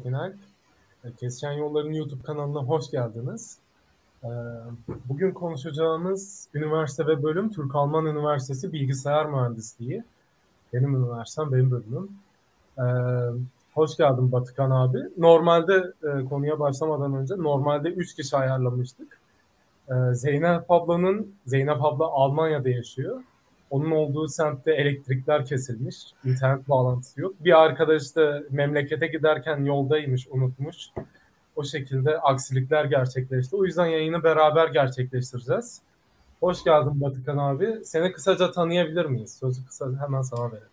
[0.00, 0.34] Fevzi Tekinalp.
[1.20, 3.58] Kesişen Yolların YouTube kanalına hoş geldiniz.
[4.24, 4.28] Ee,
[5.04, 10.04] bugün konuşacağımız üniversite ve bölüm Türk-Alman Üniversitesi Bilgisayar Mühendisliği.
[10.72, 12.10] Benim üniversitem, benim bölümüm.
[12.78, 12.82] Ee,
[13.74, 14.98] hoş geldin Batıkan abi.
[15.18, 19.20] Normalde e, konuya başlamadan önce normalde 3 kişi ayarlamıştık.
[19.88, 23.20] Ee, Zeynep ablanın, Zeynep abla Almanya'da yaşıyor.
[23.70, 25.96] Onun olduğu semtte elektrikler kesilmiş.
[26.24, 27.34] internet bağlantısı yok.
[27.40, 30.76] Bir arkadaş da memlekete giderken yoldaymış, unutmuş.
[31.56, 33.56] O şekilde aksilikler gerçekleşti.
[33.56, 35.82] O yüzden yayını beraber gerçekleştireceğiz.
[36.40, 37.80] Hoş geldin Batıkan abi.
[37.84, 39.38] Seni kısaca tanıyabilir miyiz?
[39.40, 40.68] Sözü kısa hemen sana verelim.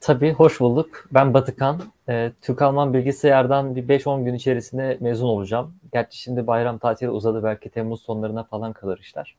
[0.00, 1.08] Tabii, hoş bulduk.
[1.14, 1.82] Ben Batıkan.
[2.08, 5.74] E, Türk-Alman bilgisayardan bir 5-10 gün içerisinde mezun olacağım.
[5.92, 7.44] Gerçi şimdi bayram tatili uzadı.
[7.44, 9.36] Belki Temmuz sonlarına falan kalır işler.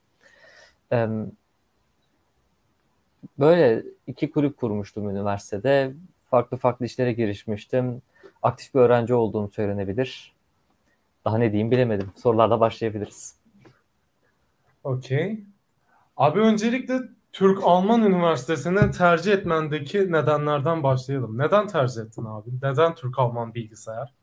[0.92, 1.08] E,
[3.40, 5.94] böyle iki kulüp kurmuştum üniversitede.
[6.30, 8.02] Farklı farklı işlere girişmiştim.
[8.44, 10.34] Aktif bir öğrenci olduğum söylenebilir.
[11.26, 12.12] Daha ne diyeyim bilemedim.
[12.16, 13.36] Sorularla başlayabiliriz.
[14.84, 15.44] Okey.
[16.18, 17.00] Abi öncelikle
[17.34, 21.38] Türk-Alman Üniversitesi'ni tercih etmendeki nedenlerden başlayalım.
[21.38, 22.50] Neden tercih ettin abi?
[22.64, 24.14] Neden Türk-Alman bilgisayar?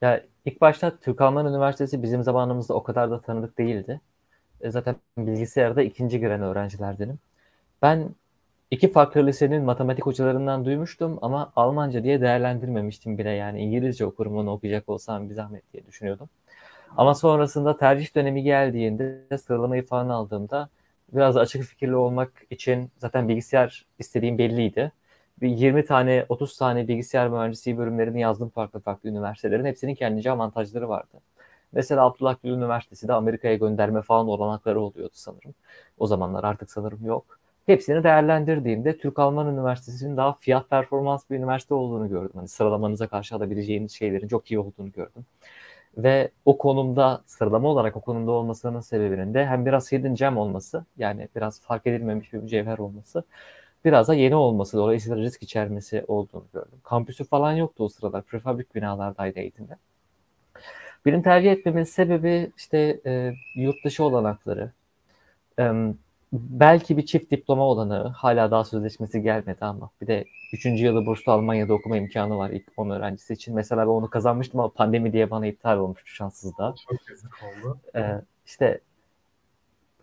[0.00, 4.00] Ya ilk başta Türk-Alman Üniversitesi bizim zamanımızda o kadar da tanıdık değildi.
[4.60, 7.18] E zaten bilgisayarda ikinci giren öğrencilerdenim.
[7.84, 8.14] Ben
[8.70, 13.30] iki farklı lisenin matematik hocalarından duymuştum ama Almanca diye değerlendirmemiştim bile.
[13.30, 16.28] Yani İngilizce okurum okuyacak olsam bir zahmet diye düşünüyordum.
[16.96, 20.68] Ama sonrasında tercih dönemi geldiğinde sıralamayı falan aldığımda
[21.14, 24.92] biraz açık fikirli olmak için zaten bilgisayar istediğim belliydi.
[25.40, 29.64] Bir 20 tane 30 tane bilgisayar mühendisliği bölümlerini yazdım farklı farklı üniversitelerin.
[29.64, 31.20] Hepsinin kendince avantajları vardı.
[31.72, 35.54] Mesela Abdullah Üniversitesi de Amerika'ya gönderme falan olanakları oluyordu sanırım.
[35.98, 37.43] O zamanlar artık sanırım yok.
[37.66, 42.32] Hepsini değerlendirdiğimde Türk-Alman Üniversitesi'nin daha fiyat performans bir üniversite olduğunu gördüm.
[42.34, 45.26] Hani sıralamanıza karşı alabileceğiniz şeylerin çok iyi olduğunu gördüm.
[45.98, 50.84] Ve o konumda sıralama olarak o konumda olmasının sebebinin de hem biraz hidden gem olması
[50.98, 53.24] yani biraz fark edilmemiş bir mücevher olması
[53.84, 56.78] biraz da yeni olması dolayısıyla risk içermesi olduğunu gördüm.
[56.84, 58.22] Kampüsü falan yoktu o sıralar.
[58.22, 59.76] Prefabrik binalardaydı eğitimde.
[61.06, 64.70] Benim tercih etmemin sebebi işte e, yurt dışı olanakları,
[65.58, 65.72] e,
[66.34, 70.66] belki bir çift diploma olanı hala daha sözleşmesi gelmedi ama bir de 3.
[70.66, 73.54] yılı burslu Almanya'da okuma imkanı var ilk 10 öğrencisi için.
[73.54, 76.74] Mesela ben onu kazanmıştım ama pandemi diye bana iptal olmuştu şanssızlığa.
[76.88, 77.78] Çok yazık oldu.
[77.96, 78.80] Ee, işte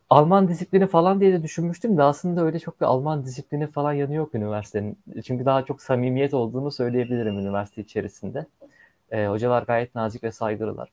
[0.09, 4.13] Alman disiplini falan diye de düşünmüştüm de aslında öyle çok bir Alman disiplini falan yanı
[4.13, 4.98] yok üniversitenin.
[5.25, 8.46] Çünkü daha çok samimiyet olduğunu söyleyebilirim üniversite içerisinde.
[9.12, 10.90] Ee, hocalar gayet nazik ve saygılılar.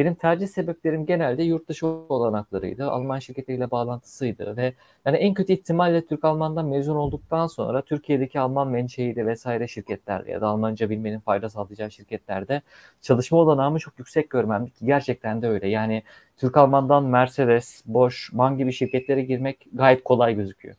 [0.00, 2.90] Benim tercih sebeplerim genelde yurt dışı olanaklarıydı.
[2.90, 4.74] Alman şirketleriyle bağlantısıydı ve
[5.04, 10.46] yani en kötü ihtimalle Türk-Alman'dan mezun olduktan sonra Türkiye'deki Alman menşeili vesaire şirketlerde ya da
[10.46, 12.62] Almanca bilmenin fayda sağlayacağı şirketlerde
[13.00, 15.68] çalışma olanağımı çok yüksek görmem ki gerçekten de öyle.
[15.68, 16.02] Yani
[16.36, 20.76] Türk-Alman'dan Mercedes, Bosch, MAN gibi şirketlere girmek gayet kolay gözüküyor.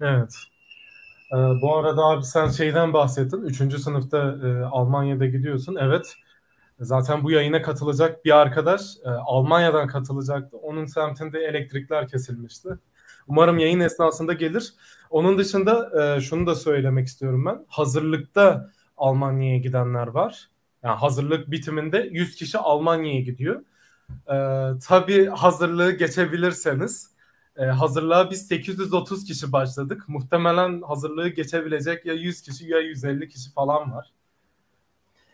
[0.00, 0.34] Evet.
[1.32, 3.42] Ee, bu arada abi sen şeyden bahsettin.
[3.42, 5.76] Üçüncü sınıfta e, Almanya'da gidiyorsun.
[5.80, 6.14] Evet.
[6.80, 10.56] Zaten bu yayına katılacak bir arkadaş e, Almanya'dan katılacaktı.
[10.56, 12.68] Onun semtinde elektrikler kesilmişti.
[13.28, 14.74] Umarım yayın esnasında gelir.
[15.10, 17.64] Onun dışında e, şunu da söylemek istiyorum ben.
[17.68, 20.48] Hazırlıkta Almanya'ya gidenler var.
[20.82, 23.62] Yani hazırlık bitiminde 100 kişi Almanya'ya gidiyor.
[24.10, 24.36] E,
[24.88, 27.10] tabii hazırlığı geçebilirseniz
[27.56, 30.04] e, hazırlığa biz 830 kişi başladık.
[30.08, 34.12] Muhtemelen hazırlığı geçebilecek ya 100 kişi ya 150 kişi falan var.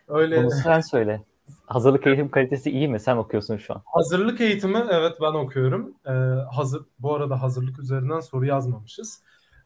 [0.09, 0.43] Öyle.
[0.43, 1.23] Bunu sen söyle.
[1.67, 3.01] Hazırlık eğitim kalitesi iyi mi?
[3.01, 3.83] Sen okuyorsun şu an.
[3.85, 5.95] Hazırlık eğitimi evet ben okuyorum.
[6.07, 6.11] Ee,
[6.55, 9.23] hazır bu arada hazırlık üzerinden soru yazmamışız.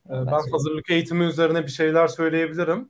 [0.07, 2.89] Ee, ben, ben hazırlık eğitimi üzerine bir şeyler söyleyebilirim.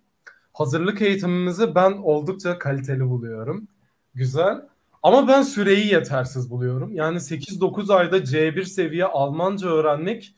[0.53, 3.69] Hazırlık eğitimimizi ben oldukça kaliteli buluyorum.
[4.15, 4.63] Güzel.
[5.03, 6.95] Ama ben süreyi yetersiz buluyorum.
[6.95, 10.35] Yani 8-9 ayda C1 seviye Almanca öğrenmek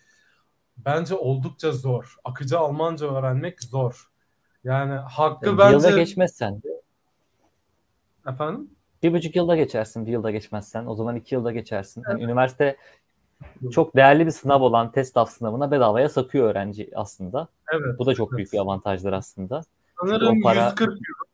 [0.77, 2.17] bence oldukça zor.
[2.25, 4.11] Akıcı Almanca öğrenmek zor.
[4.65, 5.89] Yani hakkı yani bence...
[5.89, 6.63] Yılda geçmezsen
[8.35, 8.71] Efendim?
[9.03, 10.87] Bir buçuk yılda geçersin, bir yılda geçmezsen.
[10.87, 12.03] O zaman iki yılda geçersin.
[12.07, 12.13] Evet.
[12.13, 12.77] Yani üniversite
[13.73, 17.49] çok değerli bir sınav olan TESTAF sınavına bedavaya sakıyor öğrenci aslında.
[17.73, 17.99] Evet.
[17.99, 18.37] Bu da çok evet.
[18.37, 19.63] büyük bir avantajdır aslında.
[20.01, 20.65] Sanırım para...
[20.65, 21.31] 140 euro.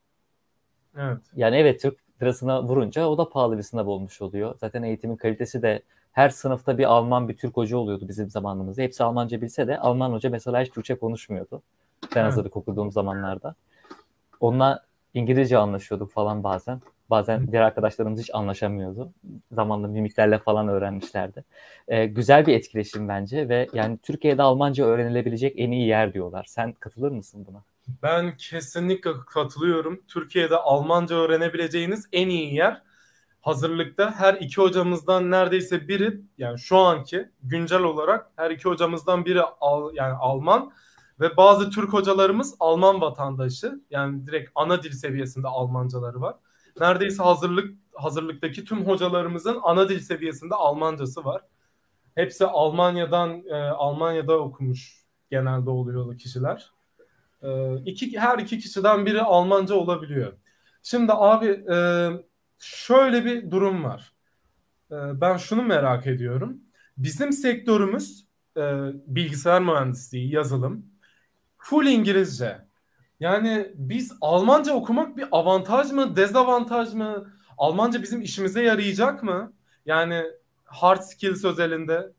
[0.97, 1.23] Evet.
[1.37, 4.55] Yani evet Türk lirasına vurunca o da pahalı bir sınav olmuş oluyor.
[4.61, 5.83] Zaten eğitimin kalitesi de
[6.13, 8.83] her sınıfta bir Alman bir Türk hoca oluyordu bizim zamanımızda.
[8.83, 11.63] Hepsi Almanca bilse de Alman hoca mesela hiç Türkçe konuşmuyordu.
[12.03, 12.33] Ben evet.
[12.33, 13.55] hazırlık okuduğum zamanlarda.
[14.41, 16.81] Onunla İngilizce anlaşıyorduk falan bazen.
[17.11, 19.13] Bazen diğer arkadaşlarımız hiç anlaşamıyordu.
[19.53, 21.45] Zamanla mimiklerle falan öğrenmişlerdi.
[21.89, 26.45] Ee, güzel bir etkileşim bence ve yani Türkiye'de Almanca öğrenilebilecek en iyi yer diyorlar.
[26.49, 27.63] Sen katılır mısın buna?
[28.03, 30.03] Ben kesinlikle katılıyorum.
[30.09, 32.83] Türkiye'de Almanca öğrenebileceğiniz en iyi yer
[33.41, 39.43] hazırlıkta her iki hocamızdan neredeyse biri yani şu anki güncel olarak her iki hocamızdan biri
[39.61, 40.73] Al, yani Alman
[41.21, 43.81] ve bazı Türk hocalarımız Alman vatandaşı.
[43.91, 46.37] Yani direkt ana dil seviyesinde Almancaları var.
[46.81, 51.43] Neredeyse hazırlık hazırlıktaki tüm hocalarımızın ana dil seviyesinde Almancası var.
[52.15, 56.71] Hepsi Almanya'dan e, Almanya'da okumuş genelde oluyor kişiler.
[57.43, 60.33] E, iki, her iki kişiden biri Almanca olabiliyor.
[60.83, 62.09] Şimdi abi e,
[62.59, 64.13] şöyle bir durum var.
[64.91, 66.61] E, ben şunu merak ediyorum.
[66.99, 68.27] Bizim sektörümüz
[68.57, 68.63] e,
[69.07, 70.87] bilgisayar mühendisliği, yazılım
[71.69, 72.59] full İngilizce.
[73.21, 77.33] Yani biz Almanca okumak bir avantaj mı, dezavantaj mı?
[77.59, 79.53] Almanca bizim işimize yarayacak mı?
[79.87, 80.23] Yani
[80.65, 82.13] hard skills özelinde.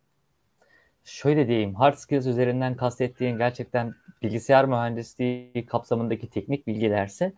[1.04, 7.34] Şöyle diyeyim, hard skills üzerinden kastettiğin gerçekten bilgisayar mühendisliği kapsamındaki teknik bilgilerse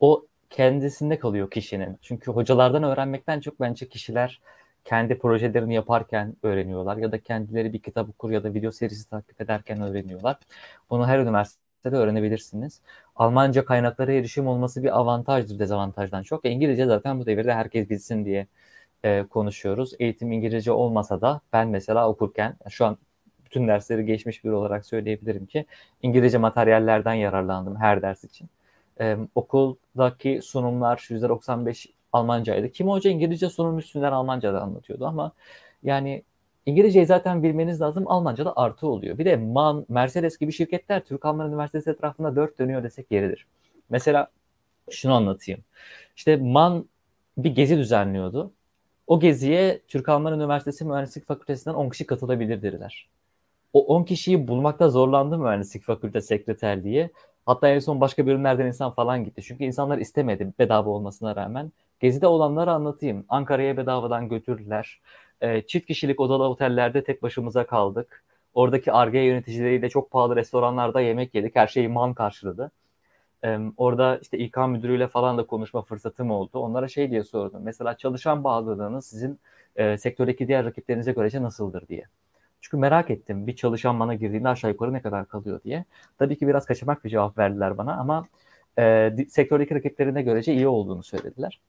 [0.00, 1.98] o kendisinde kalıyor kişinin.
[2.02, 4.40] Çünkü hocalardan öğrenmekten çok bence kişiler
[4.84, 9.40] kendi projelerini yaparken öğreniyorlar ya da kendileri bir kitap okur ya da video serisi takip
[9.40, 10.36] ederken öğreniyorlar.
[10.90, 12.80] Bunu her üniversitede öğrenebilirsiniz.
[13.16, 16.44] Almanca kaynaklara erişim olması bir avantajdır dezavantajdan çok.
[16.44, 18.46] İngilizce zaten bu devirde herkes bilsin diye
[19.04, 19.92] e, konuşuyoruz.
[19.98, 22.98] Eğitim İngilizce olmasa da ben mesela okurken şu an
[23.44, 25.66] bütün dersleri geçmiş biri olarak söyleyebilirim ki
[26.02, 28.48] İngilizce materyallerden yararlandım her ders için.
[29.00, 32.72] Ee, okuldaki sunumlar %95 Almancaydı.
[32.72, 35.32] Kim hoca İngilizce sunum üstünden Almanca'da anlatıyordu ama
[35.82, 36.22] yani
[36.66, 38.04] İngilizceyi zaten bilmeniz lazım.
[38.06, 39.18] Almanca'da artı oluyor.
[39.18, 43.46] Bir de MAN, Mercedes gibi şirketler Türk Alman Üniversitesi etrafında dört dönüyor desek yeridir.
[43.90, 44.28] Mesela
[44.90, 45.60] şunu anlatayım.
[46.16, 46.88] İşte MAN
[47.38, 48.52] bir gezi düzenliyordu.
[49.06, 53.08] O geziye Türk Alman Üniversitesi Mühendislik Fakültesinden 10 kişi katılabilir dediler.
[53.72, 57.10] O 10 kişiyi bulmakta zorlandı Mühendislik Fakülte Sekreterliği.
[57.46, 59.42] Hatta en son başka bölümlerden insan falan gitti.
[59.42, 61.72] Çünkü insanlar istemedi bedava olmasına rağmen.
[62.00, 63.24] Gezide olanları anlatayım.
[63.28, 65.00] Ankara'ya bedavadan götürdüler.
[65.40, 68.24] E, çift kişilik odalı otellerde tek başımıza kaldık.
[68.54, 71.56] Oradaki ARGE yöneticileriyle çok pahalı restoranlarda yemek yedik.
[71.56, 72.70] Her şeyi man karşıladı.
[73.44, 76.58] E, orada işte İK müdürüyle falan da konuşma fırsatım oldu.
[76.58, 77.62] Onlara şey diye sordum.
[77.64, 79.40] Mesela çalışan bağlılığınız sizin
[79.76, 82.04] e, sektördeki diğer rakiplerinize göre nasıldır diye.
[82.60, 85.84] Çünkü merak ettim bir çalışan bana girdiğinde aşağı yukarı ne kadar kalıyor diye.
[86.18, 88.26] Tabii ki biraz kaçamak bir cevap verdiler bana ama
[88.78, 91.60] e, sektördeki rakiplerine görece iyi olduğunu söylediler.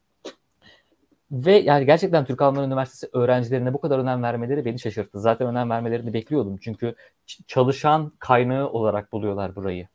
[1.36, 5.20] Ve yani gerçekten Türk Alman Üniversitesi öğrencilerine bu kadar önem vermeleri beni şaşırttı.
[5.20, 6.58] Zaten önem vermelerini bekliyordum.
[6.58, 6.96] Çünkü
[7.48, 9.88] çalışan kaynağı olarak buluyorlar burayı.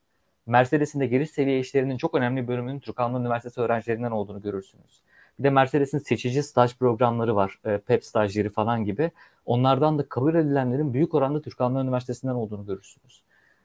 [0.46, 5.00] Mercedes'in de giriş seviye işlerinin çok önemli bölümünün Türk Alman Üniversitesi öğrencilerinden olduğunu görürsünüz.
[5.38, 7.58] Bir de Mercedes'in seçici staj programları var.
[7.64, 9.10] E, PEP stajyeri falan gibi.
[9.46, 13.22] Onlardan da kabul edilenlerin büyük oranda Türk Alman Üniversitesi'nden olduğunu görürsünüz.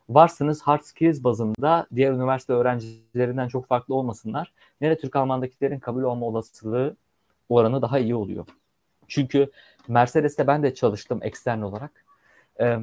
[0.10, 4.53] Varsınız hard skills bazında diğer üniversite öğrencilerinden çok farklı olmasınlar.
[4.82, 6.96] Nere Türk Alman'dakilerin kabul olma olasılığı
[7.49, 8.45] oranı daha iyi oluyor.
[9.07, 9.51] Çünkü
[9.87, 12.05] Mercedes'te ben de çalıştım ekstern olarak.
[12.59, 12.77] E,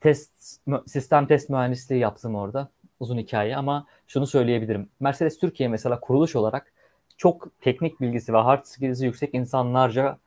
[0.00, 2.68] test sistem test mühendisliği yaptım orada.
[3.00, 4.88] Uzun hikaye ama şunu söyleyebilirim.
[5.00, 6.72] Mercedes Türkiye mesela kuruluş olarak
[7.16, 10.18] çok teknik bilgisi ve hard skills'i yüksek insanlarca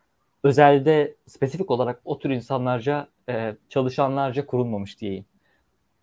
[0.44, 5.25] özelde spesifik olarak o tür insanlarca e, çalışanlarca kurulmamış diyeyim.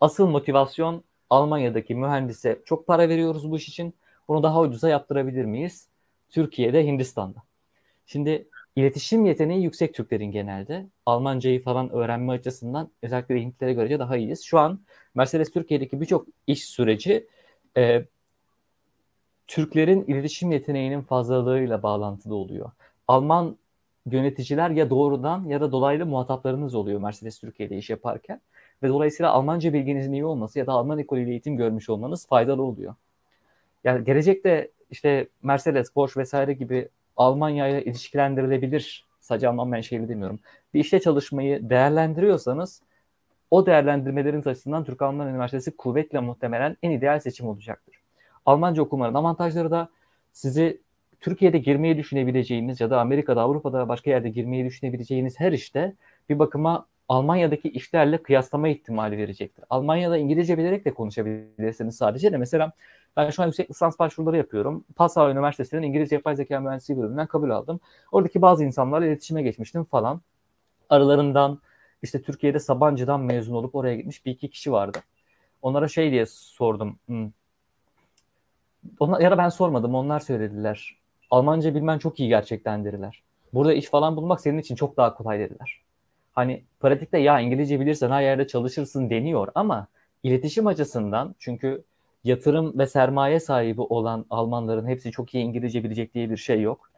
[0.00, 3.94] Asıl motivasyon Almanya'daki mühendise çok para veriyoruz bu iş için.
[4.28, 5.88] Bunu daha ucuza yaptırabilir miyiz?
[6.34, 7.42] Türkiye'de, Hindistan'da.
[8.06, 10.86] Şimdi iletişim yeteneği yüksek Türklerin genelde.
[11.06, 14.42] Almancayı falan öğrenme açısından özellikle Hintlere göre daha iyiyiz.
[14.42, 14.80] Şu an
[15.14, 17.26] Mercedes Türkiye'deki birçok iş süreci
[17.76, 18.04] e,
[19.46, 22.70] Türklerin iletişim yeteneğinin fazlalığıyla bağlantılı oluyor.
[23.08, 23.56] Alman
[24.06, 28.40] yöneticiler ya doğrudan ya da dolaylı muhataplarınız oluyor Mercedes Türkiye'de iş yaparken.
[28.82, 32.94] Ve dolayısıyla Almanca bilginizin iyi olması ya da Alman ekolüyle eğitim görmüş olmanız faydalı oluyor.
[33.84, 39.06] Yani gelecekte işte Mercedes, Bosch vesaire gibi Almanya ile ilişkilendirilebilir.
[39.20, 40.38] Sadece Alman menşeli demiyorum.
[40.74, 42.82] Bir işte çalışmayı değerlendiriyorsanız
[43.50, 47.96] o değerlendirmeleriniz açısından Türk Alman Üniversitesi kuvvetle muhtemelen en ideal seçim olacaktır.
[48.46, 49.88] Almanca okumanın avantajları da
[50.32, 50.80] sizi
[51.20, 55.94] Türkiye'de girmeyi düşünebileceğiniz ya da Amerika'da, Avrupa'da başka yerde girmeyi düşünebileceğiniz her işte
[56.28, 59.64] bir bakıma Almanya'daki işlerle kıyaslama ihtimali verecektir.
[59.70, 62.36] Almanya'da İngilizce bilerek de konuşabilirsiniz sadece de.
[62.36, 62.72] Mesela
[63.16, 64.84] ben şu an yüksek lisans başvuruları yapıyorum.
[64.96, 67.80] Passau Üniversitesi'nin İngilizce Yapay Zeka Mühendisliği bölümünden kabul aldım.
[68.12, 70.20] Oradaki bazı insanlarla iletişime geçmiştim falan.
[70.90, 71.58] Aralarından
[72.02, 74.98] işte Türkiye'de Sabancı'dan mezun olup oraya gitmiş bir iki kişi vardı.
[75.62, 76.98] Onlara şey diye sordum.
[77.06, 77.30] Hmm,
[79.00, 80.98] onlar, ya da ben sormadım onlar söylediler.
[81.30, 83.22] Almanca bilmen çok iyi gerçekten dediler.
[83.54, 85.80] Burada iş falan bulmak senin için çok daha kolay dediler.
[86.32, 89.86] Hani pratikte ya İngilizce bilirsen her yerde çalışırsın deniyor ama
[90.22, 91.84] iletişim açısından çünkü
[92.24, 96.90] yatırım ve sermaye sahibi olan Almanların hepsi çok iyi İngilizce bilecek diye bir şey yok.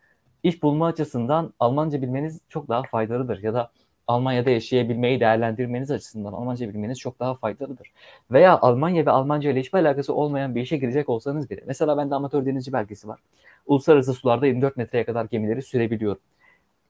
[0.42, 3.71] İş bulma açısından Almanca bilmeniz çok daha faydalıdır ya da
[4.06, 7.92] Almanya'da yaşayabilmeyi değerlendirmeniz açısından Almanca bilmeniz çok daha faydalıdır.
[8.30, 11.61] Veya Almanya ve Almanca ile hiçbir alakası olmayan bir işe girecek olsanız bile.
[11.66, 13.21] Mesela bende amatör denizci belgesi var.
[13.66, 16.21] Uluslararası sularda 24 metreye kadar gemileri sürebiliyorum.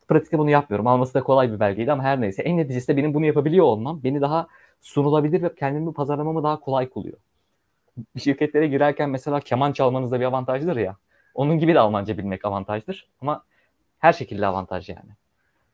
[0.09, 0.87] Pratikte bunu yapmıyorum.
[0.87, 2.43] Alması da kolay bir belgeydi ama her neyse.
[2.43, 4.47] En neticesinde benim bunu yapabiliyor olmam beni daha
[4.81, 7.19] sunulabilir ve kendimi pazarlamamı daha kolay kılıyor.
[8.19, 10.97] Şirketlere girerken mesela keman çalmanız da bir avantajdır ya.
[11.35, 13.09] Onun gibi de Almanca bilmek avantajdır.
[13.21, 13.43] Ama
[13.99, 15.11] her şekilde avantaj yani.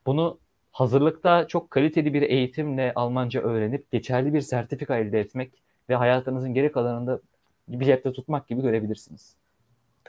[0.06, 0.38] Bunu
[0.72, 5.52] hazırlıkta çok kaliteli bir eğitimle Almanca öğrenip geçerli bir sertifika elde etmek
[5.88, 7.20] ve hayatınızın geri kalanında
[7.68, 9.36] bir cepte tutmak gibi görebilirsiniz.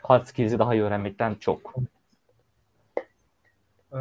[0.01, 1.75] Hard skills'i daha iyi öğrenmekten çok.
[3.93, 3.98] Ee,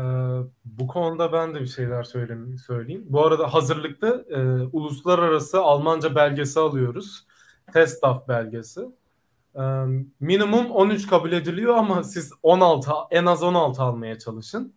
[0.65, 2.57] bu konuda ben de bir şeyler söyleyeyim.
[2.67, 3.05] söyleyeyim.
[3.09, 4.41] Bu arada hazırlıkta e,
[4.73, 7.27] uluslararası Almanca belgesi alıyoruz.
[7.73, 8.81] TESTAF belgesi.
[10.21, 14.73] Minimum 13 kabul ediliyor ama siz 16 en az 16 almaya çalışın.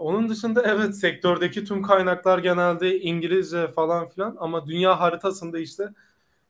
[0.00, 5.88] Onun dışında evet sektördeki tüm kaynaklar genelde İngilizce falan filan ama dünya haritasında işte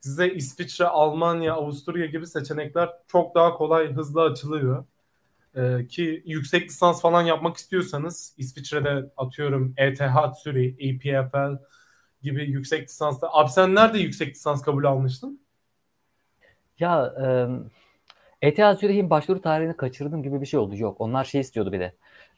[0.00, 4.85] size İsviçre, Almanya, Avusturya gibi seçenekler çok daha kolay, hızlı açılıyor.
[5.56, 11.59] Ee, ki yüksek lisans falan yapmak istiyorsanız İsviçre'de atıyorum ETH Zürich, EPFL
[12.26, 13.28] gibi yüksek lisansda.
[13.33, 15.40] Abi sen nerede yüksek lisans kabul almıştın?
[16.78, 17.14] Ya
[18.42, 20.76] e, ETH Zürich'in başvuru tarihini kaçırdım gibi bir şey oldu.
[20.76, 21.92] Yok onlar şey istiyordu bir de.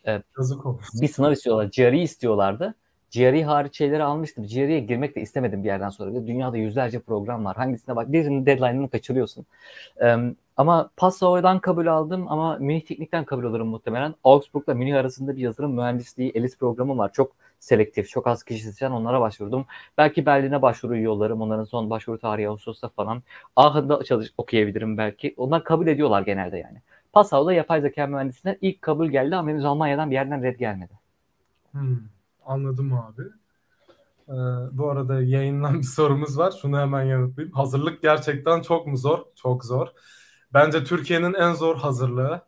[0.06, 0.86] E, Yazık olmuş.
[1.00, 1.70] Bir sınav istiyorlar.
[1.76, 2.74] GRE istiyorlardı.
[3.14, 4.46] GRE hariç şeyleri almıştım.
[4.46, 6.26] GRE'ye girmek de istemedim bir yerden sonra.
[6.26, 7.56] Dünyada yüzlerce program var.
[7.56, 9.46] Hangisine bak birinin deadline'ını kaçırıyorsun.
[10.02, 10.16] Ee,
[10.56, 14.14] ama Passau'dan kabul aldım ama Münih Teknik'ten kabul alırım muhtemelen.
[14.24, 17.12] Augsburg'la Münih arasında bir yazılım mühendisliği ELIS programı var.
[17.12, 19.66] Çok selektif, çok az kişi seçen onlara başvurdum.
[19.98, 21.40] Belki Berlin'e başvuru yollarım.
[21.40, 23.22] Onların son başvuru tarihi Ağustos'ta falan.
[23.56, 25.34] Aachen'da çalış okuyabilirim belki.
[25.36, 26.82] Onlar kabul ediyorlar genelde yani.
[27.12, 30.92] Passau'da yapay zeka mühendisliğine ilk kabul geldi ama henüz Almanya'dan bir yerden red gelmedi.
[31.72, 31.98] Hmm.
[32.46, 33.22] Anladım abi.
[34.28, 34.32] Ee,
[34.72, 36.54] bu arada yayından bir sorumuz var.
[36.62, 37.54] Şunu hemen yanıtlayayım.
[37.54, 39.18] Hazırlık gerçekten çok mu zor?
[39.34, 39.88] Çok zor.
[40.54, 42.42] Bence Türkiye'nin en zor hazırlığı.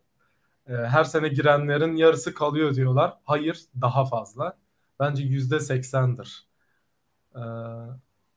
[0.68, 3.14] Ee, her sene girenlerin yarısı kalıyor diyorlar.
[3.24, 4.56] Hayır, daha fazla.
[5.00, 6.44] Bence yüzde seksendir.
[7.36, 7.40] Ee,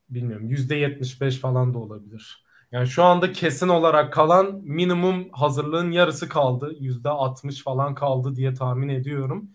[0.10, 0.50] bilmiyorum.
[0.50, 2.43] Yüzde yetmiş beş falan da olabilir.
[2.72, 6.75] Yani şu anda kesin olarak kalan minimum hazırlığın yarısı kaldı.
[6.79, 9.50] Yüzde altmış falan kaldı diye tahmin ediyorum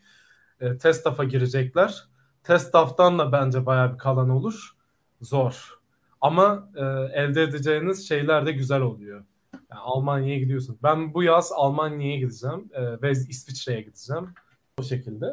[0.60, 2.04] e, TESTAF'a girecekler.
[2.42, 4.76] TESTAF'tan da bence bayağı bir kalan olur.
[5.20, 5.78] Zor.
[6.20, 9.24] Ama e, elde edeceğiniz şeyler de güzel oluyor.
[9.54, 10.78] Yani Almanya'ya gidiyorsun.
[10.82, 14.34] Ben bu yaz Almanya'ya gideceğim e, ve İsviçre'ye gideceğim.
[14.78, 15.26] O şekilde.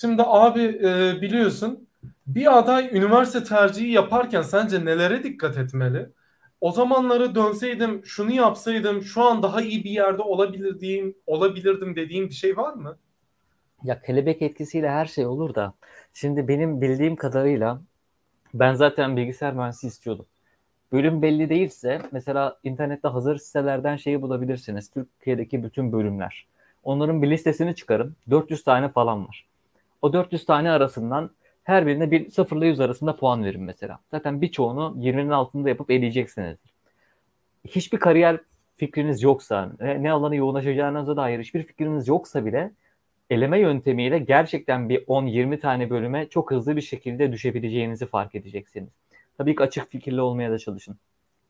[0.00, 1.88] Şimdi abi e, biliyorsun
[2.26, 6.08] bir aday üniversite tercihi yaparken sence nelere dikkat etmeli?
[6.60, 12.34] O zamanları dönseydim, şunu yapsaydım, şu an daha iyi bir yerde olabilir olabilirdim dediğim bir
[12.34, 12.98] şey var mı?
[13.84, 15.74] Ya kelebek etkisiyle her şey olur da
[16.14, 17.80] şimdi benim bildiğim kadarıyla
[18.54, 20.26] ben zaten bilgisayar mühendisi istiyordum.
[20.92, 24.90] Bölüm belli değilse mesela internette hazır sitelerden şeyi bulabilirsiniz.
[24.90, 26.46] Türkiye'deki bütün bölümler.
[26.82, 28.16] Onların bir listesini çıkarın.
[28.30, 29.46] 400 tane falan var.
[30.02, 31.30] O 400 tane arasından
[31.64, 33.98] her birine bir 0 ile 100 arasında puan verin mesela.
[34.10, 36.58] Zaten birçoğunu 20'nin altında yapıp eleyeceksiniz.
[37.64, 38.40] Hiçbir kariyer
[38.76, 42.72] fikriniz yoksa, ne alana yoğunlaşacağınıza dair hiçbir fikriniz yoksa bile
[43.30, 48.90] eleme yöntemiyle gerçekten bir 10-20 tane bölüme çok hızlı bir şekilde düşebileceğinizi fark edeceksiniz.
[49.38, 50.96] Tabii ki açık fikirli olmaya da çalışın.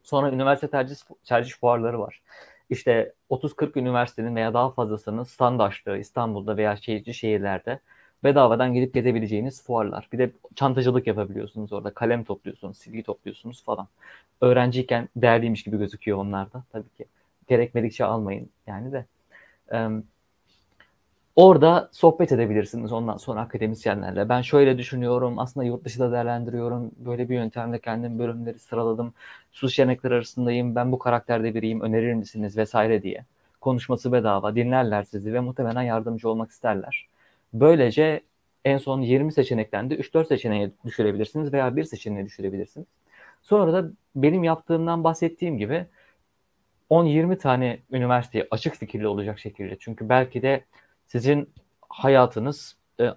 [0.02, 2.22] Sonra üniversite tercih, tercih fuarları var.
[2.70, 7.80] İşte 30-40 üniversitenin veya daha fazlasının standartlı İstanbul'da veya şehirci şehirlerde
[8.24, 10.08] bedavadan gidip gezebileceğiniz fuarlar.
[10.12, 11.90] Bir de çantacılık yapabiliyorsunuz orada.
[11.90, 13.88] Kalem topluyorsunuz, silgi topluyorsunuz falan.
[14.40, 17.04] Öğrenciyken değerliymiş gibi gözüküyor onlar da tabii ki.
[17.48, 19.04] Gerekmedikçe almayın yani de.
[21.36, 24.28] Orada sohbet edebilirsiniz ondan sonra akademisyenlerle.
[24.28, 26.90] Ben şöyle düşünüyorum, aslında yurt dışı da değerlendiriyorum.
[26.98, 29.14] Böyle bir yöntemle kendim bölümleri sıraladım.
[29.52, 33.24] Su seçenekler arasındayım, ben bu karakterde biriyim, önerir misiniz vesaire diye.
[33.60, 37.06] Konuşması bedava, dinlerler sizi ve muhtemelen yardımcı olmak isterler.
[37.52, 38.20] Böylece
[38.64, 42.86] en son 20 seçenekten de 3-4 seçeneğe düşürebilirsiniz veya bir seçeneğe düşürebilirsiniz.
[43.42, 45.86] Sonra da benim yaptığımdan bahsettiğim gibi
[46.90, 49.76] 10-20 tane üniversiteye açık fikirli olacak şekilde.
[49.80, 50.64] Çünkü belki de
[51.06, 51.50] sizin
[51.88, 53.10] hayatınız e,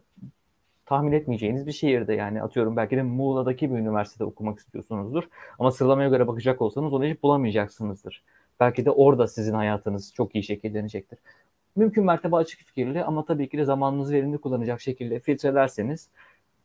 [0.86, 5.24] tahmin etmeyeceğiniz bir şehirde yani atıyorum belki de Muğla'daki bir üniversitede okumak istiyorsunuzdur.
[5.60, 8.24] Ama sıralamaya göre bakacak olsanız onu hiç bulamayacaksınızdır.
[8.60, 11.20] Belki de orada sizin hayatınız çok iyi şekillenecektir.
[11.76, 16.08] Mümkün mertebe açık fikirli ama tabii ki de zamanınızı verimli kullanacak şekilde filtrelerseniz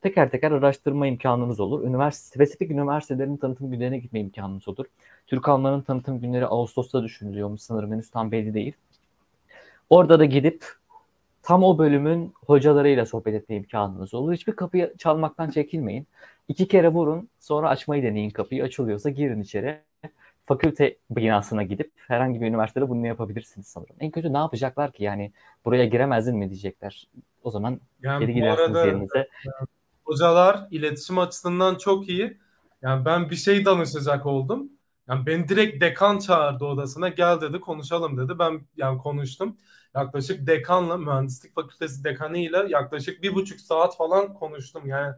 [0.02, 1.84] teker teker araştırma imkanınız olur.
[1.84, 4.84] Üniversite, spesifik üniversitelerin tanıtım günlerine gitme imkanınız olur.
[5.26, 8.72] Türk Alman'ın tanıtım günleri Ağustos'ta düşünülüyormuş sanırım henüz tam belli değil.
[9.90, 10.64] Orada da gidip
[11.42, 14.32] tam o bölümün hocalarıyla sohbet etme imkanınız olur.
[14.32, 16.06] Hiçbir kapıyı çalmaktan çekinmeyin.
[16.48, 18.64] İki kere vurun sonra açmayı deneyin kapıyı.
[18.64, 19.80] Açılıyorsa girin içeri.
[20.44, 23.96] Fakülte binasına gidip herhangi bir üniversitede bunu yapabilirsiniz sanırım.
[24.00, 25.32] En kötü ne yapacaklar ki yani
[25.64, 27.08] buraya giremezdin mi diyecekler.
[27.42, 29.28] O zaman Yani geri gidersiniz arada yerinize.
[30.04, 32.38] hocalar iletişim açısından çok iyi.
[32.82, 34.68] Yani ben bir şey danışacak oldum.
[35.08, 37.08] Yani beni direkt dekan çağırdı odasına.
[37.08, 38.38] Gel dedi konuşalım dedi.
[38.38, 39.56] Ben yani konuştum.
[39.94, 44.86] Yaklaşık dekanla mühendislik fakültesi dekanıyla yaklaşık bir buçuk saat falan konuştum.
[44.86, 45.14] Yani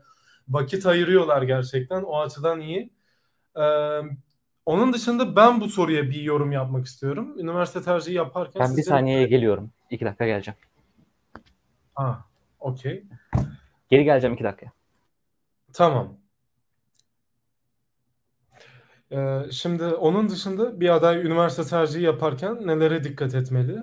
[0.48, 2.02] vakit ayırıyorlar gerçekten.
[2.02, 2.90] O açıdan iyi.
[3.56, 4.00] Ee,
[4.66, 7.38] onun dışında ben bu soruya bir yorum yapmak istiyorum.
[7.38, 9.70] Üniversite tercihi yaparken Ben bir sizce- saniyeye geliyorum.
[9.90, 10.58] İki dakika geleceğim.
[11.94, 12.24] Ha,
[12.60, 13.04] okey.
[13.90, 14.66] Geri geleceğim iki dakika.
[15.72, 16.16] Tamam.
[19.12, 23.82] Ee, şimdi onun dışında bir aday üniversite tercihi yaparken nelere dikkat etmeli?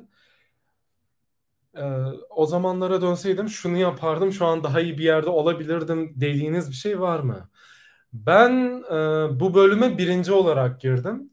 [1.75, 1.83] Ee,
[2.29, 6.99] o zamanlara dönseydim şunu yapardım, şu an daha iyi bir yerde olabilirdim dediğiniz bir şey
[6.99, 7.49] var mı?
[8.13, 8.95] Ben e,
[9.39, 11.29] bu bölüme birinci olarak girdim.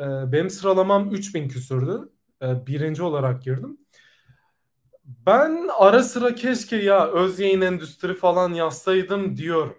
[0.00, 2.12] E, benim sıralamam 3000 küsürdü.
[2.42, 3.78] E, birinci olarak girdim.
[5.04, 9.76] Ben ara sıra keşke ya öz yayın endüstri falan yazsaydım diyorum.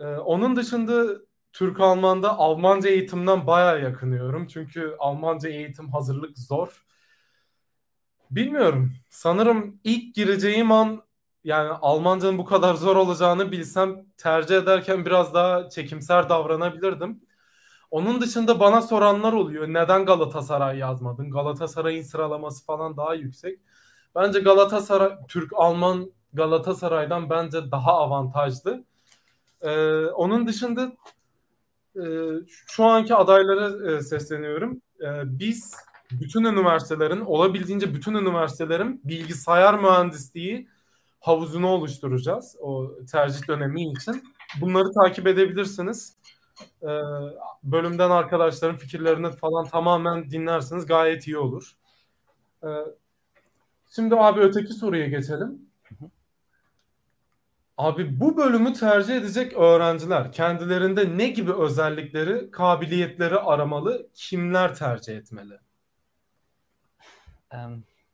[0.00, 1.06] Ee, onun dışında
[1.52, 4.46] Türk-Alman'da Almanca eğitimden bayağı yakınıyorum.
[4.46, 6.84] Çünkü Almanca eğitim hazırlık zor.
[8.30, 8.92] Bilmiyorum.
[9.08, 11.02] Sanırım ilk gireceğim an
[11.44, 17.20] yani Almanca'nın bu kadar zor olacağını bilsem tercih ederken biraz daha çekimser davranabilirdim.
[17.90, 19.68] Onun dışında bana soranlar oluyor.
[19.68, 21.30] Neden Galatasaray yazmadın?
[21.30, 23.58] Galatasaray'ın sıralaması falan daha yüksek.
[24.14, 28.84] Bence Galatasaray, Türk-Alman Galatasaray'dan bence daha avantajlı.
[29.62, 30.92] Ee, onun dışında
[31.96, 32.04] e,
[32.46, 34.82] şu anki adaylara e, sesleniyorum.
[35.00, 35.74] E, biz
[36.12, 40.68] bütün üniversitelerin, olabildiğince bütün üniversitelerin bilgisayar mühendisliği
[41.20, 44.22] havuzunu oluşturacağız o tercih dönemi için.
[44.60, 46.16] Bunları takip edebilirsiniz.
[46.82, 46.88] E,
[47.62, 51.72] bölümden arkadaşların fikirlerini falan tamamen dinlersiniz gayet iyi olur.
[52.62, 52.68] E,
[53.90, 55.70] şimdi abi öteki soruya geçelim.
[57.78, 65.58] Abi bu bölümü tercih edecek öğrenciler kendilerinde ne gibi özellikleri, kabiliyetleri aramalı, kimler tercih etmeli?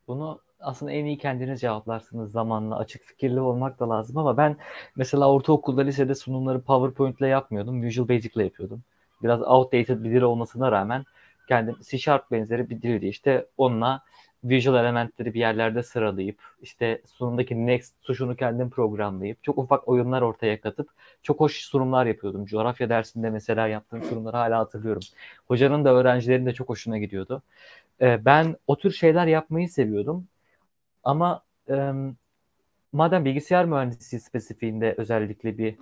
[0.09, 2.79] Bunu aslında en iyi kendiniz cevaplarsınız zamanla.
[2.79, 4.57] Açık fikirli olmak da lazım ama ben
[4.97, 7.83] mesela ortaokulda, lisede sunumları PowerPoint ile yapmıyordum.
[7.83, 8.83] Visual Basic ile yapıyordum.
[9.23, 11.05] Biraz outdated bir dil olmasına rağmen
[11.49, 13.07] kendim C Sharp benzeri bir dildi.
[13.07, 14.03] İşte onunla
[14.45, 20.61] visual elementleri bir yerlerde sıralayıp işte sunumdaki next tuşunu kendim programlayıp çok ufak oyunlar ortaya
[20.61, 20.89] katıp
[21.23, 22.45] çok hoş sunumlar yapıyordum.
[22.45, 25.03] Coğrafya dersinde mesela yaptığım sunumları hala hatırlıyorum.
[25.49, 27.43] Hocanın da öğrencilerin de çok hoşuna gidiyordu.
[28.01, 30.27] Ben o tür şeyler yapmayı seviyordum.
[31.07, 31.93] Ama e,
[32.93, 35.77] madem bilgisayar mühendisliği spesifiğinde özellikle bir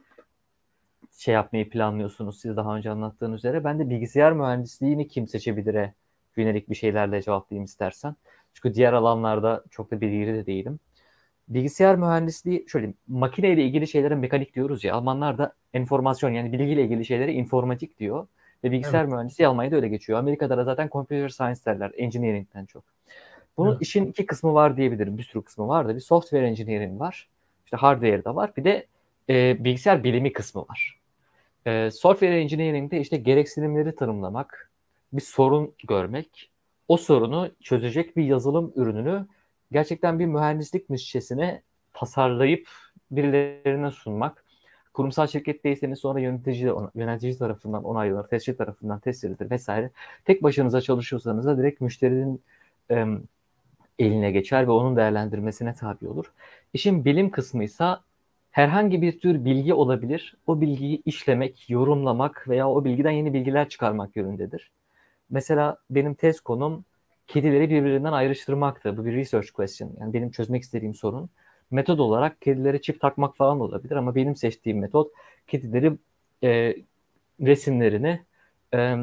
[1.19, 5.95] şey yapmayı planlıyorsunuz siz daha önce anlattığınız üzere ben de bilgisayar mühendisliğini kim seçebilire
[6.37, 8.17] yönelik bir şeylerle cevaplayayım istersen.
[8.55, 10.81] Çünkü diğer alanlarda çok da bilgili de değilim.
[11.49, 17.05] Bilgisayar mühendisliği şöyle makineyle ilgili şeylere mekanik diyoruz ya Almanlar da enformasyon yani bilgiyle ilgili
[17.05, 18.27] şeylere informatik diyor.
[18.65, 19.13] Ve bilgisayar Evet.
[19.13, 20.19] mühendisliği Almanya'da öyle geçiyor.
[20.19, 21.93] Amerika'da da zaten computer science derler.
[21.97, 22.94] Engineering'den çok.
[23.57, 23.83] Bunun Evet.
[23.83, 25.19] işin iki kısmı var diyebilirim.
[25.19, 27.29] Bir sürü kısmı var da bir software engineering var.
[27.65, 28.53] İşte hardware da var.
[28.57, 28.87] Bir de
[29.31, 30.99] e, bilgisayar bilimi kısmı var.
[31.67, 34.71] E, software engineering'de işte gereksinimleri tanımlamak,
[35.13, 36.51] bir sorun görmek,
[36.89, 39.27] o sorunu çözecek bir yazılım ürününü
[39.73, 41.63] gerçekten bir mühendislik müşesine
[41.93, 42.69] tasarlayıp
[43.11, 44.45] birilerine sunmak.
[44.93, 49.91] Kurumsal şirketteyseniz sonra yönetici, yönetici tarafından onaylanır, testçi tarafından test edilir vesaire.
[50.25, 52.43] Tek başınıza çalışıyorsanız da direkt müşterinin
[52.91, 53.07] e,
[53.99, 56.33] eline geçer ve onun değerlendirmesine tabi olur.
[56.73, 57.85] İşin bilim kısmı ise
[58.51, 60.37] herhangi bir tür bilgi olabilir.
[60.47, 64.71] O bilgiyi işlemek, yorumlamak veya o bilgiden yeni bilgiler çıkarmak yönündedir.
[65.31, 66.85] Mesela benim tez konum
[67.27, 68.97] kedileri birbirinden ayrıştırmaktı.
[68.97, 69.91] Bu bir research question.
[70.01, 71.31] Yani benim çözmek istediğim sorun.
[71.71, 75.13] Metod olarak kedilere çip takmak falan olabilir ama benim seçtiğim metot
[75.47, 75.93] kedileri
[76.43, 76.77] e,
[77.41, 78.21] resimlerini
[78.75, 78.97] e,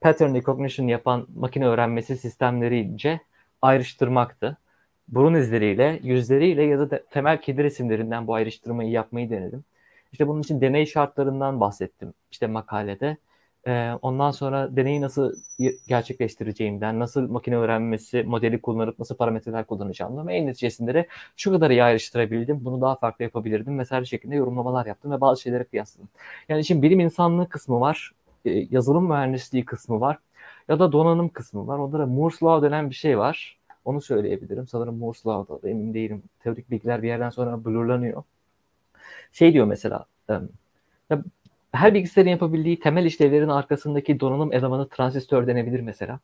[0.00, 3.20] pattern recognition yapan makine öğrenmesi sistemlerince
[3.62, 4.56] ayrıştırmaktı.
[5.08, 9.64] Burun izleriyle, yüzleriyle ya da de- temel kedi resimlerinden bu ayrıştırmayı yapmayı denedim.
[10.12, 13.16] İşte bunun için deney şartlarından bahsettim işte makalede.
[13.66, 15.34] e, ondan sonra deneyi nasıl
[15.88, 21.70] gerçekleştireceğimden, nasıl makine öğrenmesi modeli kullanıp nasıl parametreler kullanacağımdan ve en neticesinde de şu kadar
[21.70, 26.08] iyi ayrıştırabildim, bunu daha farklı yapabilirdim vesaire şeklinde yorumlamalar yaptım ve bazı şeyleri kıyasladım.
[26.48, 28.12] Yani şimdi bilim insanlığı kısmı var,
[28.44, 30.18] e, yazılım mühendisliği kısmı var
[30.68, 31.78] ya da donanım kısmı var.
[31.78, 33.58] Onda da Moore's Law denen bir şey var.
[33.84, 34.66] Onu söyleyebilirim.
[34.66, 36.22] Sanırım Moore's Law'da emin değilim.
[36.42, 38.22] Teorik bilgiler bir yerden sonra blurlanıyor.
[39.32, 40.06] Şey diyor mesela,
[41.72, 46.20] her bilgisayarın yapabildiği temel işlevlerin arkasındaki donanım elemanı transistör denebilir mesela.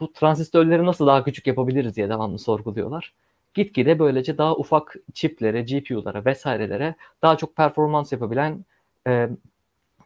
[0.00, 3.12] Bu transistörleri nasıl daha küçük yapabiliriz diye devamlı sorguluyorlar.
[3.54, 8.64] Gitgide böylece daha ufak çiplere, GPU'lara vesairelere daha çok performans yapabilen
[9.06, 9.28] e,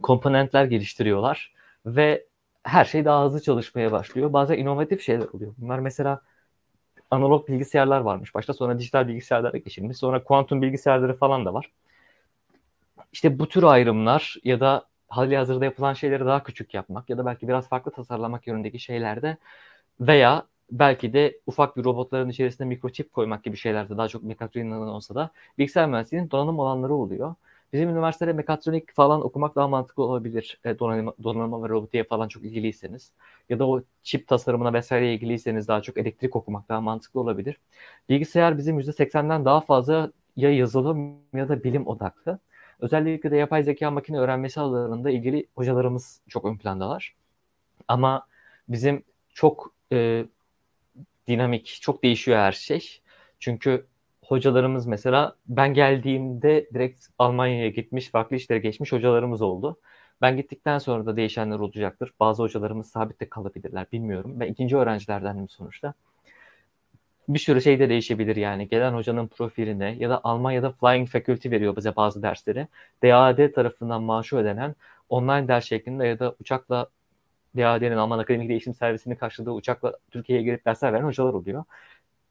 [0.03, 1.53] komponentler geliştiriyorlar
[1.87, 2.25] ve
[2.65, 4.33] her şey daha hızlı çalışmaya başlıyor.
[4.33, 5.55] Bazen inovatif şeyler oluyor.
[5.59, 6.21] Bunlar mesela
[7.11, 8.35] analog bilgisayarlar varmış.
[8.35, 9.97] Başta sonra dijital bilgisayarlara geçilmiş.
[9.99, 11.71] Sonra kuantum bilgisayarları falan da var.
[13.13, 17.27] İşte bu tür ayrımlar ya da hali hazırda yapılan şeyleri daha küçük yapmak ya da
[17.27, 19.37] belki biraz farklı tasarlamak yönündeki şeylerde
[20.01, 25.15] veya belki de ufak bir robotların içerisinde mikroçip koymak gibi şeylerde daha çok mekatronik olsa
[25.15, 27.35] da bilgisayar mühendisliğinin donanım alanları oluyor.
[27.73, 30.61] Bizim üniversitede mekatronik falan okumak daha mantıklı olabilir.
[30.65, 33.13] E, donanım, donanıma ve robotiğe falan çok ilgiliyseniz.
[33.49, 37.57] Ya da o çip tasarımına vesaire ilgiliyseniz daha çok elektrik okumak daha mantıklı olabilir.
[38.09, 42.39] Bilgisayar bizim %80'den daha fazla ya yazılım ya da bilim odaklı.
[42.81, 47.15] Özellikle de yapay zeka makine öğrenmesi alanında ilgili hocalarımız çok ön plandalar.
[47.89, 48.27] Ama
[48.69, 49.05] bizim
[49.35, 50.27] çok e,
[51.29, 53.01] dinamik, çok değişiyor her şey.
[53.39, 53.87] Çünkü
[54.31, 59.79] hocalarımız mesela ben geldiğimde direkt Almanya'ya gitmiş, farklı işlere geçmiş hocalarımız oldu.
[60.23, 62.13] Ben gittikten sonra da değişenler olacaktır.
[62.21, 64.41] Bazı hocalarımız sabit de kalabilirler bilmiyorum.
[64.41, 65.95] Ben ikinci öğrencilerdenim sonuçta
[67.29, 68.69] bir sürü şey de değişebilir yani.
[68.69, 72.69] Gelen hocanın profiline ya da Almanya'da Flying Faculty veriyor bize bazı dersleri.
[73.03, 74.75] DAD tarafından maaşı ödenen
[75.09, 76.87] online ders şeklinde ya da uçakla
[77.57, 81.65] DAD'nin Alman Akademik Değişim Servisini karşıladığı uçakla Türkiye'ye gelip dersler veren hocalar oluyor.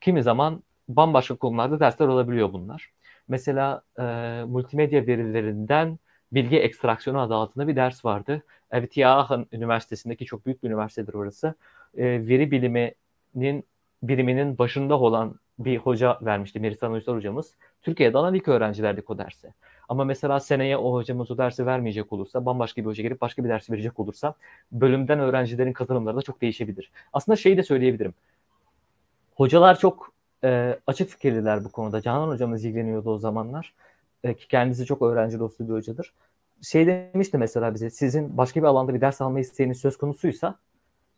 [0.02, 2.92] Kimi zaman bambaşka konularda dersler olabiliyor bunlar.
[3.28, 4.04] Mesela e,
[4.48, 6.00] multimedya verilerinden
[6.32, 8.44] bilgi ekstraksiyonu adı altında bir ders vardı.
[8.72, 11.54] Evet Aachen Üniversitesi'ndeki çok büyük bir üniversitedir orası.
[11.98, 13.64] E, veri biliminin
[14.04, 17.56] biriminin başında olan bir hoca vermişti Merisan Uysal hocamız.
[17.82, 19.54] Türkiye'de alan ilk öğrencilerdik o dersi.
[19.90, 23.50] Ama mesela seneye o hocamız o dersi vermeyecek olursa, bambaşka bir hoca gelip başka bir
[23.50, 24.34] dersi verecek olursa
[24.72, 26.92] bölümden öğrencilerin katılımları da çok değişebilir.
[27.14, 28.14] Aslında şeyi de söyleyebilirim.
[29.36, 30.12] Hocalar çok
[30.44, 32.02] e, açık fikirliler bu konuda.
[32.02, 33.74] Canan hocamız ilgileniyordu o zamanlar.
[34.24, 36.14] E, ki kendisi çok öğrenci dostu bir hocadır.
[36.62, 40.56] Şey demişti mesela bize, sizin başka bir alanda bir ders alma isteğiniz söz konusuysa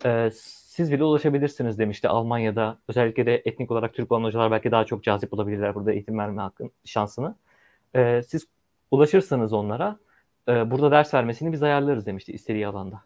[0.05, 2.77] e, siz bile ulaşabilirsiniz demişti Almanya'da.
[2.87, 6.41] Özellikle de etnik olarak Türk olan hocalar belki daha çok cazip olabilirler burada eğitim verme
[6.41, 7.35] hakkın, şansını.
[7.95, 8.47] E, siz
[8.91, 9.97] ulaşırsanız onlara
[10.47, 13.01] e, burada ders vermesini biz ayarlarız demişti istediği alanda.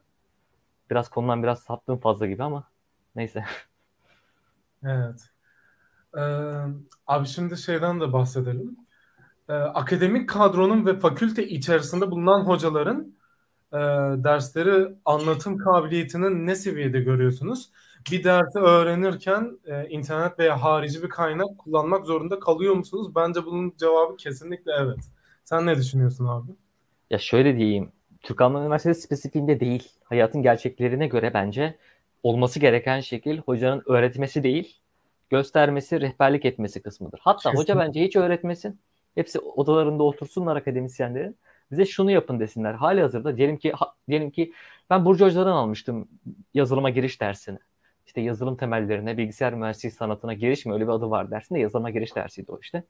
[0.92, 2.64] Biraz konudan biraz saptım fazla gibi ama
[3.16, 3.44] neyse.
[4.86, 5.35] Evet.
[6.18, 6.22] Ee,
[7.08, 8.78] abi şimdi şeyden de bahsedelim.
[9.50, 13.16] Ee, akademik kadronun ve fakülte içerisinde bulunan hocaların
[13.74, 13.78] e,
[14.24, 17.70] dersleri anlatım kabiliyetinin ne seviyede görüyorsunuz?
[18.12, 23.16] Bir dersi öğrenirken e, internet veya harici bir kaynak kullanmak zorunda kalıyor musunuz?
[23.16, 25.00] Bence bunun cevabı kesinlikle evet.
[25.44, 26.52] Sen ne düşünüyorsun abi?
[27.10, 27.92] Ya şöyle diyeyim.
[28.22, 29.90] Türk Alman Üniversitesi spesifiğinde değil.
[30.04, 31.78] Hayatın gerçeklerine göre bence
[32.24, 34.78] olması gereken şekil hocanın öğretmesi değil,
[35.30, 37.20] göstermesi, rehberlik etmesi kısmıdır.
[37.24, 37.74] Hatta Kesinlikle.
[37.74, 38.80] hoca bence hiç öğretmesin.
[39.16, 41.38] Hepsi odalarında otursunlar akademisyenlerin
[41.72, 42.74] bize şunu yapın desinler.
[42.74, 44.54] Hali hazırda diyelim ki ha, diyelim ki
[44.90, 46.08] ben Burcu Hoca'dan almıştım
[46.54, 47.60] yazılıma giriş dersini.
[48.06, 52.16] İşte yazılım temellerine, bilgisayar mühendisliği sanatına giriş mi öyle bir adı var dersinde yazılıma giriş
[52.16, 52.84] dersiydi o işte.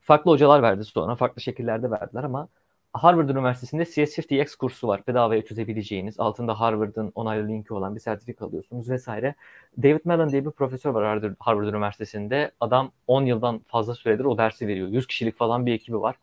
[0.00, 2.48] Farklı hocalar verdi sonra, farklı şekillerde verdiler ama
[2.94, 5.02] Harvard Üniversitesi'nde CS50X kursu var.
[5.06, 6.20] Bedavaya çözebileceğiniz.
[6.20, 9.34] Altında Harvard'ın onaylı linki olan bir sertifika alıyorsunuz vesaire.
[9.82, 12.50] David Mellon diye bir profesör var Harvard Üniversitesi'nde.
[12.60, 14.88] Adam 10 yıldan fazla süredir o dersi veriyor.
[14.88, 16.16] 100 kişilik falan bir ekibi var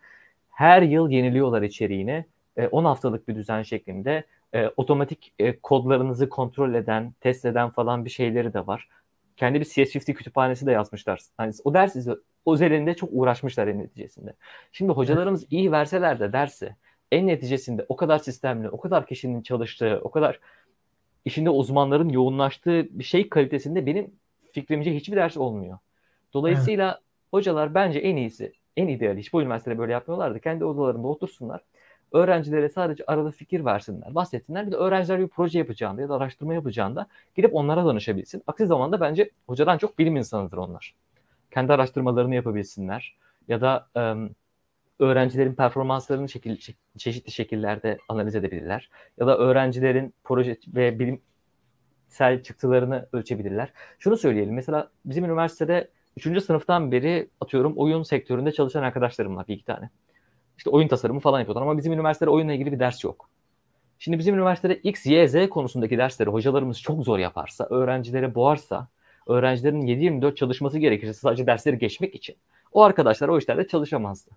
[0.61, 2.25] her yıl yeniliyorlar içeriğini.
[2.71, 8.05] 10 e, haftalık bir düzen şeklinde e, otomatik e, kodlarınızı kontrol eden, test eden falan
[8.05, 8.87] bir şeyleri de var.
[9.41, 11.21] Kendi bir CS50 kütüphanesi de yazmışlar.
[11.39, 11.95] Yani o ders
[12.47, 14.33] üzerinde çok uğraşmışlar en neticesinde.
[14.71, 16.75] Şimdi hocalarımız iyi verseler de dersi
[17.11, 20.39] en neticesinde o kadar sistemli, o kadar kişinin çalıştığı, o kadar
[21.25, 24.11] işinde uzmanların yoğunlaştığı bir şey kalitesinde benim
[24.51, 25.77] fikrimce hiçbir ders olmuyor.
[26.33, 27.03] Dolayısıyla evet.
[27.31, 30.39] hocalar bence en iyisi en ideal iş bu üniversitede böyle yapmıyorlardı.
[30.39, 31.61] Kendi odalarında otursunlar.
[32.11, 34.67] Öğrencilere sadece arada fikir versinler, bahsetsinler.
[34.67, 38.43] Bir de öğrenciler bir proje yapacağında ya da araştırma yapacağında gidip onlara danışabilsin.
[38.47, 40.95] Aksi zamanda bence hocadan çok bilim insanıdır onlar.
[41.51, 43.15] Kendi araştırmalarını yapabilsinler.
[43.47, 43.87] Ya da
[44.99, 46.57] öğrencilerin performanslarını şekil,
[46.97, 48.89] çeşitli şekillerde analiz edebilirler.
[49.17, 53.73] Ya da öğrencilerin proje ve bilimsel çıktılarını ölçebilirler.
[53.99, 54.53] Şunu söyleyelim.
[54.53, 56.43] Mesela bizim üniversitede 3.
[56.43, 59.89] sınıftan beri atıyorum oyun sektöründe çalışan arkadaşlarım var bir iki tane.
[60.61, 63.29] İşte oyun tasarımı falan yapıyorlar ama bizim üniversitede oyunla ilgili bir ders yok.
[63.99, 68.87] Şimdi bizim üniversitede X, Y, Z konusundaki dersleri hocalarımız çok zor yaparsa, öğrencilere boğarsa,
[69.27, 72.35] öğrencilerin 7-24 çalışması gerekirse sadece dersleri geçmek için
[72.71, 74.31] o arkadaşlar o işlerde çalışamazdı.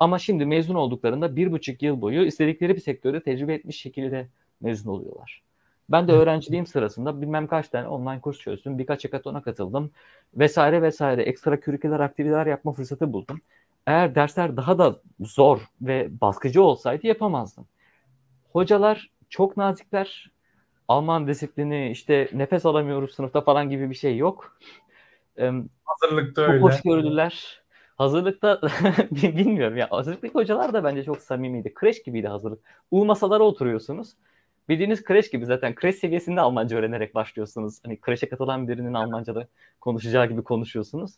[0.00, 4.28] Ama şimdi mezun olduklarında bir buçuk yıl boyu istedikleri bir sektörde tecrübe etmiş şekilde
[4.60, 5.42] mezun oluyorlar.
[5.88, 9.90] Ben de öğrenciliğim sırasında bilmem kaç tane online kurs çözdüm, birkaç hackathon'a katıldım
[10.34, 13.40] vesaire vesaire ekstra küriküler aktiviteler yapma fırsatı buldum.
[13.86, 17.66] Eğer dersler daha da zor ve baskıcı olsaydı yapamazdım.
[18.52, 20.32] Hocalar çok nazikler.
[20.88, 24.58] Alman disiplini işte nefes alamıyoruz sınıfta falan gibi bir şey yok.
[25.84, 26.60] Hazırlıkta öyle.
[26.60, 27.62] Çok hoşgörülüler.
[27.96, 28.60] Hazırlıkta
[29.10, 29.88] bilmiyorum ya.
[29.90, 31.74] Hazırlıktaki hocalar da bence çok samimiydi.
[31.74, 32.64] Kreş gibiydi hazırlık.
[32.90, 34.16] U masalara oturuyorsunuz.
[34.68, 35.74] Bildiğiniz kreş gibi zaten.
[35.74, 37.80] Kreş seviyesinde Almanca öğrenerek başlıyorsunuz.
[37.84, 39.48] Hani kreşe katılan birinin Almanca'da
[39.80, 41.12] konuşacağı gibi konuşuyorsunuz.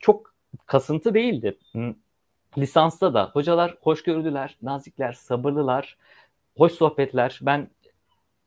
[0.00, 0.35] Çok
[0.66, 1.58] kasıntı değildi.
[2.58, 5.96] Lisansta da hocalar hoşgörülüler, nazikler, sabırlılar,
[6.56, 7.38] hoş sohbetler.
[7.42, 7.68] Ben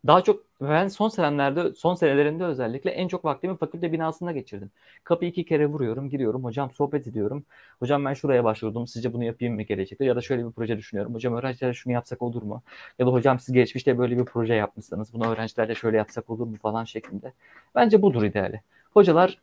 [0.07, 4.71] daha çok ben son senemlerde, son senelerinde özellikle en çok vaktimi fakülte binasında geçirdim.
[5.03, 6.43] Kapıyı iki kere vuruyorum, giriyorum.
[6.43, 7.45] Hocam sohbet ediyorum.
[7.79, 8.87] Hocam ben şuraya başvurdum.
[8.87, 10.05] Sizce bunu yapayım mı gelecekte?
[10.05, 11.13] Ya da şöyle bir proje düşünüyorum.
[11.13, 12.61] Hocam öğrencilere şunu yapsak olur mu?
[12.99, 15.13] Ya da hocam siz geçmişte böyle bir proje yapmışsınız.
[15.13, 17.33] Bunu öğrencilerle şöyle yapsak olur mu falan şeklinde.
[17.75, 18.61] Bence budur ideali.
[18.93, 19.37] Hocalar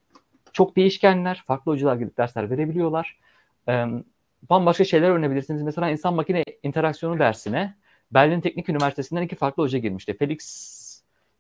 [0.57, 1.45] çok değişkenler.
[1.47, 3.19] Farklı hocalar gidip dersler verebiliyorlar.
[3.69, 3.87] Ee,
[4.51, 5.63] bambaşka şeyler öğrenebilirsiniz.
[5.63, 7.75] Mesela insan makine interaksiyonu dersine
[8.11, 10.17] Berlin Teknik Üniversitesi'nden iki farklı hoca girmişti.
[10.19, 10.43] Felix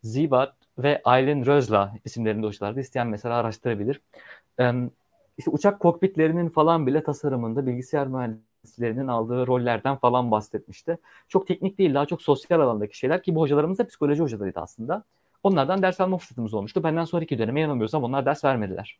[0.03, 2.81] Zibat ve Aylin Rözla isimlerinde hocalardı.
[2.81, 4.01] İsteyen mesela araştırabilir.
[4.61, 4.73] Ee,
[5.39, 10.99] işte uçak kokpitlerinin falan bile tasarımında bilgisayar mühendislerinin aldığı rollerden falan bahsetmişti.
[11.29, 15.05] Çok teknik değil, daha çok sosyal alandaki şeyler ki bu hocalarımız da psikoloji hocalarıydı aslında.
[15.47, 16.83] Onlardan ders alma fırsatımız olmuştu.
[16.83, 18.99] Benden sonraki döneme yanılmıyorsam onlar ders vermediler.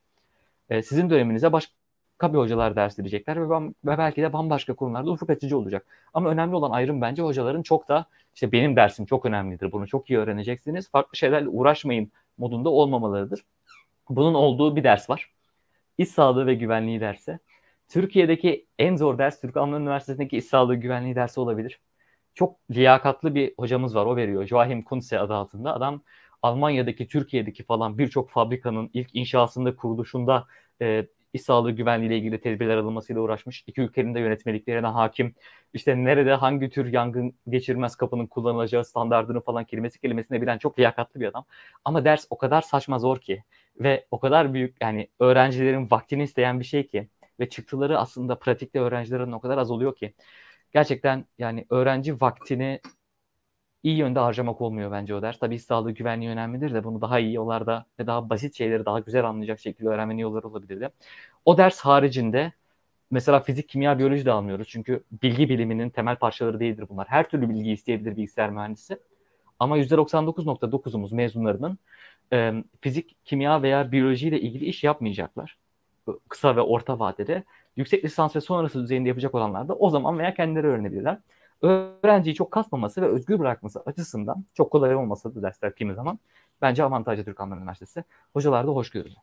[0.69, 1.73] Ee, sizin döneminize başka
[2.17, 5.85] kabi hocalar ders verecekler ve, ben, ve belki de bambaşka konularda ufuk açıcı olacak.
[6.13, 8.05] Ama önemli olan ayrım bence hocaların çok da
[8.35, 9.71] işte benim dersim çok önemlidir.
[9.71, 10.89] Bunu çok iyi öğreneceksiniz.
[10.89, 13.45] Farklı şeylerle uğraşmayın modunda olmamalıdır.
[14.09, 15.31] Bunun olduğu bir ders var.
[15.97, 17.39] İş sağlığı ve güvenliği dersi.
[17.89, 21.79] Türkiye'deki en zor ders Türk Alman Üniversitesi'ndeki iş sağlığı güvenliği dersi olabilir.
[22.33, 24.45] Çok liyakatlı bir hocamız var o veriyor.
[24.45, 25.73] Joachim Kunze adı altında.
[25.75, 26.01] Adam
[26.41, 30.47] Almanya'daki, Türkiye'deki falan birçok fabrikanın ilk inşasında, kuruluşunda
[30.81, 33.63] e, iş sağlığı güvenliği ile ilgili tedbirler alınmasıyla uğraşmış.
[33.67, 35.35] İki ülkenin de yönetmeliklerine hakim.
[35.73, 41.19] İşte nerede hangi tür yangın geçirmez kapının kullanılacağı standartını falan kelimesi kelimesine bilen çok liyakatlı
[41.19, 41.45] bir adam.
[41.85, 43.43] Ama ders o kadar saçma zor ki
[43.79, 48.79] ve o kadar büyük yani öğrencilerin vaktini isteyen bir şey ki ve çıktıları aslında pratikte
[48.79, 50.13] öğrencilerin o kadar az oluyor ki
[50.73, 52.79] gerçekten yani öğrenci vaktini
[53.83, 55.39] iyi yönde harcamak olmuyor bence o ders.
[55.39, 59.25] Tabii sağlığı güvenliği önemlidir de bunu daha iyi yollarda ve daha basit şeyleri daha güzel
[59.25, 60.89] anlayacak şekilde öğrenmenin yolları olabilirdi.
[61.45, 62.53] O ders haricinde
[63.11, 64.67] mesela fizik, kimya, biyoloji de almıyoruz.
[64.67, 67.07] Çünkü bilgi biliminin temel parçaları değildir bunlar.
[67.07, 68.99] Her türlü bilgi isteyebilir bilgisayar mühendisi.
[69.59, 71.77] Ama %99.9'umuz mezunlarının
[72.33, 75.57] e, fizik, kimya veya biyoloji ile ilgili iş yapmayacaklar.
[76.29, 77.43] Kısa ve orta vadede.
[77.75, 81.17] Yüksek lisans ve sonrası düzeyinde yapacak olanlar da o zaman veya kendileri öğrenebilirler
[81.61, 86.19] öğrenciyi çok kasmaması ve özgür bırakması açısından çok kolay olmasa da dersler kimi zaman
[86.61, 88.03] bence avantajlı Türk Alman Üniversitesi.
[88.33, 89.15] Hocalar da hoşgörülü.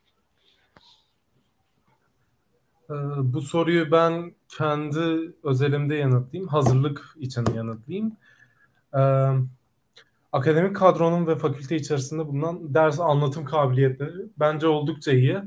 [2.90, 6.48] Ee, bu soruyu ben kendi özelimde yanıtlayayım.
[6.48, 8.16] Hazırlık için yanıtlayayım.
[8.96, 9.30] Ee,
[10.32, 15.38] akademik kadronun ve fakülte içerisinde bulunan ders anlatım kabiliyetleri bence oldukça iyi.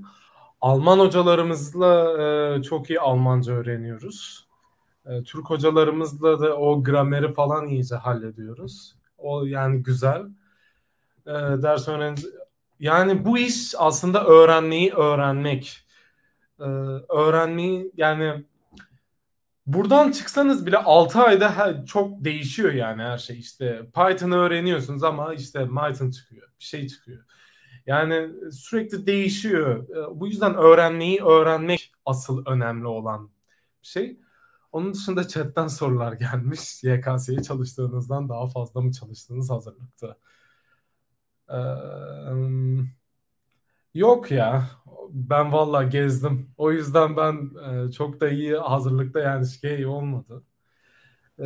[0.62, 4.47] Alman hocalarımızla e, çok iyi Almanca öğreniyoruz.
[5.10, 8.96] E, Türk hocalarımızla da o grameri falan iyice hallediyoruz.
[9.18, 10.22] O yani güzel.
[11.26, 12.28] E, ders öğrenci
[12.80, 15.86] yani bu iş aslında öğrenmeyi öğrenmek.
[16.60, 16.64] E,
[17.10, 18.44] öğrenmeyi yani
[19.66, 23.40] buradan çıksanız bile 6 ayda her, çok değişiyor yani her şey.
[23.40, 26.50] İşte Python'ı öğreniyorsunuz ama işte Python çıkıyor.
[26.60, 27.24] Bir şey çıkıyor.
[27.86, 29.90] Yani sürekli değişiyor.
[29.90, 33.30] E, bu yüzden öğrenmeyi öğrenmek asıl önemli olan
[33.82, 34.18] şey.
[34.72, 36.84] Onun dışında chatten sorular gelmiş.
[36.84, 40.18] YKS'ye çalıştığınızdan daha fazla mı çalıştınız hazırlıkta?
[41.50, 41.58] Ee,
[43.94, 44.70] yok ya.
[45.10, 46.50] Ben valla gezdim.
[46.58, 50.44] O yüzden ben e, çok da iyi hazırlıkta yani şey olmadı.
[51.40, 51.46] Ee,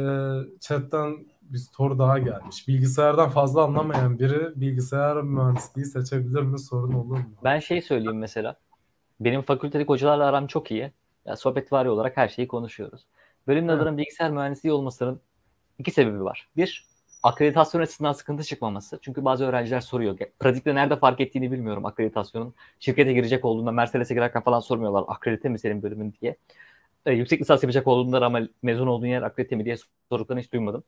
[0.59, 2.67] chatten bir soru daha gelmiş.
[2.67, 6.59] Bilgisayardan fazla anlamayan biri bilgisayar mühendisliği seçebilir mi?
[6.59, 7.23] Sorun olur mu?
[7.43, 8.55] Ben şey söyleyeyim mesela.
[9.19, 10.91] Benim fakültedeki hocalarla aram çok iyi.
[11.25, 13.05] Yani sohbet var olarak her şeyi konuşuyoruz.
[13.47, 15.21] Bölümün adının bilgisayar mühendisliği olmasının
[15.79, 16.49] iki sebebi var.
[16.57, 16.85] Bir,
[17.23, 18.99] akreditasyon açısından sıkıntı çıkmaması.
[19.01, 20.17] Çünkü bazı öğrenciler soruyor.
[20.39, 22.53] Pratikte nerede fark ettiğini bilmiyorum akreditasyonun.
[22.79, 26.35] Şirkete girecek olduğunda Mercedes'e girerken falan sormuyorlar akredite mi senin bölümün diye.
[27.05, 29.75] E, yüksek lisans yapacak olduğunda ama mezun olduğun yer akredite mi diye
[30.09, 30.83] sorduklarını hiç duymadım.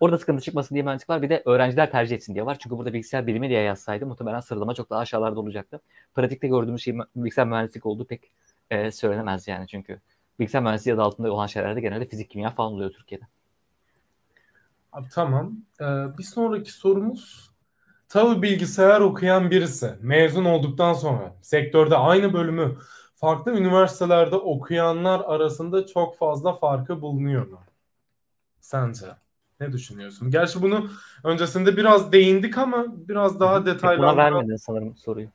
[0.00, 1.22] Orada sıkıntı çıkmasın diye mühendislik var.
[1.22, 2.56] Bir de öğrenciler tercih etsin diye var.
[2.60, 5.80] Çünkü burada bilgisayar bilimi diye yazsaydı muhtemelen sıralama çok daha aşağılarda olacaktı.
[6.14, 8.30] Pratikte gördüğümüz şey bilgisayar mühendislik olduğu pek
[8.70, 10.00] e, söylenemez yani çünkü.
[10.38, 13.24] Bilgisayar mühendisliği adı altında olan şeylerde genelde fizik, kimya falan oluyor Türkiye'de.
[14.92, 15.56] Abi, tamam.
[15.80, 15.84] Ee,
[16.18, 17.50] bir sonraki sorumuz
[18.08, 22.78] tabii bilgisayar okuyan birisi mezun olduktan sonra sektörde aynı bölümü
[23.14, 27.60] farklı üniversitelerde okuyanlar arasında çok fazla farkı bulunuyor mu?
[28.60, 29.06] Sence?
[29.60, 30.30] Ne düşünüyorsun?
[30.30, 30.90] Gerçi bunu
[31.24, 33.94] öncesinde biraz değindik ama biraz daha detaylı.
[33.94, 35.28] Ekrana vermedin sanırım soruyu.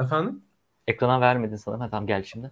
[0.00, 0.42] Efendim?
[0.86, 1.80] Ekrana vermedin sanırım.
[1.80, 2.50] Ha, tamam gel şimdi.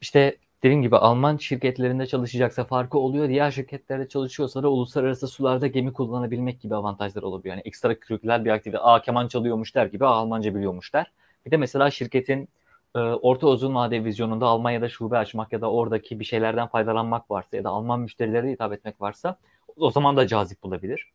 [0.00, 3.28] İşte dediğim gibi Alman şirketlerinde çalışacaksa farkı oluyor.
[3.28, 7.54] Diğer şirketlerde çalışıyorsa da uluslararası sularda gemi kullanabilmek gibi avantajlar olabiliyor.
[7.54, 8.78] Yani ekstra kültürel bir aktivite.
[8.78, 11.12] Aa keman çalıyormuş der gibi Almanca biliyormuş der.
[11.46, 12.48] Bir de mesela şirketin
[12.94, 17.56] e, orta uzun vade vizyonunda Almanya'da şube açmak ya da oradaki bir şeylerden faydalanmak varsa
[17.56, 19.36] ya da Alman müşterilere hitap etmek varsa
[19.76, 21.12] o zaman da cazip bulabilir.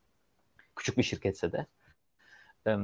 [0.75, 1.65] Küçük bir şirketse de.
[2.67, 2.77] E,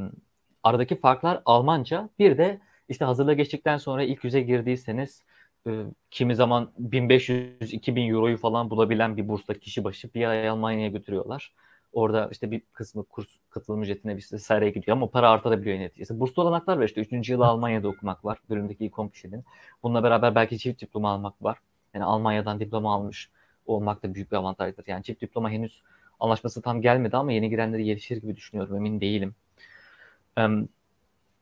[0.63, 2.09] aradaki farklar Almanca.
[2.19, 2.59] Bir de
[2.91, 5.23] işte hazırlığa geçtikten sonra ilk yüze girdiyseniz
[5.67, 5.71] e,
[6.11, 11.53] kimi zaman 1500-2000 euroyu falan bulabilen bir bursla kişi başı bir ay Almanya'ya götürüyorlar.
[11.93, 16.19] Orada işte bir kısmı kurs katılım ücretine bir vesaireye gidiyor ama para artabiliyor neticesi.
[16.19, 17.31] Burslu olanaklar var işte 3.
[17.31, 18.39] yılı Almanya'da okumak var.
[18.49, 19.45] Bölümdeki ilk kişinin.
[19.83, 21.57] Bununla beraber belki çift diploma almak var.
[21.93, 23.29] Yani Almanya'dan diploma almış
[23.65, 24.87] olmak da büyük bir avantajdır.
[24.87, 25.81] Yani çift diploma henüz
[26.19, 28.75] anlaşması tam gelmedi ama yeni girenleri gelişir gibi düşünüyorum.
[28.75, 29.35] Emin değilim.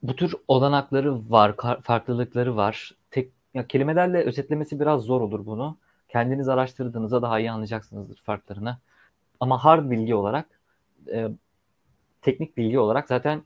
[0.04, 2.96] Bu tür olanakları var, farklılıkları var.
[3.12, 5.78] Tek ya kelimelerle özetlemesi biraz zor olur bunu.
[6.10, 8.78] Kendiniz araştırdığınızda daha iyi anlayacaksınızdır farklarını.
[9.40, 10.46] Ama hard bilgi olarak,
[11.12, 11.28] e,
[12.22, 13.42] teknik bilgi olarak zaten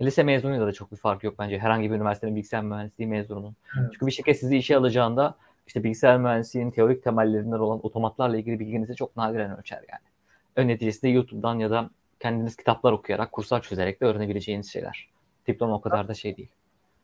[0.00, 1.58] lise mezunuyla da çok bir fark yok bence.
[1.58, 3.56] Herhangi bir üniversitenin bilgisayar mühendisliği mezununun.
[3.78, 3.88] Evet.
[3.92, 5.34] Çünkü bir şirket sizi işe alacağında
[5.66, 10.02] işte bilgisayar mühendisliğinin teorik temellerinden olan otomatlarla ilgili bilginizi çok nadiren ölçer yani.
[10.56, 11.90] Ön neticesinde YouTube'dan ya da
[12.20, 15.08] kendiniz kitaplar okuyarak, kurslar çözerek de öğrenebileceğiniz şeyler.
[15.48, 16.48] Diploma o kadar da şey değil.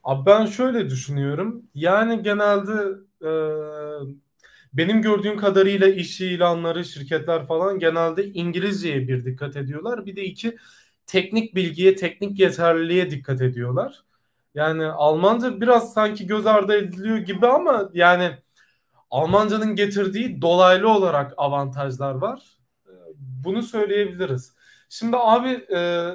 [0.05, 1.63] Abi ben şöyle düşünüyorum.
[1.75, 3.31] Yani genelde e,
[4.75, 10.07] benim gördüğüm kadarıyla iş ilanları, şirketler falan genelde İngilizceye bir dikkat ediyorlar.
[10.07, 10.57] Bir de iki
[11.07, 14.05] teknik bilgiye, teknik yeterliliğe dikkat ediyorlar.
[14.55, 18.39] Yani Almanca biraz sanki göz ardı ediliyor gibi ama yani
[19.11, 22.43] Almancanın getirdiği dolaylı olarak avantajlar var.
[23.17, 24.55] Bunu söyleyebiliriz.
[24.89, 26.11] Şimdi abi e,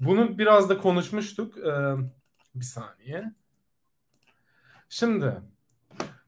[0.00, 1.58] bunu biraz da konuşmuştuk.
[1.58, 1.96] E,
[2.54, 3.32] bir saniye.
[4.88, 5.34] Şimdi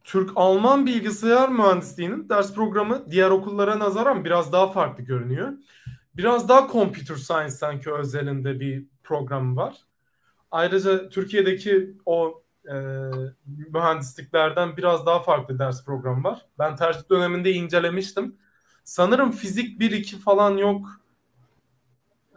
[0.04, 5.52] Türk-Alman bilgisayar mühendisliğinin ders programı diğer okullara nazaran biraz daha farklı görünüyor.
[6.16, 9.76] Biraz daha computer science sanki özelinde bir program var.
[10.50, 12.74] Ayrıca Türkiye'deki o e,
[13.46, 16.46] mühendisliklerden biraz daha farklı ders programı var.
[16.58, 18.36] Ben tercih döneminde incelemiştim.
[18.84, 20.86] Sanırım fizik 1-2 falan yok.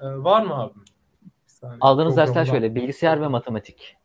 [0.02, 0.56] E, var mı
[1.66, 1.78] abi?
[1.82, 3.98] Aldığınız dersler şöyle bilgisayar ve matematik.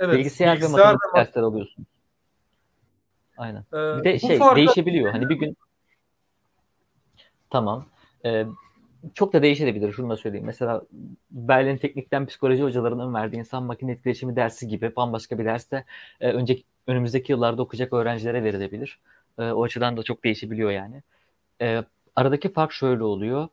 [0.00, 1.86] Evet, bilgisayar, bilgisayar ve matematik ve dersler alıyorsun.
[3.36, 3.64] Aynen.
[3.72, 4.56] Ee, bir de şey farkı...
[4.56, 5.12] değişebiliyor.
[5.12, 5.56] Hani bir gün
[7.50, 7.86] tamam.
[8.24, 8.46] Ee,
[9.14, 9.92] çok da değişebilir.
[9.92, 10.46] Şunu da söyleyeyim.
[10.46, 10.82] Mesela
[11.30, 15.84] Berlin Teknik'ten psikoloji hocalarının verdiği insan makine etkileşimi dersi gibi bambaşka bir derste
[16.20, 18.98] e, önceki önümüzdeki yıllarda okuyacak öğrencilere verilebilir.
[19.38, 21.02] E, o açıdan da çok değişebiliyor yani.
[21.60, 21.84] E,
[22.16, 23.48] aradaki fark şöyle oluyor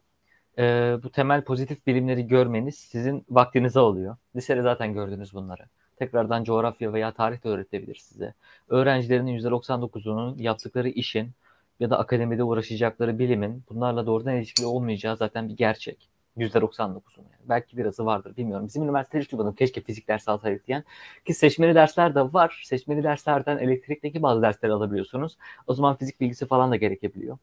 [0.58, 4.18] e, bu temel pozitif bilimleri görmeniz sizin vaktinizi alıyor.
[4.36, 5.64] Lisede zaten gördünüz bunları.
[6.00, 8.34] Tekrardan coğrafya veya tarih de öğretebilir size.
[8.70, 11.32] Öğrencilerinin %99'unun yaptıkları işin
[11.80, 16.10] ya da akademide uğraşacakları bilimin bunlarla doğrudan ilişkili olmayacağı zaten bir gerçek.
[16.38, 17.50] %99'un yani.
[17.50, 18.68] Belki birazı vardır bilmiyorum.
[18.68, 19.56] Bizim üniversitede hiç duymadım.
[19.56, 20.84] Keşke fizik dersi alsaydık diyen.
[21.26, 22.62] Ki seçmeli dersler de var.
[22.66, 25.38] Seçmeli derslerden elektrikteki bazı dersleri alabiliyorsunuz.
[25.68, 27.38] O zaman fizik bilgisi falan da gerekebiliyor.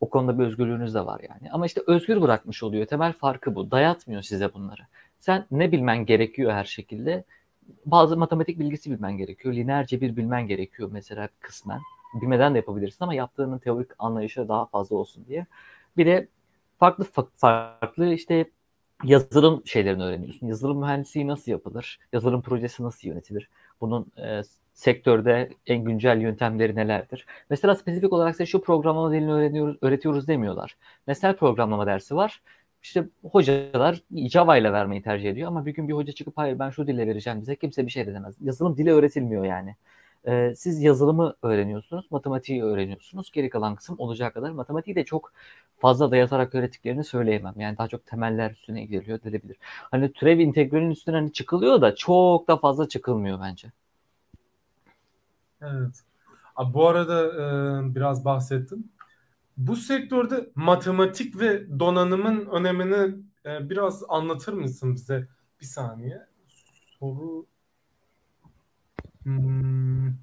[0.00, 1.52] O konuda bir özgürlüğünüz de var yani.
[1.52, 2.86] Ama işte özgür bırakmış oluyor.
[2.86, 3.70] Temel farkı bu.
[3.70, 4.82] Dayatmıyor size bunları.
[5.20, 7.24] Sen ne bilmen gerekiyor her şekilde?
[7.86, 9.54] Bazı matematik bilgisi bilmen gerekiyor.
[9.54, 11.80] Lineer bir bilmen gerekiyor mesela kısmen.
[12.22, 15.46] Bilmeden de yapabilirsin ama yaptığının teorik anlayışı daha fazla olsun diye.
[15.96, 16.28] Bir de
[16.78, 18.50] farklı farklı işte
[19.04, 20.46] yazılım şeylerini öğreniyorsun.
[20.46, 21.98] Yazılım mühendisliği nasıl yapılır?
[22.12, 23.48] Yazılım projesi nasıl yönetilir?
[23.80, 24.42] Bunun e,
[24.72, 27.26] sektörde en güncel yöntemleri nelerdir?
[27.50, 30.76] Mesela spesifik olarak size şu programlama dilini öğreniyoruz, öğretiyoruz demiyorlar.
[31.08, 32.42] Nesnel programlama dersi var.
[32.82, 36.70] İşte hocalar Java ile vermeyi tercih ediyor ama bir gün bir hoca çıkıp hayır ben
[36.70, 38.36] şu dille vereceğim bize kimse bir şey de demez.
[38.40, 39.76] Yazılım dili öğretilmiyor yani.
[40.26, 43.30] E, siz yazılımı öğreniyorsunuz, matematiği öğreniyorsunuz.
[43.32, 44.50] Geri kalan kısım olacağı kadar.
[44.50, 45.32] Matematiği de çok
[45.78, 47.54] fazla dayatarak öğrettiklerini söyleyemem.
[47.56, 49.56] Yani daha çok temeller üstüne gidiliyor denebilir.
[49.62, 53.68] Hani türev integralin üstüne hani çıkılıyor da çok da fazla çıkılmıyor bence.
[55.62, 56.00] Evet.
[56.56, 58.92] Abi bu arada e, biraz bahsettim.
[59.56, 65.28] Bu sektörde matematik ve donanımın önemini e, biraz anlatır mısın bize?
[65.60, 66.26] Bir saniye.
[66.98, 67.46] Soru
[69.22, 70.14] hmm.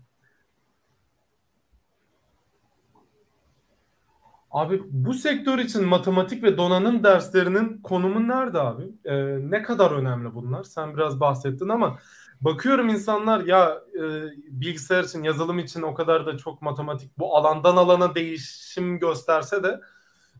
[4.52, 8.84] Abi bu sektör için matematik ve donanım derslerinin konumu nerede abi?
[9.06, 10.64] Ee, ne kadar önemli bunlar?
[10.64, 12.00] Sen biraz bahsettin ama
[12.42, 14.02] bakıyorum insanlar ya e,
[14.48, 19.80] bilgisayar için, yazılım için o kadar da çok matematik bu alandan alana değişim gösterse de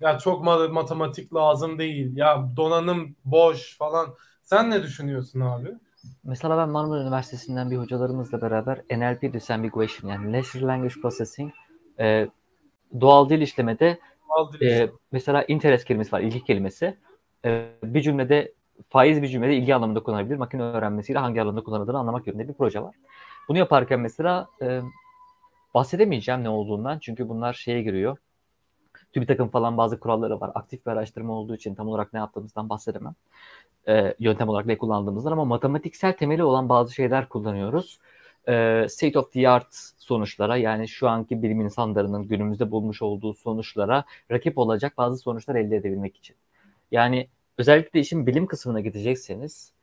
[0.02, 2.18] ya çok matematik lazım değil.
[2.18, 4.16] Ya donanım boş falan.
[4.44, 5.70] Sen ne düşünüyorsun abi?
[6.24, 11.54] Mesela ben Marmara Üniversitesi'nden bir hocalarımızla beraber NLP Disambiguation yani Natural Language Processing
[12.00, 12.28] e,
[13.02, 16.98] doğal dil işlemede doğal dil e, mesela interest kelimesi var, ilgi kelimesi.
[17.46, 18.54] E, bir cümlede
[18.90, 20.36] faiz bir cümlede ilgi anlamında kullanılabilir.
[20.36, 22.96] Makine öğrenmesiyle hangi anlamda kullanıldığını anlamak yönünde bir proje var.
[23.50, 24.82] Bunu yaparken mesela e,
[25.74, 28.18] bahsedemeyeceğim ne olduğundan çünkü bunlar şeye giriyor.
[29.14, 30.52] TÜBİTAK'ın falan bazı kuralları var.
[30.56, 33.16] Aktif bir araştırma olduğu için tam olarak ne yaptığımızdan bahsedemem.
[33.88, 38.00] E, yöntem olarak ne kullandığımızdan ama matematiksel temeli olan bazı şeyler kullanıyoruz.
[38.48, 39.68] E, state of the art
[39.98, 45.76] sonuçlara yani şu anki bilim insanlarının günümüzde bulmuş olduğu sonuçlara rakip olacak bazı sonuçlar elde
[45.76, 46.36] edebilmek için.
[46.92, 47.28] Yani
[47.58, 49.74] özellikle işin bilim kısmına gidecekseniz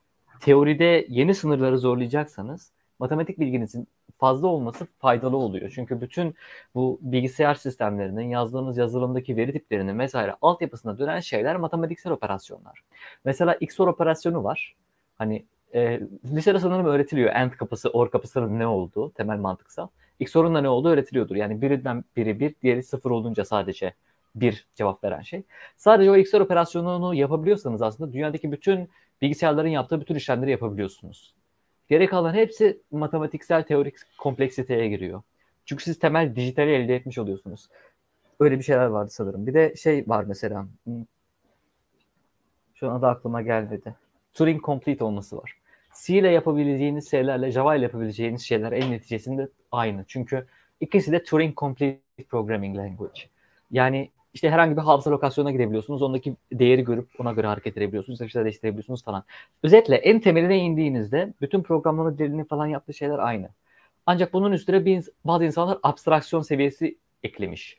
[0.41, 5.73] teoride yeni sınırları zorlayacaksanız matematik bilginizin fazla olması faydalı oluyor.
[5.75, 6.35] Çünkü bütün
[6.75, 12.85] bu bilgisayar sistemlerinin yazdığımız yazılımdaki veri tiplerinin vesaire altyapısına dönen şeyler matematiksel operasyonlar.
[13.25, 14.75] Mesela XOR operasyonu var.
[15.19, 15.45] Hani
[15.75, 19.89] e, lisede sanırım öğretiliyor AND kapısı, OR kapısının ne olduğu temel mantıksal.
[20.21, 21.37] XOR'un da ne olduğu öğretiliyordur.
[21.37, 23.95] Yani birinden biri bir, diğeri sıfır olunca sadece
[24.35, 25.43] bir cevap veren şey.
[25.77, 28.89] Sadece o XOR operasyonunu yapabiliyorsanız aslında dünyadaki bütün
[29.23, 31.35] bilgisayarların yaptığı bütün işlemleri yapabiliyorsunuz.
[31.89, 35.23] Geri kalan hepsi matematiksel teorik kompleksiteye giriyor.
[35.65, 37.69] Çünkü siz temel dijitali elde etmiş oluyorsunuz.
[38.41, 39.47] Öyle bir şeyler vardı sanırım.
[39.47, 40.67] Bir de şey var mesela.
[40.85, 41.05] Hmm,
[42.75, 43.95] şu anda aklıma gelmedi.
[44.33, 45.57] Turing Complete olması var.
[46.05, 50.05] C ile yapabileceğiniz şeylerle Java ile yapabileceğiniz şeyler en neticesinde aynı.
[50.09, 50.47] Çünkü
[50.81, 53.21] ikisi de Turing Complete Programming Language.
[53.71, 56.03] Yani işte herhangi bir hafıza lokasyonuna gidebiliyorsunuz.
[56.03, 58.21] Ondaki değeri görüp ona göre hareket edebiliyorsunuz.
[58.21, 59.25] İşte değiştirebiliyorsunuz falan.
[59.63, 63.49] Özetle en temeline indiğinizde bütün programlama dilinin falan yaptığı şeyler aynı.
[64.07, 67.79] Ancak bunun üstüne bir, bazı insanlar abstraksiyon seviyesi eklemiş.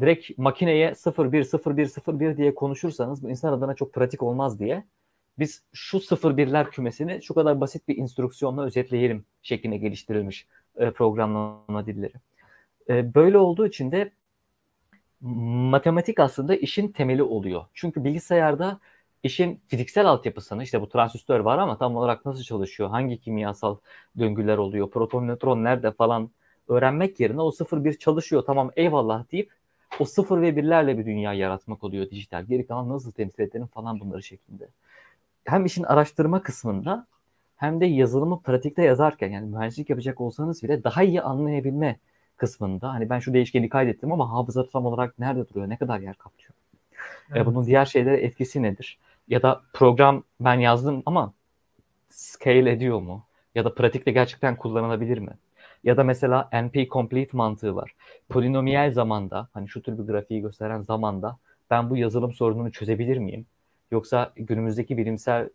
[0.00, 4.84] Direkt makineye 01, 01, 01 diye konuşursanız bu insan adına çok pratik olmaz diye
[5.38, 10.46] biz şu 01'ler kümesini şu kadar basit bir instrüksiyonla özetleyelim şeklinde geliştirilmiş
[10.76, 12.12] e, programlama dilleri.
[12.88, 14.10] E, böyle olduğu için de
[15.20, 17.64] matematik aslında işin temeli oluyor.
[17.74, 18.80] Çünkü bilgisayarda
[19.22, 23.76] işin fiziksel altyapısını işte bu transistör var ama tam olarak nasıl çalışıyor, hangi kimyasal
[24.18, 26.30] döngüler oluyor, proton nötron nerede falan
[26.68, 29.50] öğrenmek yerine o 0-1 çalışıyor tamam eyvallah deyip
[30.00, 32.44] o 0 ve 1'lerle bir dünya yaratmak oluyor dijital.
[32.44, 34.68] Geri kalan nasıl temsil edelim falan bunları şeklinde.
[35.44, 37.06] Hem işin araştırma kısmında
[37.56, 41.98] hem de yazılımı pratikte yazarken yani mühendislik yapacak olsanız bile daha iyi anlayabilme
[42.38, 46.14] kısmında hani ben şu değişkeni kaydettim ama hafıza tam olarak nerede duruyor, ne kadar yer
[46.14, 46.50] kaplıyor?
[47.34, 47.46] Evet.
[47.46, 48.98] bunun diğer şeylere etkisi nedir?
[49.28, 51.32] Ya da program ben yazdım ama
[52.08, 53.24] scale ediyor mu?
[53.54, 55.32] Ya da pratikte gerçekten kullanılabilir mi?
[55.84, 57.94] Ya da mesela NP complete mantığı var.
[58.28, 61.38] Polinomiyel zamanda hani şu tür bir grafiği gösteren zamanda
[61.70, 63.46] ben bu yazılım sorununu çözebilir miyim?
[63.90, 65.48] Yoksa günümüzdeki bilimsel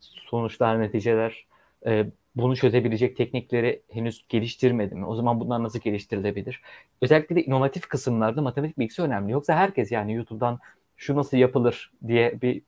[0.00, 1.46] sonuçlar, neticeler
[1.86, 2.06] e,
[2.38, 5.06] bunu çözebilecek teknikleri henüz geliştirmedi mi?
[5.06, 6.62] O zaman bunlar nasıl geliştirilebilir?
[7.02, 9.32] Özellikle de inovatif kısımlarda matematik bilgisi önemli.
[9.32, 10.58] Yoksa herkes yani YouTube'dan
[10.96, 12.62] şu nasıl yapılır diye bir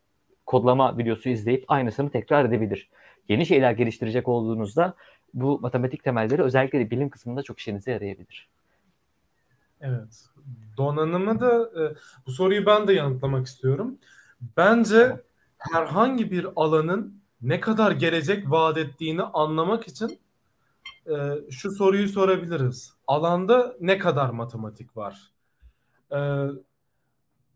[0.46, 2.88] kodlama videosu izleyip aynısını tekrar edebilir.
[3.28, 4.94] Yeni şeyler geliştirecek olduğunuzda
[5.34, 8.48] bu matematik temelleri özellikle de bilim kısmında çok işinize yarayabilir.
[9.80, 10.26] Evet.
[10.76, 11.94] Donanımı da e,
[12.26, 13.98] bu soruyu ben de yanıtlamak istiyorum.
[14.56, 15.16] Bence
[15.58, 20.18] herhangi bir alanın ne kadar gelecek vaat ettiğini anlamak için
[21.06, 21.14] e,
[21.50, 22.94] şu soruyu sorabiliriz.
[23.06, 25.32] Alanda ne kadar matematik var?
[26.12, 26.18] E,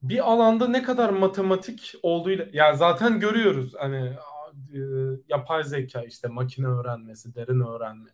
[0.02, 4.16] bir alanda ne kadar matematik olduğuyla yani zaten görüyoruz hani
[4.74, 4.78] e,
[5.28, 8.10] yapay zeka işte makine öğrenmesi, derin öğrenme.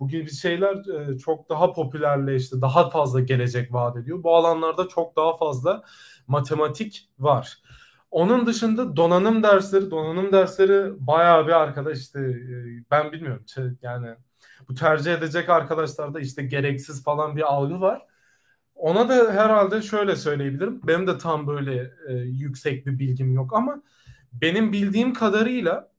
[0.00, 2.62] Bu gibi şeyler e, çok daha popülerleşti.
[2.62, 4.22] Daha fazla gelecek vaat ediyor.
[4.22, 5.82] Bu alanlarda çok daha fazla
[6.26, 7.58] matematik var.
[8.10, 13.44] Onun dışında donanım dersleri, donanım dersleri bayağı bir arkadaş işte e, ben bilmiyorum
[13.82, 14.08] yani
[14.68, 18.02] bu tercih edecek arkadaşlarda işte gereksiz falan bir algı var.
[18.74, 20.80] Ona da herhalde şöyle söyleyebilirim.
[20.86, 23.82] Benim de tam böyle e, yüksek bir bilgim yok ama
[24.32, 25.90] benim bildiğim kadarıyla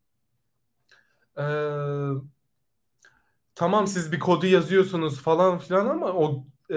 [1.38, 1.46] e,
[3.56, 6.76] tamam siz bir kodu yazıyorsunuz falan filan ama o e,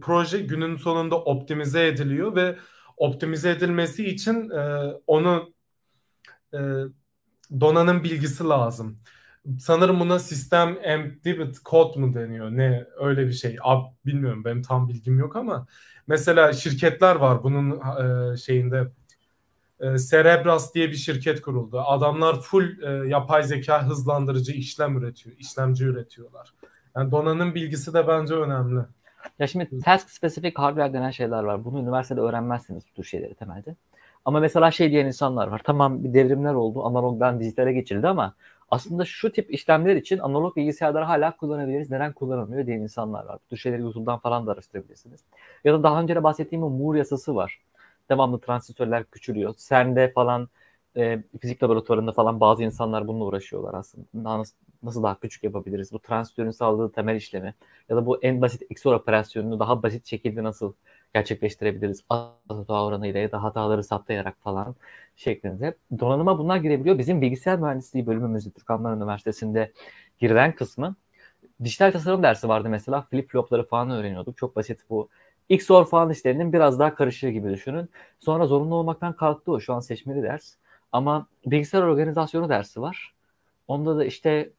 [0.00, 2.58] proje günün sonunda optimize ediliyor ve
[2.98, 5.52] optimize edilmesi için e, onu
[6.54, 6.58] e,
[7.60, 8.96] donanım bilgisi lazım.
[9.58, 12.50] Sanırım buna sistem embedded code mu deniyor?
[12.50, 13.56] Ne öyle bir şey.
[13.62, 15.66] Ab, bilmiyorum benim tam bilgim yok ama
[16.06, 17.80] mesela şirketler var bunun
[18.32, 18.92] e, şeyinde
[19.80, 21.80] e, Cerebras diye bir şirket kuruldu.
[21.80, 26.54] Adamlar full e, yapay zeka hızlandırıcı işlem üretiyor, işlemci üretiyorlar.
[26.96, 28.80] Yani donanım bilgisi de bence önemli.
[29.38, 31.64] Ya şimdi task specific hardware denen şeyler var.
[31.64, 33.76] Bunu üniversitede öğrenmezsiniz bu tür şeyleri temelde.
[34.24, 35.60] Ama mesela şey diyen insanlar var.
[35.64, 36.84] Tamam bir devrimler oldu.
[36.84, 38.34] Analogdan dijitale geçildi ama
[38.70, 41.90] aslında şu tip işlemler için analog bilgisayarları hala kullanabiliriz.
[41.90, 43.38] Neden kullanılmıyor diyen insanlar var.
[43.44, 45.20] Bu tür şeyleri YouTube'dan falan da araştırabilirsiniz.
[45.64, 47.60] Ya da daha önce de bahsettiğim o Moore yasası var.
[48.10, 49.54] Devamlı transistörler küçülüyor.
[49.68, 50.48] CERN'de falan
[50.96, 54.06] e, fizik laboratuvarında falan bazı insanlar bununla uğraşıyorlar aslında.
[54.82, 55.92] Nasıl, daha küçük yapabiliriz?
[55.92, 57.54] Bu transistörün sağladığı temel işlemi
[57.88, 60.72] ya da bu en basit XOR operasyonunu daha basit şekilde nasıl
[61.14, 62.04] gerçekleştirebiliriz?
[62.08, 64.74] Hata oranıyla ya da hataları saptayarak falan
[65.16, 65.76] şeklinde.
[66.00, 66.98] Donanıma bunlar girebiliyor.
[66.98, 69.72] Bizim bilgisayar mühendisliği bölümümüzde Türk Alman Üniversitesi'nde
[70.18, 70.96] girilen kısmı
[71.64, 73.02] dijital tasarım dersi vardı mesela.
[73.02, 74.36] Flip flopları falan öğreniyorduk.
[74.36, 75.08] Çok basit bu
[75.48, 77.90] XOR falan işlerinin biraz daha karışığı gibi düşünün.
[78.18, 79.60] Sonra zorunlu olmaktan kalktı o.
[79.60, 80.54] Şu an seçmeli ders.
[80.92, 83.14] Ama bilgisayar organizasyonu dersi var.
[83.68, 84.50] Onda da işte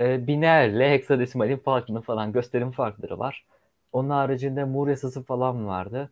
[0.00, 3.44] e, binerle heksadesimalin farkını falan gösterim farkları var.
[3.92, 6.10] Onun haricinde Moore yasası falan vardı.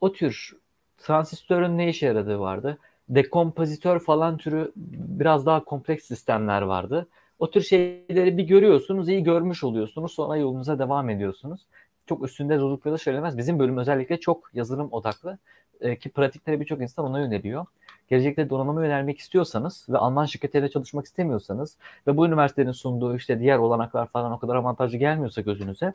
[0.00, 0.56] O tür
[0.98, 2.78] transistörün ne işe yaradığı vardı.
[3.08, 7.08] Dekompozitör falan türü biraz daha kompleks sistemler vardı.
[7.38, 10.12] O tür şeyleri bir görüyorsunuz, iyi görmüş oluyorsunuz.
[10.12, 11.66] Sonra yolunuza devam ediyorsunuz.
[12.06, 13.38] Çok üstünde durdukları söylemez.
[13.38, 15.38] Bizim bölüm özellikle çok yazılım odaklı.
[15.80, 17.66] E, ki pratikleri birçok insan ona yöneliyor
[18.08, 21.76] gelecekte donanıma yönelmek istiyorsanız ve Alman şirketleriyle çalışmak istemiyorsanız
[22.06, 25.92] ve bu üniversitenin sunduğu işte diğer olanaklar falan o kadar avantajlı gelmiyorsa gözünüze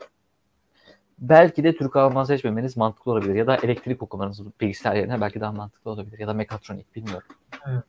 [1.20, 5.52] belki de Türk Alman seçmemeniz mantıklı olabilir ya da elektrik okumanız bilgisayar yerine belki daha
[5.52, 7.28] mantıklı olabilir ya da mekatronik bilmiyorum.
[7.66, 7.84] Evet.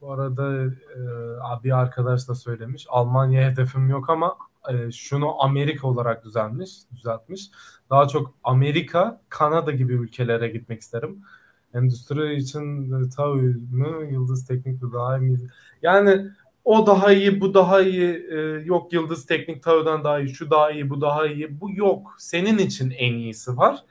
[0.00, 4.36] Bu arada e, bir arkadaş da söylemiş Almanya hedefim yok ama
[4.72, 7.50] e, şunu Amerika olarak düzelmiş, düzeltmiş.
[7.90, 11.22] Daha çok Amerika, Kanada gibi ülkelere gitmek isterim
[11.74, 15.38] endüstri için tabii mı Yıldız Teknik mi daha iyi?
[15.82, 16.26] Yani
[16.64, 20.70] o daha iyi, bu daha iyi, e, yok Yıldız Teknik Tağ'dan daha iyi, şu daha
[20.70, 21.60] iyi, bu daha iyi.
[21.60, 22.14] Bu yok.
[22.18, 23.84] Senin için en iyisi var.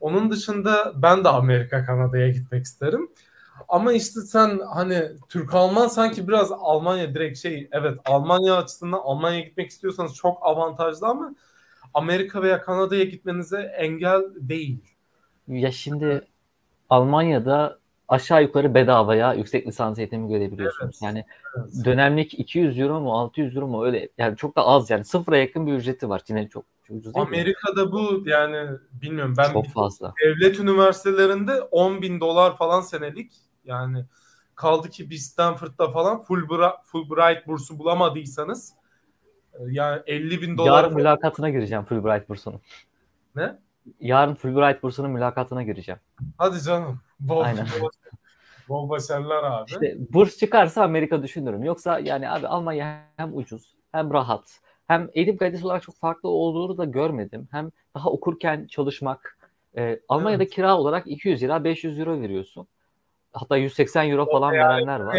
[0.00, 3.08] Onun dışında ben de Amerika, Kanada'ya gitmek isterim.
[3.68, 9.44] Ama işte sen hani Türk Alman sanki biraz Almanya direkt şey evet Almanya açısından Almanya'ya
[9.44, 11.34] gitmek istiyorsanız çok avantajlı ama
[11.94, 14.78] Amerika veya Kanada'ya gitmenize engel değil.
[15.48, 16.26] Ya şimdi
[16.90, 17.78] Almanya'da
[18.08, 20.98] aşağı yukarı bedavaya yüksek lisans eğitimi görebiliyorsunuz.
[21.02, 21.02] Evet.
[21.02, 21.24] Yani
[21.56, 21.84] evet.
[21.84, 25.66] dönemlik 200 euro mu 600 euro mu öyle yani çok da az yani sıfıra yakın
[25.66, 26.22] bir ücreti var.
[26.28, 27.92] Yine çok, çok ucuz değil Amerika'da mi?
[27.92, 30.14] bu yani bilmiyorum ben çok fazla.
[30.24, 33.32] devlet üniversitelerinde 10 bin dolar falan senelik
[33.64, 34.04] yani
[34.54, 38.74] kaldı ki bir Stanford'da falan Fulbright, Fulbright bursu bulamadıysanız
[39.52, 40.82] e, yani 50 bin dolar.
[40.82, 42.60] Yarın mülakatına gireceğim Fulbright bursunun.
[43.34, 43.58] Ne?
[44.00, 46.00] Yarın Fulbright bursunun mülakatına gireceğim.
[46.38, 47.00] Hadi canım.
[47.20, 47.66] Bol, Aynen.
[47.80, 47.88] Bol,
[48.68, 49.70] bol başarılar abi.
[49.70, 51.64] İşte burs çıkarsa Amerika düşünürüm.
[51.64, 56.78] Yoksa yani abi Almanya hem ucuz hem rahat hem eğitim kalitesi olarak çok farklı olduğunu
[56.78, 57.48] da görmedim.
[57.50, 59.38] Hem daha okurken çalışmak
[59.76, 60.54] e, Almanya'da evet.
[60.54, 62.66] kira olarak 200 lira 500 euro veriyorsun.
[63.32, 65.18] Hatta 180 euro falan o verenler var.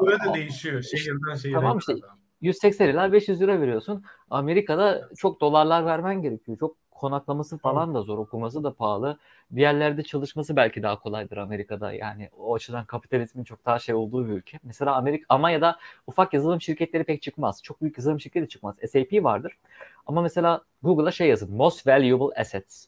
[0.00, 1.54] Burada da değişiyor şehirden şehire.
[1.54, 1.92] Tamam işte
[2.40, 4.04] 180 lira 500 lira veriyorsun.
[4.30, 6.58] Amerika'da çok dolarlar vermen gerekiyor.
[6.58, 9.18] Çok konaklaması falan da zor, okuması da pahalı.
[9.50, 11.92] Bir yerlerde çalışması belki daha kolaydır Amerika'da.
[11.92, 14.58] Yani o açıdan kapitalizmin çok daha şey olduğu bir ülke.
[14.62, 17.62] Mesela Amerika, Almanya'da ufak yazılım şirketleri pek çıkmaz.
[17.62, 18.74] Çok büyük yazılım şirketi çıkmaz.
[18.92, 19.58] SAP vardır.
[20.06, 21.56] Ama mesela Google'a şey yazın.
[21.56, 22.86] Most valuable assets.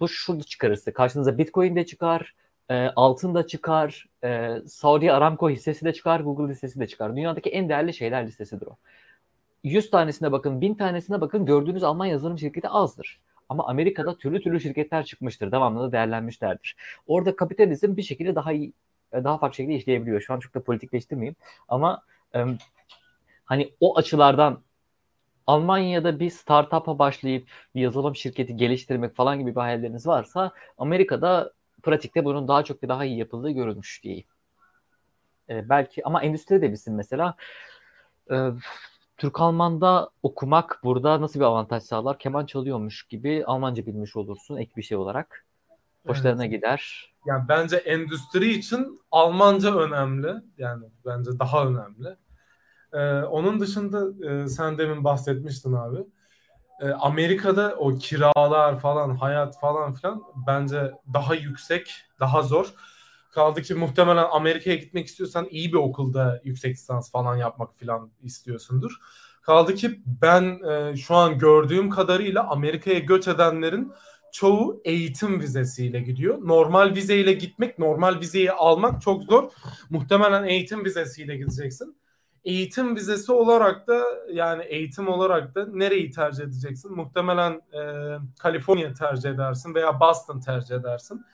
[0.00, 0.92] Bu şurada çıkarırsa.
[0.92, 2.34] Karşınıza Bitcoin de çıkar,
[2.70, 7.16] e, altın da çıkar, e, Saudi Aramco hissesi de çıkar, Google hissesi de çıkar.
[7.16, 8.76] Dünyadaki en değerli şeyler listesidir o.
[9.64, 13.20] 100 tanesine bakın, 1000 tanesine bakın gördüğünüz Alman yazılım şirketi azdır.
[13.50, 15.52] Ama Amerika'da türlü türlü şirketler çıkmıştır.
[15.52, 16.76] Devamlı da değerlenmişlerdir.
[17.06, 18.72] Orada kapitalizm bir şekilde daha iyi
[19.12, 20.20] e, daha farklı şekilde işleyebiliyor.
[20.20, 21.36] Şu an çok da politikleştirmeyeyim.
[21.68, 22.02] Ama
[22.34, 22.44] e,
[23.44, 24.62] hani o açılardan
[25.46, 32.24] Almanya'da bir startup'a başlayıp bir yazılım şirketi geliştirmek falan gibi bir hayalleriniz varsa Amerika'da pratikte
[32.24, 34.26] bunun daha çok ve daha iyi yapıldığı görülmüş diyeyim.
[35.48, 37.34] E, belki ama endüstri de bilsin mesela.
[38.30, 38.36] E,
[39.20, 42.18] Türk Alman'da okumak burada nasıl bir avantaj sağlar?
[42.18, 45.46] Keman çalıyormuş gibi Almanca bilmiş olursun ek bir şey olarak.
[46.06, 46.54] Hoşlarına evet.
[46.54, 47.12] gider.
[47.26, 50.34] Yani bence endüstri için Almanca önemli.
[50.58, 52.16] Yani bence daha önemli.
[52.92, 55.98] Ee, onun dışında e, sen demin bahsetmiştin abi.
[56.80, 62.74] Ee, Amerika'da o kiralar falan, hayat falan filan bence daha yüksek, daha zor.
[63.30, 68.92] Kaldı ki muhtemelen Amerika'ya gitmek istiyorsan iyi bir okulda yüksek lisans falan yapmak falan istiyorsundur.
[69.42, 73.92] Kaldı ki ben e, şu an gördüğüm kadarıyla Amerika'ya göç edenlerin
[74.32, 76.38] çoğu eğitim vizesiyle gidiyor.
[76.42, 79.50] Normal vizeyle gitmek, normal vizeyi almak çok zor.
[79.90, 81.96] Muhtemelen eğitim vizesiyle gideceksin.
[82.44, 86.92] Eğitim vizesi olarak da yani eğitim olarak da nereyi tercih edeceksin?
[86.92, 87.82] Muhtemelen e,
[88.38, 91.24] Kaliforniya tercih edersin veya Boston tercih edersin.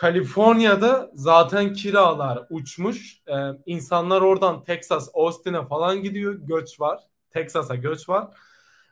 [0.00, 3.22] Kaliforniya'da zaten kiralar uçmuş.
[3.28, 3.32] Ee,
[3.66, 6.34] insanlar oradan Texas, Austin'e falan gidiyor.
[6.34, 7.00] Göç var.
[7.30, 8.28] Texas'a göç var.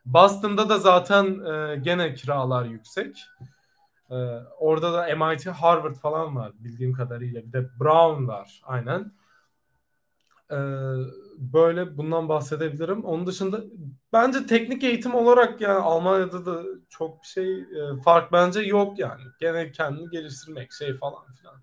[0.07, 3.17] Boston'da da zaten e, gene kiralar yüksek.
[4.11, 4.15] Ee,
[4.59, 7.43] orada da MIT, Harvard falan var bildiğim kadarıyla.
[7.47, 9.13] Bir de Brown var aynen.
[10.51, 10.57] Ee,
[11.39, 13.05] böyle bundan bahsedebilirim.
[13.05, 13.61] Onun dışında
[14.13, 19.23] bence teknik eğitim olarak yani Almanya'da da çok bir şey e, fark bence yok yani.
[19.41, 21.55] Gene kendini geliştirmek şey falan filan.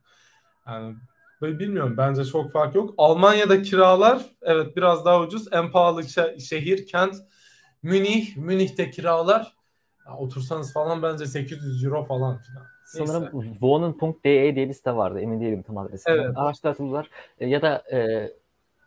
[0.68, 0.96] Yani
[1.42, 2.94] böyle bilmiyorum bence çok fark yok.
[2.98, 5.48] Almanya'da kiralar evet biraz daha ucuz.
[5.52, 6.04] En pahalı
[6.40, 7.16] şehir, kent
[7.84, 8.38] Münih.
[8.38, 9.56] Münih'te kiralar
[10.08, 12.66] ya, otursanız falan bence 800 euro falan filan.
[12.86, 15.20] Sanırım Wohnen.de diye bir site vardı.
[15.20, 16.14] Emin değilim tam adresini.
[16.14, 16.32] Evet.
[16.36, 17.10] Araştırsalar
[17.40, 18.32] e, ya da e,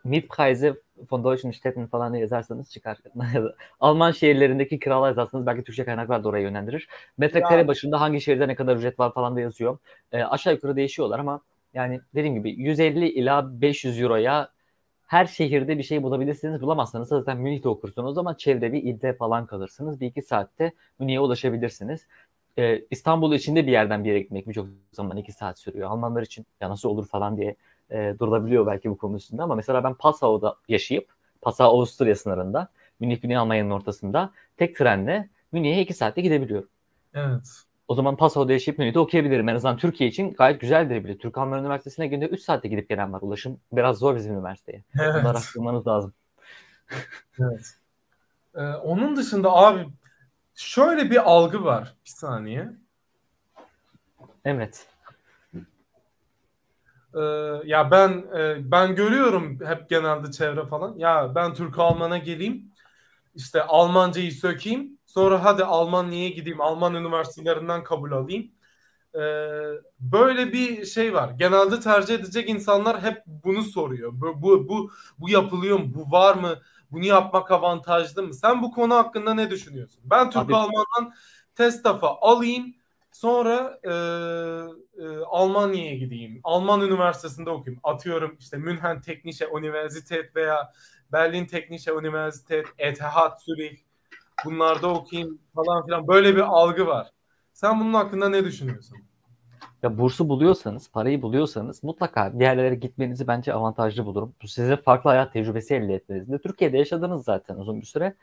[0.05, 0.75] Mietpreise
[1.11, 2.99] von deutschen Städten falan yazarsanız çıkar.
[3.81, 6.89] Alman şehirlerindeki kiralar yazarsanız belki Türkçe kaynaklar da oraya yönlendirir.
[7.19, 7.69] Metrekare ya.
[7.69, 9.79] başında hangi şehirde ne kadar ücret var falan da yazıyor.
[10.13, 11.41] E, aşağı yukarı değişiyorlar ama
[11.75, 14.49] yani dediğim gibi 150 ila 500 euroya
[15.07, 16.63] her şehirde bir şey bulabilirsiniz.
[16.63, 18.11] Bulamazsanız zaten Münih'te okursunuz.
[18.11, 20.01] O zaman çevre bir ilde falan kalırsınız.
[20.01, 22.07] Bir iki saatte Münih'e ulaşabilirsiniz.
[22.59, 25.91] Ee, İstanbul içinde bir yerden bir yere gitmek birçok zaman iki saat sürüyor.
[25.91, 27.57] Almanlar için ya nasıl olur falan diye
[27.91, 31.09] e, durulabiliyor belki bu konu üstünde ama mesela ben Passau'da yaşayıp
[31.43, 32.69] Passau Avusturya sınırında
[33.01, 36.69] Münih Güney Almanya'nın ortasında tek trenle Münih'e iki saatte gidebiliyorum.
[37.15, 37.49] Evet.
[37.89, 39.49] O zaman Passau'da yaşayıp Münih'te okuyabilirim.
[39.49, 41.19] En azından Türkiye için gayet güzeldir bile.
[41.19, 43.23] Türk Alman Üniversitesi'ne günde 3 saatte gidip gelen var.
[43.23, 44.85] Ulaşım biraz zor bizim üniversiteye.
[45.01, 45.15] Evet.
[45.15, 46.13] Bunları araştırmanız lazım.
[47.41, 47.75] evet.
[48.55, 49.89] Ee, onun dışında abi
[50.55, 51.95] şöyle bir algı var.
[52.05, 52.69] Bir saniye.
[54.45, 54.87] Evet.
[57.15, 57.21] Ee,
[57.65, 60.95] ya ben e, ben görüyorum hep genelde çevre falan.
[60.99, 62.73] Ya ben Türk Alman'a geleyim.
[63.35, 64.99] İşte Almancayı sökeyim.
[65.07, 66.61] Sonra hadi Almanya'ya gideyim.
[66.61, 68.51] Alman üniversitelerinden kabul alayım.
[69.15, 69.21] Ee,
[70.01, 71.31] böyle bir şey var.
[71.31, 74.13] Genelde tercih edecek insanlar hep bunu soruyor.
[74.15, 75.95] Bu bu bu, bu yapılıyor mu?
[75.95, 76.59] Bu var mı?
[76.91, 78.35] Bunu yapmak avantajlı mı?
[78.35, 80.01] Sen bu konu hakkında ne düşünüyorsun?
[80.05, 81.13] Ben Türk Alman'dan
[81.55, 82.75] TESTAF'a alayım
[83.19, 83.91] Sonra e,
[85.03, 86.41] e, Almanya'ya gideyim.
[86.45, 87.81] Alman üniversitesinde okuyayım.
[87.85, 90.73] Atıyorum işte München Teknische Universität veya
[91.13, 93.81] Berlin Teknische Universität, ETH Zürich.
[94.45, 96.09] Bunlarda okuyayım falan filan.
[96.09, 97.11] Böyle bir algı var.
[97.53, 99.08] Sen bunun hakkında ne düşünüyorsun?
[99.83, 104.35] Ya bursu buluyorsanız, parayı buluyorsanız mutlaka bir yerlere gitmenizi bence avantajlı bulurum.
[104.43, 106.43] Bu size farklı hayat tecrübesi elde etmeniz.
[106.43, 108.15] Türkiye'de yaşadınız zaten uzun bir süre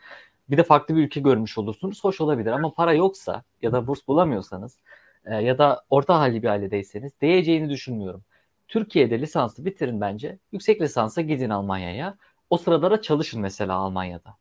[0.50, 2.04] bir de farklı bir ülke görmüş olursunuz.
[2.04, 4.80] Hoş olabilir ama para yoksa ya da burs bulamıyorsanız
[5.26, 8.24] e, ya da orta halli bir ailedeyseniz değeceğini düşünmüyorum.
[8.68, 10.40] Türkiye'de lisansı bitirin bence.
[10.52, 12.18] Yüksek lisansa gidin Almanya'ya.
[12.50, 14.36] O sırada da çalışın mesela Almanya'da.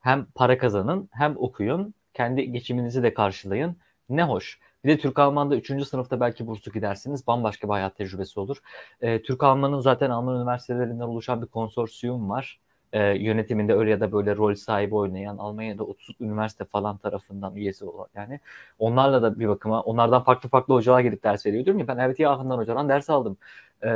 [0.00, 1.94] Hem para kazanın hem okuyun.
[2.14, 3.76] Kendi geçiminizi de karşılayın.
[4.08, 4.60] Ne hoş.
[4.86, 5.84] Bir de Türk Alman'da 3.
[5.84, 7.26] sınıfta belki burslu gidersiniz.
[7.26, 8.56] Bambaşka bir hayat tecrübesi olur.
[9.00, 12.60] E, Türk Alman'ın zaten Alman üniversitelerinden oluşan bir konsorsiyum var
[12.92, 17.84] e, yönetiminde öyle ya da böyle rol sahibi oynayan Almanya'da 30 üniversite falan tarafından üyesi
[17.84, 18.40] olan yani
[18.78, 22.28] onlarla da bir bakıma onlardan farklı farklı hocalar gelip ders veriyor diyorum ya ben RWT
[22.28, 23.36] Aachen'dan hocadan ders aldım.
[23.82, 23.88] E,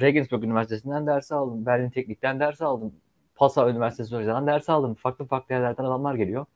[0.00, 1.66] Regensburg Üniversitesi'nden ders aldım.
[1.66, 2.92] Berlin Teknik'ten ders aldım.
[3.36, 4.94] Passau Üniversitesi hocadan ders aldım.
[4.94, 6.46] Farklı farklı yerlerden adamlar geliyor.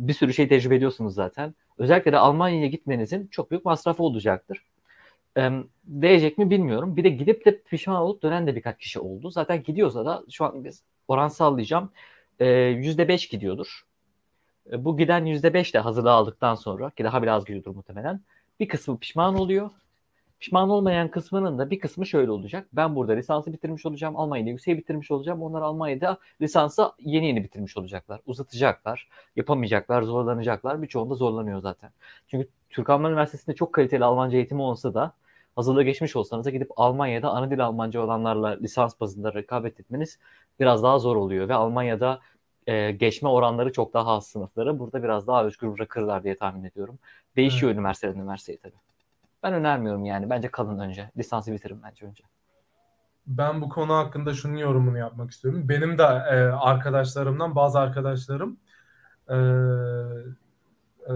[0.00, 1.54] Bir sürü şey tecrübe ediyorsunuz zaten.
[1.78, 4.64] Özellikle de Almanya'ya gitmenizin çok büyük masrafı olacaktır.
[5.36, 5.50] E,
[5.84, 6.96] değecek mi bilmiyorum.
[6.96, 9.30] Bir de gidip de pişman olup dönen de birkaç kişi oldu.
[9.30, 11.90] Zaten gidiyorsa da şu an biz oran sallayacağım.
[12.40, 13.82] E, %5 gidiyordur.
[14.72, 18.20] E, bu giden %5 de hazırlığı aldıktan sonra ki daha biraz gidiyordur muhtemelen.
[18.60, 19.70] Bir kısmı pişman oluyor.
[20.40, 22.66] Pişman olmayan kısmının da bir kısmı şöyle olacak.
[22.72, 24.16] Ben burada lisansı bitirmiş olacağım.
[24.16, 25.42] Almanya'da yükseği bitirmiş olacağım.
[25.42, 28.20] Onlar Almanya'da lisansı yeni yeni bitirmiş olacaklar.
[28.26, 29.08] Uzatacaklar.
[29.36, 30.02] Yapamayacaklar.
[30.02, 30.82] Zorlanacaklar.
[30.82, 31.90] Birçoğunda zorlanıyor zaten.
[32.28, 35.12] Çünkü Türk Alman Üniversitesi'nde çok kaliteli Almanca eğitimi olsa da
[35.56, 40.18] hazırlığı geçmiş olsanız da gidip Almanya'da ana dil Almanca olanlarla lisans bazında rekabet etmeniz
[40.60, 42.20] biraz daha zor oluyor ve Almanya'da
[42.66, 44.78] e, geçme oranları çok daha az sınıfları.
[44.78, 46.98] Burada biraz daha özgür bırakırlar diye tahmin ediyorum.
[47.36, 47.78] Değişiyor evet.
[47.78, 48.89] üniversiteden üniversiteye tabii.
[49.42, 50.30] Ben önermiyorum yani.
[50.30, 51.10] Bence kalın önce.
[51.16, 52.24] Lisansı bitirin bence önce.
[53.26, 55.68] Ben bu konu hakkında şunun yorumunu yapmak istiyorum.
[55.68, 58.60] Benim de e, arkadaşlarımdan bazı arkadaşlarım
[59.28, 59.36] e,
[61.08, 61.14] e,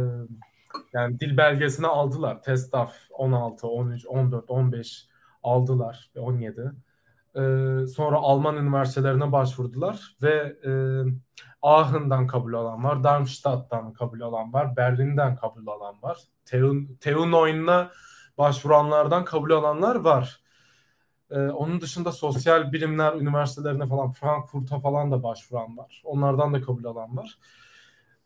[0.93, 2.43] yani dil belgesini aldılar.
[2.43, 5.09] TESTAF 16, 13, 14, 15
[5.43, 6.73] aldılar ve 17.
[7.37, 10.71] Ee, sonra Alman üniversitelerine başvurdular ve e,
[11.63, 16.19] Aachen'dan kabul alan var, Darmstadt'tan kabul alan var, Berlin'den kabul alan var.
[17.01, 17.91] TU Neun'a
[18.39, 20.41] başvuranlardan kabul alanlar var.
[21.31, 26.03] Ee, onun dışında sosyal bilimler üniversitelerine falan Frankfurt'a falan da başvuran var.
[26.05, 27.39] Onlardan da kabul alan var.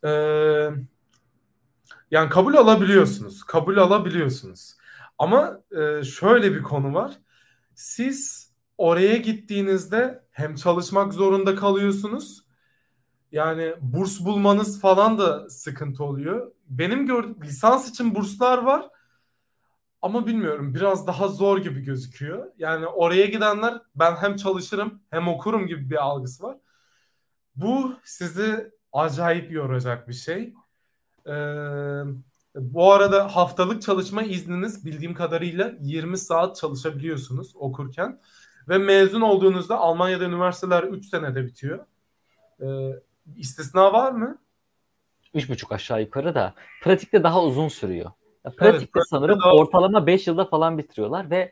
[0.03, 0.69] Ee,
[2.11, 3.43] yani kabul alabiliyorsunuz.
[3.43, 4.75] Kabul alabiliyorsunuz.
[5.17, 7.19] Ama e, şöyle bir konu var.
[7.75, 12.43] Siz oraya gittiğinizde hem çalışmak zorunda kalıyorsunuz.
[13.31, 16.51] Yani burs bulmanız falan da sıkıntı oluyor.
[16.69, 18.89] Benim gördüğüm lisans için burslar var.
[20.01, 22.51] Ama bilmiyorum biraz daha zor gibi gözüküyor.
[22.57, 26.57] Yani oraya gidenler ben hem çalışırım hem okurum gibi bir algısı var.
[27.55, 30.53] Bu sizi acayip yoracak bir şey.
[31.27, 31.33] Ee,
[32.55, 38.21] bu arada haftalık çalışma izniniz bildiğim kadarıyla 20 saat çalışabiliyorsunuz okurken.
[38.69, 41.85] Ve mezun olduğunuzda Almanya'da üniversiteler 3 senede bitiyor.
[42.61, 42.65] Ee,
[43.35, 44.37] istisna var mı?
[45.35, 46.53] 3,5 aşağı yukarı da.
[46.81, 48.11] Pratikte daha uzun sürüyor.
[48.45, 49.55] Ya, pratikte evet, sanırım daha...
[49.55, 51.51] ortalama 5 yılda falan bitiriyorlar ve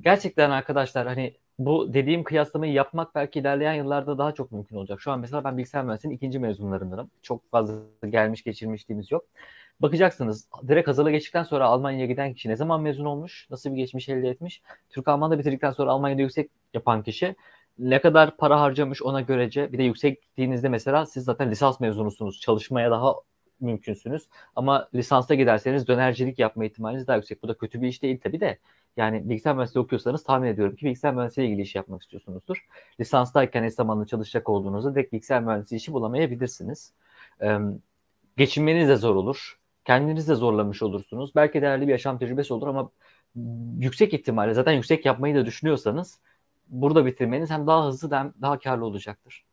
[0.00, 5.00] gerçekten arkadaşlar hani bu dediğim kıyaslamayı yapmak belki ilerleyen yıllarda daha çok mümkün olacak.
[5.00, 7.10] Şu an mesela ben bilgisayar mühendisliğinin ikinci mezunlarındanım.
[7.22, 7.74] Çok fazla
[8.08, 9.24] gelmiş geçirmişliğimiz yok.
[9.80, 14.08] Bakacaksınız direkt hazırlığa geçtikten sonra Almanya'ya giden kişi ne zaman mezun olmuş, nasıl bir geçmiş
[14.08, 14.62] elde etmiş.
[14.90, 17.36] Türk Alman'da bitirdikten sonra Almanya'da yüksek yapan kişi
[17.78, 19.72] ne kadar para harcamış ona görece.
[19.72, 22.40] Bir de yüksek gittiğinizde mesela siz zaten lisans mezunusunuz.
[22.40, 23.14] Çalışmaya daha
[23.60, 24.28] mümkünsünüz.
[24.56, 27.42] Ama lisansta giderseniz dönercilik yapma ihtimaliniz daha yüksek.
[27.42, 28.58] Bu da kötü bir iş değil tabii de.
[28.96, 32.66] Yani bilgisayar mühendisliği okuyorsanız tahmin ediyorum ki bilgisayar mühendisliği ilgili iş yapmak istiyorsunuzdur.
[33.00, 36.92] Lisanstayken eş zamanlı çalışacak olduğunuzda direkt bilgisayar mühendisliği işi bulamayabilirsiniz.
[37.42, 37.58] Ee,
[38.36, 39.58] geçinmeniz de zor olur.
[39.84, 41.32] Kendiniz de zorlamış olursunuz.
[41.34, 42.90] Belki değerli bir yaşam tecrübesi olur ama
[43.78, 46.20] yüksek ihtimalle zaten yüksek yapmayı da düşünüyorsanız
[46.68, 49.44] burada bitirmeniz hem daha hızlı hem daha karlı olacaktır.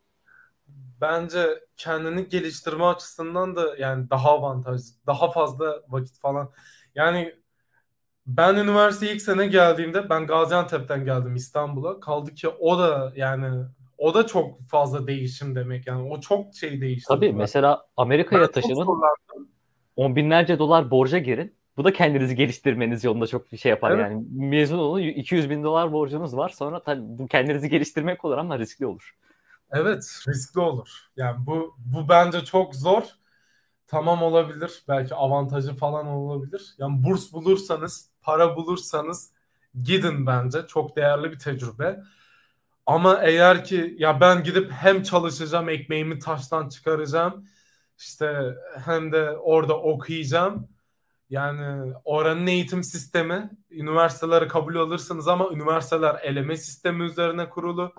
[1.04, 4.94] Bence kendini geliştirme açısından da yani daha avantajlı.
[5.06, 6.50] Daha fazla vakit falan.
[6.94, 7.34] Yani
[8.26, 12.00] ben üniversiteye ilk sene geldiğimde ben Gaziantep'ten geldim İstanbul'a.
[12.00, 13.64] Kaldı ki o da yani
[13.98, 16.08] o da çok fazla değişim demek yani.
[16.10, 17.08] O çok şey değişti.
[17.08, 18.86] Tabii mesela Amerika'ya taşının
[19.96, 21.54] on binlerce dolar borca girin.
[21.76, 24.02] Bu da kendinizi geliştirmeniz yolunda çok bir şey yapar evet.
[24.02, 24.26] yani.
[24.30, 26.48] Mezun olun 200 bin dolar borcunuz var.
[26.48, 29.14] Sonra tabii bu kendinizi geliştirmek olur ama riskli olur.
[29.74, 30.88] Evet riskli olur.
[31.16, 33.02] Yani bu bu bence çok zor.
[33.86, 34.84] Tamam olabilir.
[34.88, 36.74] Belki avantajı falan olabilir.
[36.78, 39.32] Yani burs bulursanız, para bulursanız
[39.82, 40.66] gidin bence.
[40.68, 42.00] Çok değerli bir tecrübe.
[42.86, 47.48] Ama eğer ki ya ben gidip hem çalışacağım, ekmeğimi taştan çıkaracağım.
[47.98, 50.68] işte hem de orada okuyacağım.
[51.30, 57.94] Yani oranın eğitim sistemi üniversitelere kabul alırsınız ama üniversiteler eleme sistemi üzerine kurulu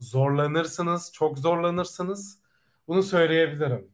[0.00, 2.38] zorlanırsınız, çok zorlanırsınız.
[2.88, 3.90] Bunu söyleyebilirim.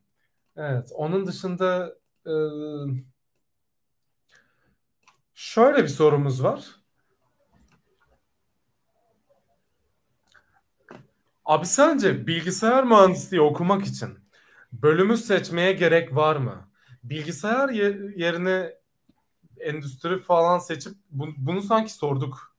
[0.57, 1.97] Evet, onun dışında
[2.27, 2.33] e,
[5.35, 6.65] şöyle bir sorumuz var.
[11.45, 14.19] Abi sence bilgisayar mühendisliği okumak için
[14.73, 16.69] bölümü seçmeye gerek var mı?
[17.03, 17.69] Bilgisayar
[18.17, 18.75] yerine
[19.61, 22.54] endüstri falan seçip bunu, bunu sanki sorduk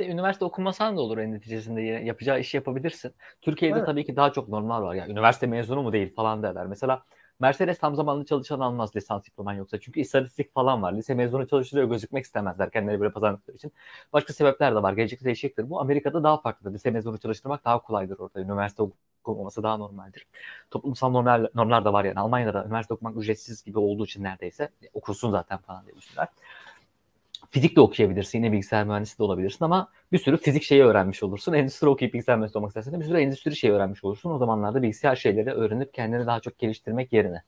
[0.00, 3.14] işte üniversite okumasan da olur en neticesinde yapacağı işi yapabilirsin.
[3.42, 3.86] Türkiye'de evet.
[3.86, 4.94] tabii ki daha çok normlar var.
[4.94, 6.66] Yani üniversite mezunu mu değil falan derler.
[6.66, 7.02] Mesela
[7.40, 9.80] Mercedes tam zamanlı çalışan almaz lisans diploman yoksa.
[9.80, 10.92] Çünkü istatistik falan var.
[10.92, 13.72] Lise mezunu çalıştırıyor gözükmek istemezler kendileri böyle pazarlıkları için.
[14.12, 14.92] Başka sebepler de var.
[14.92, 15.70] Gelecekte değişecektir.
[15.70, 16.74] Bu Amerika'da daha farklıdır.
[16.74, 18.40] Lise mezunu çalıştırmak daha kolaydır orada.
[18.40, 18.82] Üniversite
[19.24, 20.26] okuması daha normaldir.
[20.70, 22.20] Toplumsal normlar, normlar da var yani.
[22.20, 26.28] Almanya'da üniversite okumak ücretsiz gibi olduğu için neredeyse okursun zaten falan düşünürler
[27.56, 28.38] fizik de okuyabilirsin.
[28.38, 31.52] Yine bilgisayar mühendisi de olabilirsin ama bir sürü fizik şeyi öğrenmiş olursun.
[31.52, 34.30] Endüstri okuyup bilgisayar mühendisi olmak istersen de bir sürü endüstri şeyi öğrenmiş olursun.
[34.30, 37.42] O zamanlarda bilgisayar şeyleri öğrenip kendini daha çok geliştirmek yerine.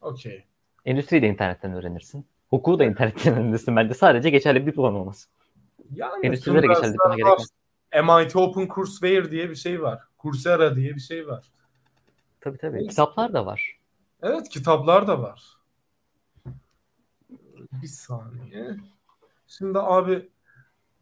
[0.00, 0.44] Okey.
[0.84, 2.26] Endüstriyi de internetten öğrenirsin.
[2.50, 3.94] Hukuku da internetten öğrenirsin bence.
[3.94, 5.28] Sadece geçerli bir diploma olması.
[5.94, 7.48] Yani Endüstrilere geçerli diploma gerekmez.
[7.94, 10.00] MIT Open Courseware diye bir şey var.
[10.22, 11.50] Coursera diye bir şey var.
[12.40, 12.76] Tabii tabii.
[12.76, 12.88] Neyse.
[12.88, 13.78] Kitaplar da var.
[14.22, 15.59] Evet kitaplar da var.
[17.72, 18.76] Bir saniye.
[19.46, 20.28] Şimdi abi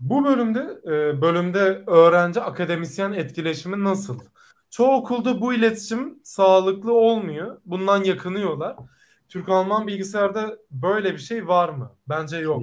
[0.00, 4.20] bu bölümde e, bölümde öğrenci akademisyen etkileşimi nasıl?
[4.70, 7.60] çoğu okulda bu iletişim sağlıklı olmuyor.
[7.64, 8.76] Bundan yakınıyorlar.
[9.28, 11.92] Türk-Alman bilgisayarda böyle bir şey var mı?
[12.08, 12.62] Bence yok.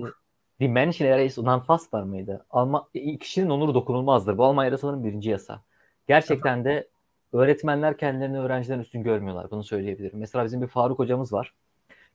[0.60, 2.46] Die Menschenlehre ist unanfassbar mıydı?
[2.50, 2.84] Alman,
[3.20, 4.38] kişinin onuru dokunulmazdır.
[4.38, 5.62] Bu Alman yasaların birinci yasa.
[6.08, 6.88] Gerçekten de
[7.34, 9.52] öğretmenler kendilerini öğrencilerin üstün görmüyorlar.
[9.52, 10.20] Bunu söyleyebilirim.
[10.20, 11.54] Mesela bizim bir Faruk hocamız var.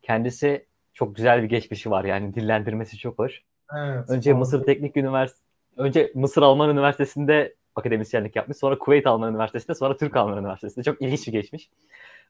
[0.03, 0.66] Kendisi
[1.01, 2.05] çok güzel bir geçmişi var.
[2.05, 3.42] Yani dillendirmesi çok hoş.
[3.76, 8.57] Evet, Önce Mısır Teknik Üniversitesi önce Mısır Alman Üniversitesi'nde akademisyenlik yapmış.
[8.57, 10.84] Sonra Kuveyt Alman Üniversitesi'nde, sonra Türk Alman Üniversitesi'nde.
[10.84, 11.70] Çok ilginç bir geçmiş.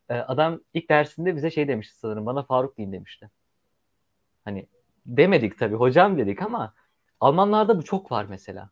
[0.09, 2.27] Ee, adam ilk dersinde bize şey demişti sanırım.
[2.27, 3.31] Bana Faruk deyin demişti.
[4.45, 4.67] Hani
[5.07, 5.75] demedik tabii.
[5.75, 6.75] Hocam dedik ama
[7.21, 8.71] Almanlarda bu çok var mesela.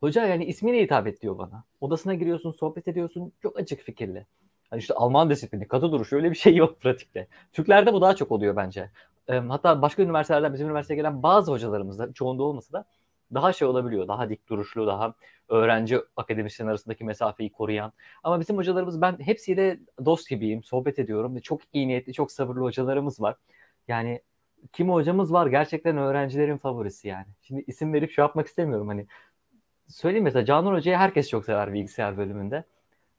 [0.00, 1.64] Hoca yani ismine hitap et diyor bana.
[1.80, 3.32] Odasına giriyorsun, sohbet ediyorsun.
[3.42, 4.26] Çok açık fikirli.
[4.70, 7.26] Hani işte Alman disiplini, katı duruş öyle bir şey yok pratikte.
[7.52, 8.90] Türklerde bu daha çok oluyor bence.
[9.28, 12.84] Hatta başka üniversitelerden bizim üniversiteye gelen bazı hocalarımız da çoğunda olmasa da
[13.34, 14.08] daha şey olabiliyor.
[14.08, 15.14] Daha dik duruşlu, daha
[15.48, 17.92] öğrenci akademisyen arasındaki mesafeyi koruyan.
[18.24, 22.60] Ama bizim hocalarımız ben hepsiyle dost gibiyim, sohbet ediyorum ve çok iyi niyetli, çok sabırlı
[22.60, 23.36] hocalarımız var.
[23.88, 24.22] Yani
[24.72, 27.26] kim hocamız var gerçekten öğrencilerin favorisi yani.
[27.42, 29.06] Şimdi isim verip şey yapmak istemiyorum hani.
[29.88, 32.64] Söyleyeyim mesela Canan Hoca'yı herkes çok sever bilgisayar bölümünde.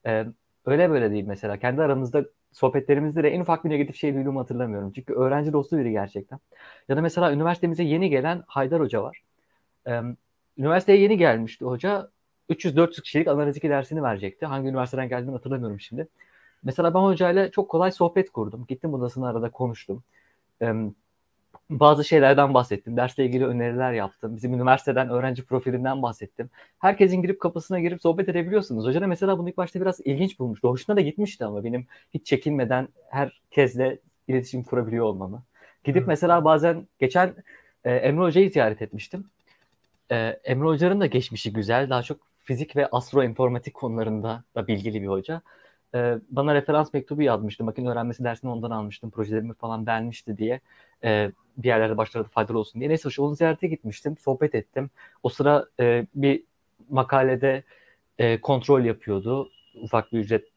[0.06, 0.26] Ee,
[0.66, 1.58] öyle böyle değil mesela.
[1.58, 4.92] Kendi aramızda sohbetlerimizde de en ufak bir negatif şey duyduğumu hatırlamıyorum.
[4.96, 6.40] Çünkü öğrenci dostu biri gerçekten.
[6.90, 9.24] Ya da mesela üniversitemize yeni gelen Haydar Hoca var.
[10.58, 12.10] Üniversiteye yeni gelmişti hoca.
[12.50, 14.46] 300-400 kişilik analiz 2 dersini verecekti.
[14.46, 16.08] Hangi üniversiteden geldiğini hatırlamıyorum şimdi.
[16.64, 18.66] Mesela ben hocayla çok kolay sohbet kurdum.
[18.68, 20.04] Gittim odasına arada konuştum.
[20.62, 20.74] Ee,
[21.70, 22.98] bazı şeylerden bahsettim.
[22.98, 24.36] Dersle ilgili öneriler yaptım.
[24.36, 26.50] Bizim üniversiteden öğrenci profilinden bahsettim.
[26.80, 28.86] Herkesin girip kapısına girip sohbet edebiliyorsunuz.
[28.86, 30.70] Hoca da mesela bunu ilk başta biraz ilginç bulmuştu.
[30.70, 35.44] Hoşuna da gitmişti ama benim hiç çekinmeden herkesle iletişim kurabiliyor olmamı.
[35.84, 37.34] Gidip mesela bazen geçen
[37.84, 39.26] e, Emre Hoca'yı ziyaret etmiştim.
[40.12, 41.90] E, Emre Hoca'nın da geçmişi güzel.
[41.90, 45.42] Daha çok fizik ve astroinformatik konularında da bilgili bir hoca.
[45.96, 47.64] E, bana referans mektubu yazmıştı.
[47.64, 49.10] Makine öğrenmesi dersini ondan almıştım.
[49.10, 50.60] Projelerimi falan beğenmişti diye.
[51.04, 51.32] E,
[51.64, 52.90] bir yerlerde başlarda faydalı olsun diye.
[52.90, 54.18] Neyse onu ziyarete gitmiştim.
[54.18, 54.90] Sohbet ettim.
[55.24, 56.44] O sıra e, bir
[56.90, 57.64] makalede
[58.20, 59.50] e, kontrol yapıyordu.
[59.82, 60.48] Ufak bir ücret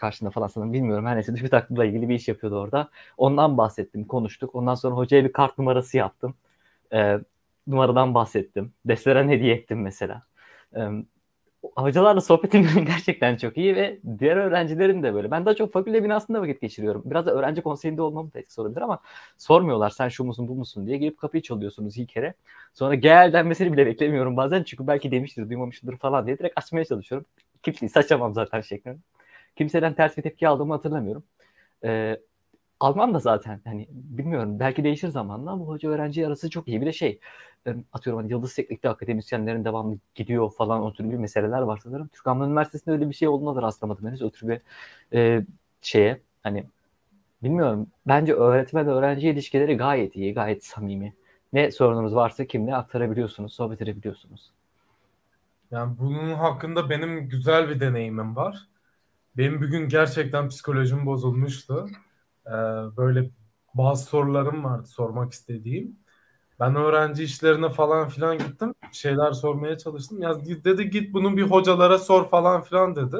[0.00, 1.06] karşında falan sanırım bilmiyorum.
[1.06, 2.88] Her neyse bir takımla ilgili bir iş yapıyordu orada.
[3.16, 4.54] Ondan bahsettim, konuştuk.
[4.54, 6.34] Ondan sonra hocaya bir kart numarası yaptım.
[6.92, 7.18] E,
[7.66, 8.72] numaradan bahsettim.
[8.84, 10.22] Derslere hediye ettim mesela.
[10.76, 10.80] E,
[11.62, 15.30] hocalarla sohbetim gerçekten çok iyi ve diğer öğrencilerin de böyle.
[15.30, 17.02] Ben daha çok fakülte binasında vakit geçiriyorum.
[17.04, 18.98] Biraz da öğrenci konseyinde olmam da etkisi olabilir ama
[19.38, 22.34] sormuyorlar sen şu musun bu musun diye gelip kapıyı çalıyorsunuz ilk kere.
[22.74, 27.26] Sonra gel denmesini bile beklemiyorum bazen çünkü belki demiştir duymamıştır falan diye direkt açmaya çalışıyorum.
[27.62, 28.98] Kimseyi saçamam zaten şeklinde.
[29.56, 31.24] Kimseden ters bir tepki aldığımı hatırlamıyorum.
[31.84, 32.20] Ee,
[32.80, 36.80] Alman da zaten hani bilmiyorum belki değişir zamanla ama hoca öğrenci arası çok iyi.
[36.80, 37.20] Bir de şey
[37.92, 42.08] atıyorum hani Yıldız Teknik'te akademisyenlerin devamlı gidiyor falan o tür bir meseleler var sanırım.
[42.08, 44.60] Türk Alman Üniversitesi'nde öyle bir şey olduğuna da rastlamadım henüz o tür bir
[45.12, 45.46] e,
[45.80, 46.64] şeye hani
[47.42, 51.14] bilmiyorum bence öğretmen öğrenci ilişkileri gayet iyi gayet samimi.
[51.52, 54.50] Ne sorununuz varsa kimle aktarabiliyorsunuz, sohbet edebiliyorsunuz.
[55.70, 58.68] Yani bunun hakkında benim güzel bir deneyimim var.
[59.36, 61.88] Benim bugün gerçekten psikolojim bozulmuştu.
[62.46, 62.50] Ee,
[62.96, 63.30] böyle
[63.74, 65.96] bazı sorularım vardı sormak istediğim.
[66.60, 68.74] Ben öğrenci işlerine falan filan gittim.
[68.92, 70.22] Şeyler sormaya çalıştım.
[70.22, 73.16] Ya dedi git bunun bir hocalara sor falan filan dedi.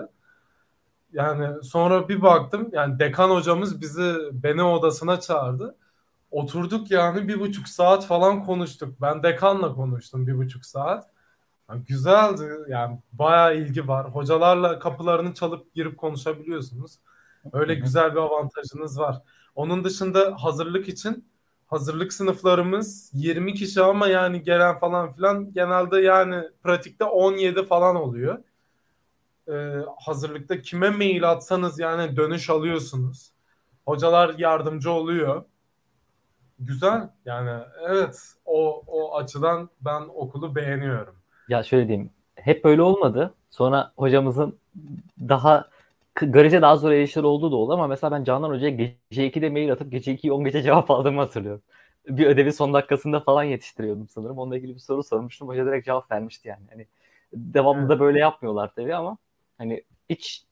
[1.12, 5.76] Yani sonra bir baktım yani dekan hocamız bizi beni odasına çağırdı.
[6.30, 9.00] Oturduk yani bir buçuk saat falan konuştuk.
[9.00, 11.10] Ben dekanla konuştum bir buçuk saat.
[11.70, 14.14] Yani güzeldi yani bayağı ilgi var.
[14.14, 16.98] Hocalarla kapılarını çalıp girip konuşabiliyorsunuz.
[17.52, 19.22] Öyle güzel bir avantajınız var.
[19.54, 21.28] Onun dışında hazırlık için
[21.66, 28.38] hazırlık sınıflarımız 20 kişi ama yani gelen falan filan genelde yani pratikte 17 falan oluyor.
[29.48, 33.30] Ee, hazırlıkta kime mail atsanız yani dönüş alıyorsunuz.
[33.86, 35.44] Hocalar yardımcı oluyor.
[36.58, 41.14] Güzel yani evet o o açıdan ben okulu beğeniyorum.
[41.48, 43.34] Ya şöyle diyeyim hep böyle olmadı.
[43.50, 44.58] Sonra hocamızın
[45.20, 45.68] daha
[46.20, 49.72] görece daha zor erişilir olduğu da oldu ama mesela ben Canan Hoca'ya gece 2'de mail
[49.72, 51.62] atıp gece 2'yi 10 gece cevap aldığımı hatırlıyorum.
[52.08, 54.38] Bir ödevi son dakikasında falan yetiştiriyordum sanırım.
[54.38, 55.48] Onunla ilgili bir soru sormuştum.
[55.48, 56.64] Hoca direkt cevap vermişti yani.
[56.70, 56.86] Hani
[57.32, 57.90] devamlı evet.
[57.90, 59.18] da böyle yapmıyorlar tabii ama
[59.58, 60.44] hani hiç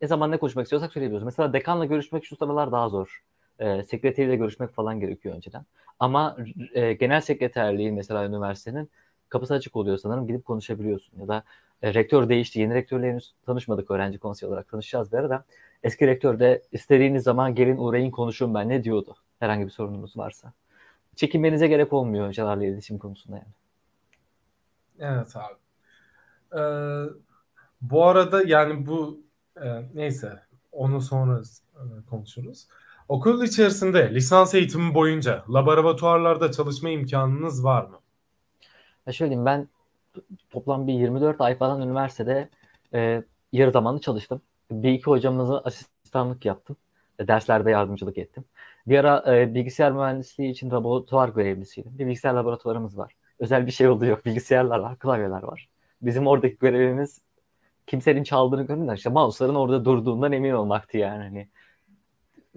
[0.00, 1.24] ne zaman ne konuşmak istiyorsak söyleyebiliyoruz.
[1.24, 3.22] Mesela dekanla görüşmek şu sıralar daha zor.
[3.58, 5.64] E, sekreteriyle görüşmek falan gerekiyor önceden.
[5.98, 6.36] Ama
[6.74, 8.90] e, genel sekreterliğin mesela üniversitenin
[9.28, 10.26] kapısı açık oluyor sanırım.
[10.26, 11.20] Gidip konuşabiliyorsun.
[11.20, 11.42] Ya da
[11.82, 12.60] e, rektör değişti.
[12.60, 14.68] Yeni rektörle henüz tanışmadık öğrenci konseyi olarak.
[14.68, 15.44] Tanışacağız bir arada.
[15.82, 19.16] Eski rektör de istediğiniz zaman gelin uğrayın konuşun ben ne diyordu.
[19.40, 20.52] Herhangi bir sorununuz varsa.
[21.16, 23.48] Çekinmenize gerek olmuyor hocalarla iletişim konusunda yani.
[24.98, 25.56] Evet abi.
[26.60, 27.06] Ee,
[27.80, 29.24] Bu arada yani bu
[29.64, 31.42] e, neyse onu sonra
[31.76, 32.68] e, konuşuruz.
[33.08, 38.00] Okul içerisinde lisans eğitimi boyunca laboratuvarlarda çalışma imkanınız var mı?
[39.06, 39.68] Ya şöyle diyeyim ben
[40.50, 42.48] toplam bir 24 ay falan üniversitede
[42.94, 44.42] e, yarı zamanlı çalıştım.
[44.70, 46.76] Bir iki hocamıza asistanlık yaptım.
[47.18, 48.44] E, derslerde yardımcılık ettim.
[48.86, 51.98] Bir ara e, bilgisayar mühendisliği için laboratuvar görevlisiydim.
[51.98, 53.12] Bir bilgisayar laboratuvarımız var.
[53.38, 54.26] Özel bir şey oldu yok.
[54.26, 55.68] Bilgisayarlar var, klavyeler var.
[56.02, 57.20] Bizim oradaki görevimiz
[57.86, 61.22] kimsenin çaldığını görmeden işte mouse'ların orada durduğundan emin olmaktı yani.
[61.22, 61.48] Hani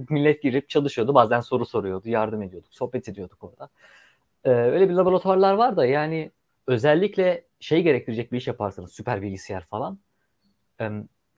[0.09, 1.13] millet girip çalışıyordu.
[1.13, 2.09] Bazen soru soruyordu.
[2.09, 2.73] Yardım ediyorduk.
[2.73, 3.69] Sohbet ediyorduk orada.
[4.43, 6.31] Ee, öyle bir laboratuvarlar var da yani
[6.69, 9.99] özellikle şey gerektirecek bir iş yaparsanız süper bilgisayar falan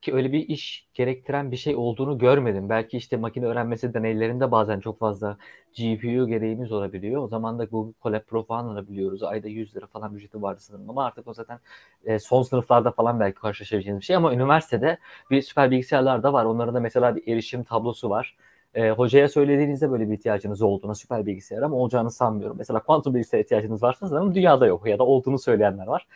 [0.02, 2.70] ki öyle bir iş gerektiren bir şey olduğunu görmedim.
[2.70, 5.38] Belki işte makine öğrenmesi deneylerinde bazen çok fazla
[5.78, 7.24] GPU gereğimiz olabiliyor.
[7.24, 9.24] O zaman da Google Colab Pro falan alabiliyoruz.
[9.24, 11.60] Ayda 100 lira falan ücreti vardı sanırım ama artık o zaten
[12.06, 14.98] e, son sınıflarda falan belki karşılaşabileceğiniz bir şey ama üniversitede
[15.32, 16.46] bir süper bilgisayarlar da var.
[16.46, 18.36] Onların da mesela bir erişim tablosu var.
[18.74, 22.58] E, hocaya söylediğinizde böyle bir ihtiyacınız olduğuna süper bilgisayar ama olacağını sanmıyorum.
[22.58, 26.08] Mesela kuantum bilgisayar ihtiyacınız varsa sanırım dünyada yok ya da olduğunu söyleyenler var.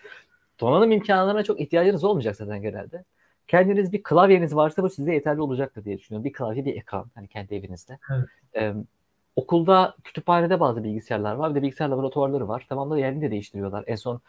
[0.59, 3.03] Donanım imkanlarına çok ihtiyacınız olmayacak zaten genelde
[3.47, 6.25] kendiniz bir klavyeniz varsa bu size yeterli olacaktır diye düşünüyorum.
[6.25, 7.99] Bir klavye, bir ekran hani kendi evinizde.
[8.11, 8.25] Evet.
[8.55, 8.73] Ee,
[9.35, 11.49] okulda kütüphanede bazı bilgisayarlar var.
[11.49, 12.65] Bir de bilgisayar laboratuvarları var.
[12.69, 13.83] Tamam da yerini de değiştiriyorlar.
[13.87, 14.21] En son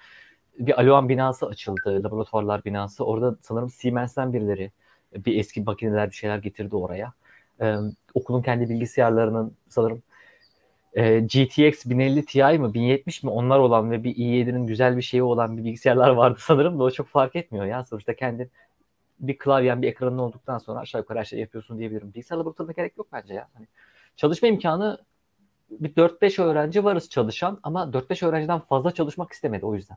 [0.58, 2.04] bir Alohan binası açıldı.
[2.04, 3.04] Laboratuvarlar binası.
[3.04, 4.70] Orada sanırım Siemens'ten birileri
[5.16, 7.12] bir eski makineler bir şeyler getirdi oraya.
[7.60, 7.76] Ee,
[8.14, 10.02] okulun kendi bilgisayarlarının sanırım
[10.94, 15.22] e, GTX 1050 Ti mi 1070 mi onlar olan ve bir i7'nin güzel bir şeyi
[15.22, 17.84] olan bir bilgisayarlar vardı sanırım da o çok fark etmiyor ya.
[17.84, 18.50] Sonuçta kendin
[19.20, 22.08] bir klavyen, bir ekranın olduktan sonra aşağı yukarı her şeyi yapıyorsun diyebilirim.
[22.08, 23.48] Bilgisayar laboratuvarına gerek yok bence ya.
[23.54, 23.66] Hani
[24.16, 24.98] çalışma imkanı
[25.70, 29.96] bir 4-5 öğrenci varız çalışan ama 4-5 öğrenciden fazla çalışmak istemedi o yüzden.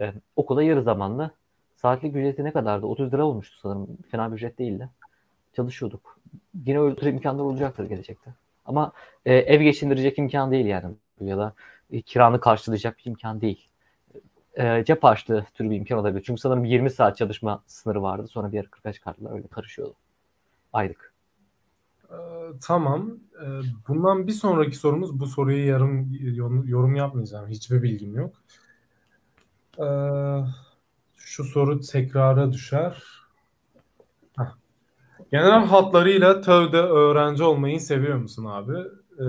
[0.00, 1.30] Ee, okula yarı zamanlı
[1.76, 2.86] saatlik ücreti ne kadardı?
[2.86, 3.98] 30 lira olmuştu sanırım.
[4.10, 4.88] Fena bir ücret değildi.
[5.56, 6.18] Çalışıyorduk.
[6.66, 8.34] Yine öyle tür imkanlar olacaktır gelecekte.
[8.64, 8.92] Ama
[9.26, 10.94] e, ev geçindirecek imkan değil yani.
[11.20, 11.54] Ya da
[11.90, 13.68] e, kiranı karşılayacak bir imkan değil
[14.58, 16.22] e, cep harçlığı türü bir imkan olabilir.
[16.26, 18.28] Çünkü sanırım 20 saat çalışma sınırı vardı.
[18.28, 19.32] Sonra bir ara 45 çıkardılar.
[19.32, 19.94] Öyle karışıyordu.
[20.72, 21.14] Aylık.
[22.10, 22.14] Ee,
[22.60, 23.18] tamam.
[23.42, 23.46] Ee,
[23.88, 26.12] bundan bir sonraki sorumuz bu soruyu yarım
[26.66, 27.48] yorum yapmayacağım.
[27.48, 28.34] Hiçbir bilgim yok.
[29.78, 30.38] Ee,
[31.16, 33.02] şu soru tekrara düşer.
[35.32, 38.78] Genel hatlarıyla TÖV'de öğrenci olmayı seviyor musun abi?
[39.20, 39.24] Ee,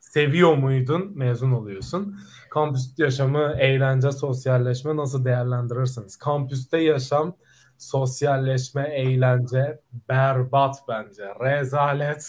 [0.00, 1.12] seviyor muydun?
[1.14, 2.16] Mezun oluyorsun.
[2.50, 6.16] Kampüs yaşamı, eğlence, sosyalleşme nasıl değerlendirirsiniz?
[6.16, 7.36] Kampüste yaşam,
[7.78, 11.24] sosyalleşme, eğlence berbat bence.
[11.40, 12.26] Rezalet.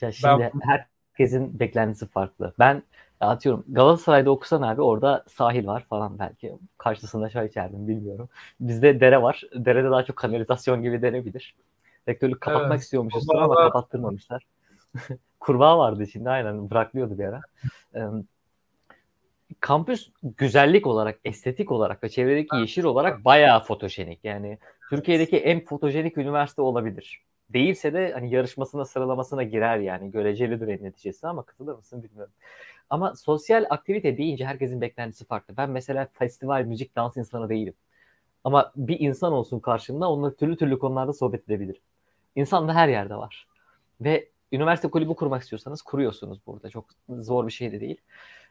[0.00, 0.60] Ya şimdi ben...
[0.60, 2.52] herkesin beklentisi farklı.
[2.58, 2.82] Ben
[3.20, 6.58] atıyorum Galatasaray'da okusan abi orada sahil var falan belki.
[6.78, 8.28] Karşısında çay içerdim bilmiyorum.
[8.60, 9.42] Bizde dere var.
[9.54, 11.54] Derede daha çok kanalizasyon gibi denebilir.
[12.08, 12.82] Rektörlük kapatmak evet.
[12.82, 14.46] istiyormuşuz ama kapattırmamışlar.
[15.40, 17.40] Kurbağa vardı içinde aynen bıraklıyordu bir ara.
[17.94, 18.00] Ee,
[19.60, 24.24] kampüs güzellik olarak, estetik olarak ve çevredeki yeşil olarak bayağı fotojenik.
[24.24, 24.58] Yani
[24.90, 27.22] Türkiye'deki en fotojenik üniversite olabilir.
[27.50, 32.32] Değilse de hani yarışmasına sıralamasına girer yani görecelidir en neticesi ama katılır mısın bilmiyorum.
[32.90, 35.56] Ama sosyal aktivite deyince herkesin beklentisi farklı.
[35.56, 37.74] Ben mesela festival, müzik, dans insanı değilim.
[38.44, 41.82] Ama bir insan olsun karşımda onunla türlü türlü konularda sohbet edebilirim.
[42.36, 43.46] İnsan da her yerde var.
[44.00, 46.70] Ve üniversite kulübü kurmak istiyorsanız kuruyorsunuz burada.
[46.70, 48.00] Çok zor bir şey de değil.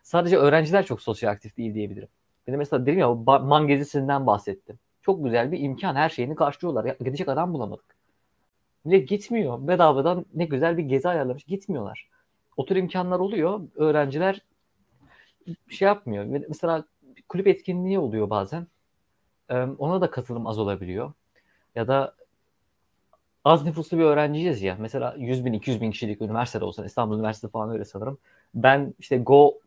[0.04, 2.08] Sadece öğrenciler çok sosyal aktif değil diyebilirim.
[2.48, 4.80] Benim mesela dedim ya Man gezisinden bahsettim.
[5.02, 5.96] Çok güzel bir imkan.
[5.96, 6.86] Her şeyini karşılıyorlar.
[6.86, 7.96] Ya, gidecek adam bulamadık.
[8.86, 9.68] Ne gitmiyor.
[9.68, 11.44] Bedavadan ne güzel bir gezi ayarlamış.
[11.44, 12.10] Gitmiyorlar.
[12.58, 13.62] O tür imkanlar oluyor.
[13.76, 14.42] Öğrenciler
[15.70, 16.26] şey yapmıyor.
[16.50, 16.86] Mesela
[17.30, 18.68] kulüp etkinliği oluyor bazen.
[19.78, 21.14] Ona da katılım az olabiliyor.
[21.76, 22.16] Ya da
[23.46, 24.76] az nüfuslu bir öğrenciyiz ya.
[24.80, 28.18] Mesela 100 bin, 200 bin kişilik üniversitede olsan, İstanbul Üniversitesi falan öyle sanırım.
[28.56, 29.60] Ben işte Go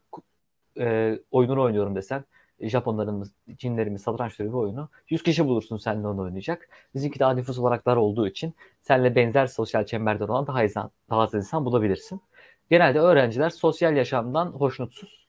[0.78, 2.24] e, oyununu oynuyorum desen,
[2.60, 4.88] Japonların, Çinlerin satranç türü bir oyunu.
[5.10, 6.68] 100 kişi bulursun seninle onu oynayacak.
[6.94, 11.20] Bizimki daha nüfus olarak dar olduğu için seninle benzer sosyal çemberden olan daha, insan, daha
[11.20, 12.22] az insan bulabilirsin.
[12.70, 15.28] Genelde öğrenciler sosyal yaşamdan hoşnutsuz.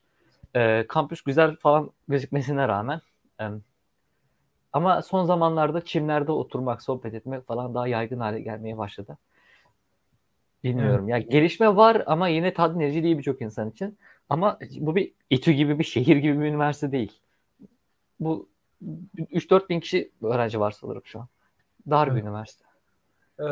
[0.55, 3.01] E, kampüs güzel falan gözükmesine rağmen
[3.41, 3.43] e,
[4.73, 9.17] ama son zamanlarda çimlerde oturmak, sohbet etmek falan daha yaygın hale gelmeye başladı.
[10.63, 11.09] Bilmiyorum.
[11.09, 11.25] Evet.
[11.25, 13.97] Ya gelişme var ama yine tatmin edici değil birçok insan için.
[14.29, 17.19] Ama bu bir İTÜ gibi bir şehir gibi bir üniversite değil.
[18.19, 18.49] Bu
[19.17, 21.27] 3-4 bin kişi öğrenci var sanırım şu an.
[21.89, 22.17] Dar evet.
[22.17, 22.65] bir üniversite.
[23.39, 23.45] Ee,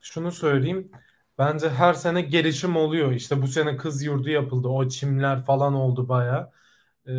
[0.00, 0.90] şunu söyleyeyim.
[1.38, 3.12] Bence her sene gelişim oluyor.
[3.12, 4.68] İşte bu sene kız yurdu yapıldı.
[4.68, 6.52] O çimler falan oldu baya.
[7.06, 7.12] Ee,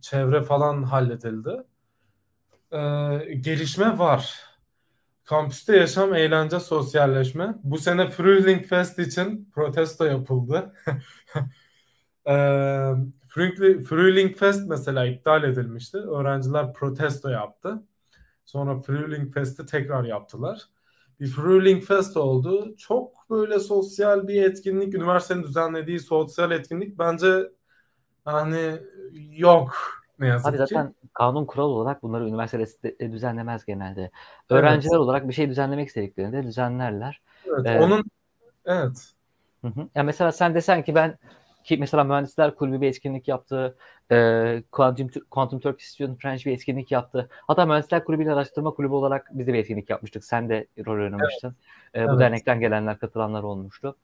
[0.00, 1.64] çevre falan halledildi.
[2.72, 4.40] Ee, gelişme var.
[5.24, 7.54] Kampüste yaşam, eğlence, sosyalleşme.
[7.64, 10.74] Bu sene Frühling Fest için protesto yapıldı.
[12.26, 12.92] Ee,
[13.28, 15.98] Frühling Fest mesela iptal edilmişti.
[15.98, 17.82] Öğrenciler protesto yaptı.
[18.44, 20.62] Sonra Frühling Fest'i tekrar yaptılar.
[21.20, 22.76] Bir Frühling Fest oldu.
[22.78, 27.50] Çok böyle sosyal bir etkinlik, üniversitenin düzenlediği sosyal etkinlik bence
[28.24, 28.80] hani
[29.30, 30.94] yok ne yazık Abi zaten ki.
[31.14, 34.10] kanun kural olarak bunları üniversite düzenlemez genelde.
[34.50, 35.00] Öğrenciler evet.
[35.00, 37.20] olarak bir şey düzenlemek istediklerinde düzenlerler.
[37.46, 38.04] Evet, ee, onun
[38.66, 39.12] evet.
[39.62, 39.88] Hı hı.
[39.94, 41.18] Ya mesela sen desen ki ben
[41.64, 43.76] ki mesela mühendisler kulübü bir etkinlik yaptı.
[44.10, 47.28] E, Quantum, Quantum Turkish Student French bir etkinlik yaptı.
[47.46, 50.24] Hatta mühendisler kulübüyle araştırma kulübü olarak biz de bir etkinlik yapmıştık.
[50.24, 51.56] Sen de rol oynamıştın.
[51.94, 52.06] Evet.
[52.06, 52.20] E, bu evet.
[52.20, 53.96] dernekten gelenler, katılanlar olmuştu.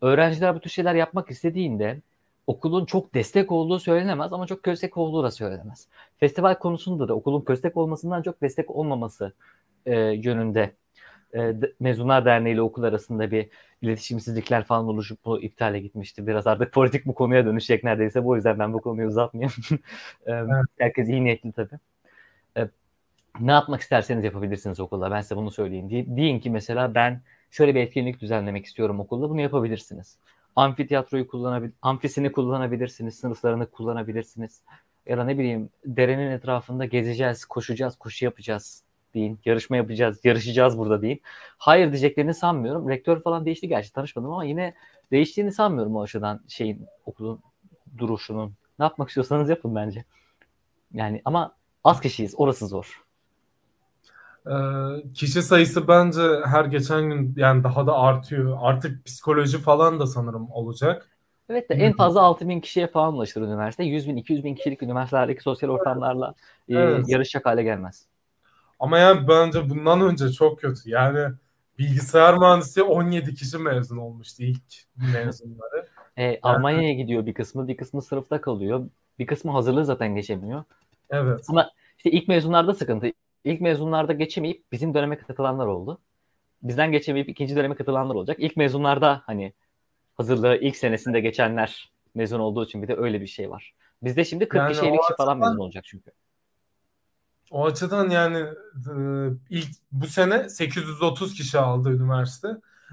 [0.00, 2.00] Öğrenciler bu tür şeyler yapmak istediğinde
[2.46, 5.88] okulun çok destek olduğu söylenemez ama çok köstek olduğu da söylenemez.
[6.18, 9.32] Festival konusunda da okulun köstek olmasından çok destek olmaması
[9.86, 10.74] e, yönünde
[11.36, 13.48] e, Mezunlar Derneği ile okul arasında bir
[13.82, 16.26] iletişimsizlikler falan oluşup bu iptale gitmişti.
[16.26, 18.24] Biraz artık politik bu konuya dönüşecek neredeyse.
[18.24, 19.52] Bu yüzden ben bu konuyu uzatmayayım.
[20.26, 20.50] e, evet.
[20.78, 21.78] Herkes iyi niyetli tabii.
[22.56, 22.68] E,
[23.40, 25.10] ne yapmak isterseniz yapabilirsiniz okulda.
[25.10, 25.90] Ben size bunu söyleyeyim.
[25.90, 29.30] De- deyin ki mesela ben şöyle bir etkinlik düzenlemek istiyorum okulda.
[29.30, 30.18] Bunu yapabilirsiniz.
[30.56, 34.62] Amfiteyatroyu kullanabil, amfisini kullanabilirsiniz, sınıflarını kullanabilirsiniz.
[35.06, 38.82] Ya da ne bileyim derenin etrafında gezeceğiz, koşacağız, koşu yapacağız
[39.14, 39.38] deyin.
[39.44, 41.20] Yarışma yapacağız, yarışacağız burada deyin.
[41.58, 42.88] Hayır diyeceklerini sanmıyorum.
[42.88, 44.74] Rektör falan değişti gerçi tanışmadım ama yine
[45.12, 47.40] değiştiğini sanmıyorum o açıdan şeyin okulun
[47.98, 48.54] duruşunun.
[48.78, 50.04] Ne yapmak istiyorsanız yapın bence.
[50.92, 52.34] Yani ama az kişiyiz.
[52.36, 53.03] Orası zor.
[54.46, 58.58] Ee, kişi sayısı bence her geçen gün yani daha da artıyor.
[58.60, 61.10] Artık psikoloji falan da sanırım olacak.
[61.48, 63.84] Evet de en fazla 6 bin kişiye falan ulaşır üniversite.
[63.84, 66.34] 100 bin, 200 bin kişilik üniversitelerdeki sosyal ortamlarla
[66.68, 67.08] e, evet.
[67.08, 68.06] yarışacak hale gelmez.
[68.80, 70.90] Ama yani bence bundan önce çok kötü.
[70.90, 71.34] Yani
[71.78, 74.62] bilgisayar mühendisliği 17 kişi mezun olmuştu ilk
[75.14, 75.86] mezunları.
[76.16, 76.38] e, yani...
[76.42, 78.88] Almanya'ya gidiyor bir kısmı, bir kısmı sınıfta kalıyor.
[79.18, 80.64] Bir kısmı hazırlığı zaten geçemiyor.
[81.10, 81.44] Evet.
[81.48, 83.12] Ama işte ilk mezunlarda sıkıntı.
[83.44, 85.98] İlk mezunlarda geçemeyip bizim döneme katılanlar oldu.
[86.62, 88.36] Bizden geçemeyip ikinci döneme katılanlar olacak.
[88.40, 89.52] İlk mezunlarda hani
[90.14, 93.74] hazırlığı ilk senesinde geçenler mezun olduğu için bir de öyle bir şey var.
[94.02, 96.10] Bizde şimdi 40 yani kişi 50 kişi falan mezun olacak çünkü.
[97.50, 98.46] O açıdan yani
[99.50, 102.48] ilk bu sene 830 kişi aldı üniversite.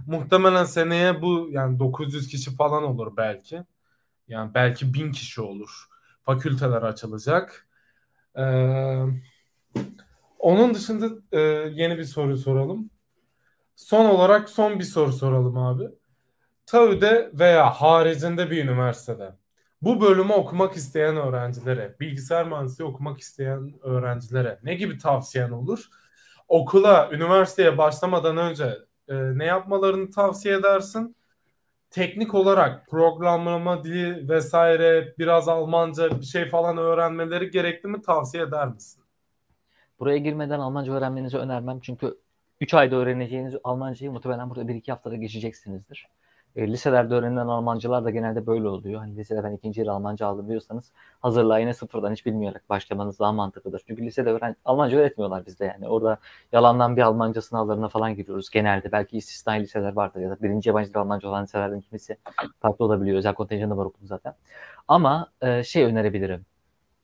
[0.07, 3.63] Muhtemelen seneye bu yani 900 kişi falan olur belki.
[4.27, 5.87] Yani belki 1000 kişi olur.
[6.21, 7.67] Fakülteler açılacak.
[8.37, 9.05] Ee,
[10.41, 11.39] onun dışında e,
[11.73, 12.89] yeni bir soru soralım.
[13.75, 15.83] Son olarak son bir soru soralım abi.
[16.65, 19.35] TAÜ'de veya haricinde bir üniversitede
[19.81, 25.85] bu bölümü okumak isteyen öğrencilere, bilgisayar mühendisliği okumak isteyen öğrencilere ne gibi tavsiyen olur?
[26.47, 28.77] Okula, üniversiteye başlamadan önce
[29.07, 31.15] e, ne yapmalarını tavsiye edersin?
[31.91, 38.67] Teknik olarak programlama dili vesaire biraz Almanca bir şey falan öğrenmeleri gerekli mi tavsiye eder
[38.67, 39.00] misin?
[40.01, 42.17] Buraya girmeden Almanca öğrenmenizi önermem çünkü
[42.61, 46.07] 3 ayda öğreneceğiniz Almancayı muhtemelen burada 1-2 haftada geçeceksinizdir.
[46.55, 48.99] E, liselerde öğrenilen Almancılar da genelde böyle oluyor.
[48.99, 53.31] Hani lisede ben ikinci yıl Almanca aldım diyorsanız hazırlığa yine sıfırdan hiç bilmeyerek başlamanız daha
[53.31, 53.81] mantıklıdır.
[53.87, 55.87] Çünkü lisede öğren Almanca öğretmiyorlar bizde yani.
[55.87, 56.17] Orada
[56.51, 58.91] yalandan bir Almanca sınavlarına falan giriyoruz genelde.
[58.91, 62.17] Belki istisnai liseler vardır ya da birinci yabancı Almanca olan liselerden kimisi
[62.59, 63.17] farklı olabiliyor.
[63.17, 64.33] Özel kontenjanı var okulun zaten.
[64.87, 66.45] Ama e, şey önerebilirim.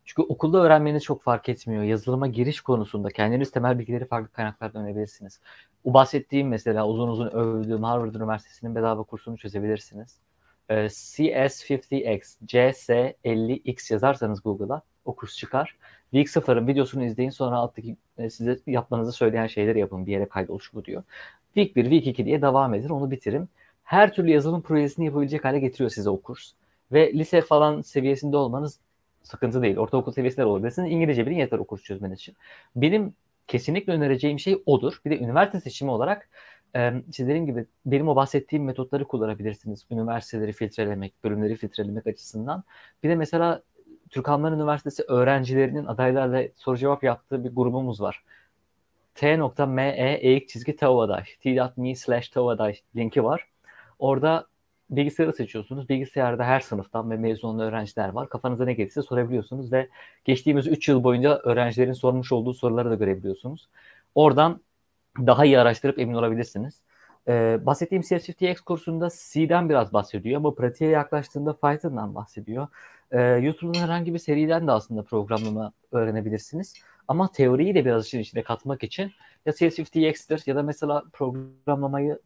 [0.07, 1.83] Çünkü okulda öğrenmeniz çok fark etmiyor.
[1.83, 5.39] Yazılıma giriş konusunda kendiniz temel bilgileri farklı kaynaklardan öğrenebilirsiniz.
[5.83, 10.19] O bahsettiğim mesela uzun uzun övdüğüm Harvard Üniversitesi'nin bedava kursunu çözebilirsiniz.
[10.69, 15.75] Ee, CS50X, CS50X yazarsanız Google'a o kurs çıkar.
[16.11, 20.73] Week 0'ın videosunu izleyin sonra alttaki e, size yapmanızı söyleyen şeyleri yapın bir yere kaydoluş
[20.73, 21.03] bu diyor.
[21.53, 23.49] Week 1, Week 2 diye devam edin onu bitirin.
[23.83, 26.51] Her türlü yazılım projesini yapabilecek hale getiriyor size o kurs.
[26.91, 28.79] Ve lise falan seviyesinde olmanız
[29.27, 29.77] sıkıntı değil.
[29.77, 30.91] Ortaokul seviyesinde olabilirsiniz.
[30.91, 32.35] İngilizce bilin yeter o kurs çözmeniz için.
[32.75, 33.15] Benim
[33.47, 35.01] kesinlikle önereceğim şey odur.
[35.05, 36.29] Bir de üniversite seçimi olarak
[36.75, 39.85] e, sizlerin gibi benim o bahsettiğim metotları kullanabilirsiniz.
[39.91, 42.63] Üniversiteleri filtrelemek, bölümleri filtrelemek açısından.
[43.03, 43.61] Bir de mesela
[44.09, 48.23] Türk Alman Üniversitesi öğrencilerinin adaylarla soru cevap yaptığı bir grubumuz var.
[49.15, 53.47] t.me eğik çizgi tavadaş t.me slash tavadaş linki var.
[53.99, 54.47] Orada
[54.89, 55.89] bilgisayarı seçiyorsunuz.
[55.89, 58.29] Bilgisayarda her sınıftan ve mezun olan öğrenciler var.
[58.29, 59.89] Kafanıza ne gelirse sorabiliyorsunuz ve
[60.25, 63.69] geçtiğimiz 3 yıl boyunca öğrencilerin sormuş olduğu soruları da görebiliyorsunuz.
[64.15, 64.61] Oradan
[65.17, 66.81] daha iyi araştırıp emin olabilirsiniz.
[67.27, 72.67] Ee, bahsettiğim CS50X kursunda C'den biraz bahsediyor ama pratiğe yaklaştığında Python'dan bahsediyor.
[73.11, 76.73] Ee, YouTube'un herhangi bir seriden de aslında programlama öğrenebilirsiniz.
[77.07, 79.11] Ama teoriyi de biraz işin içine katmak için
[79.45, 82.19] ya CS50X'tir ya da mesela programlamayı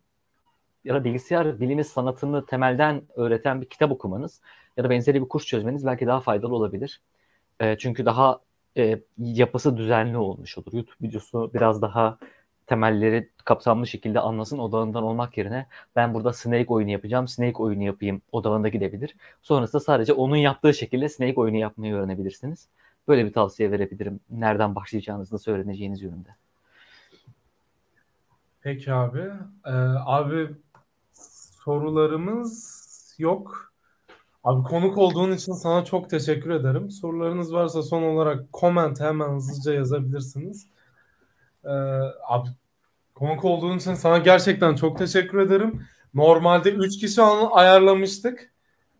[0.86, 4.42] ya da bilgisayar bilimi sanatını temelden öğreten bir kitap okumanız
[4.78, 7.02] ya da benzeri bir kurs çözmeniz belki daha faydalı olabilir.
[7.60, 8.40] E, çünkü daha
[8.78, 10.74] e, yapısı düzenli olmuş olur.
[10.74, 12.18] YouTube videosu biraz daha
[12.68, 18.22] temelleri kapsamlı şekilde anlasın odağından olmak yerine ben burada Snake oyunu yapacağım, Snake oyunu yapayım
[18.32, 19.16] odağında gidebilir.
[19.42, 22.68] Sonrasında sadece onun yaptığı şekilde Snake oyunu yapmayı öğrenebilirsiniz.
[23.08, 24.20] Böyle bir tavsiye verebilirim.
[24.30, 26.30] Nereden başlayacağınızı nasıl öğreneceğiniz yönünde.
[28.62, 29.24] Peki abi.
[29.66, 29.72] Ee,
[30.06, 30.50] abi
[31.66, 33.72] sorularımız yok.
[34.44, 36.92] Abi konuk olduğun için sana çok teşekkür ederim.
[36.92, 40.68] Sorularınız varsa son olarak comment hemen hızlıca yazabilirsiniz.
[41.66, 41.70] Ee,
[42.28, 42.50] abi
[43.16, 45.86] konuk olduğun için sana gerçekten çok teşekkür ederim.
[46.14, 48.52] Normalde 3 kişi ayarlamıştık.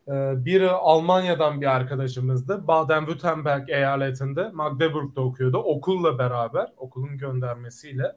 [0.08, 0.12] Ee,
[0.46, 2.54] biri Almanya'dan bir arkadaşımızdı.
[2.68, 5.58] Baden-Württemberg eyaletinde Magdeburg'da okuyordu.
[5.58, 8.16] Okulla beraber, okulun göndermesiyle.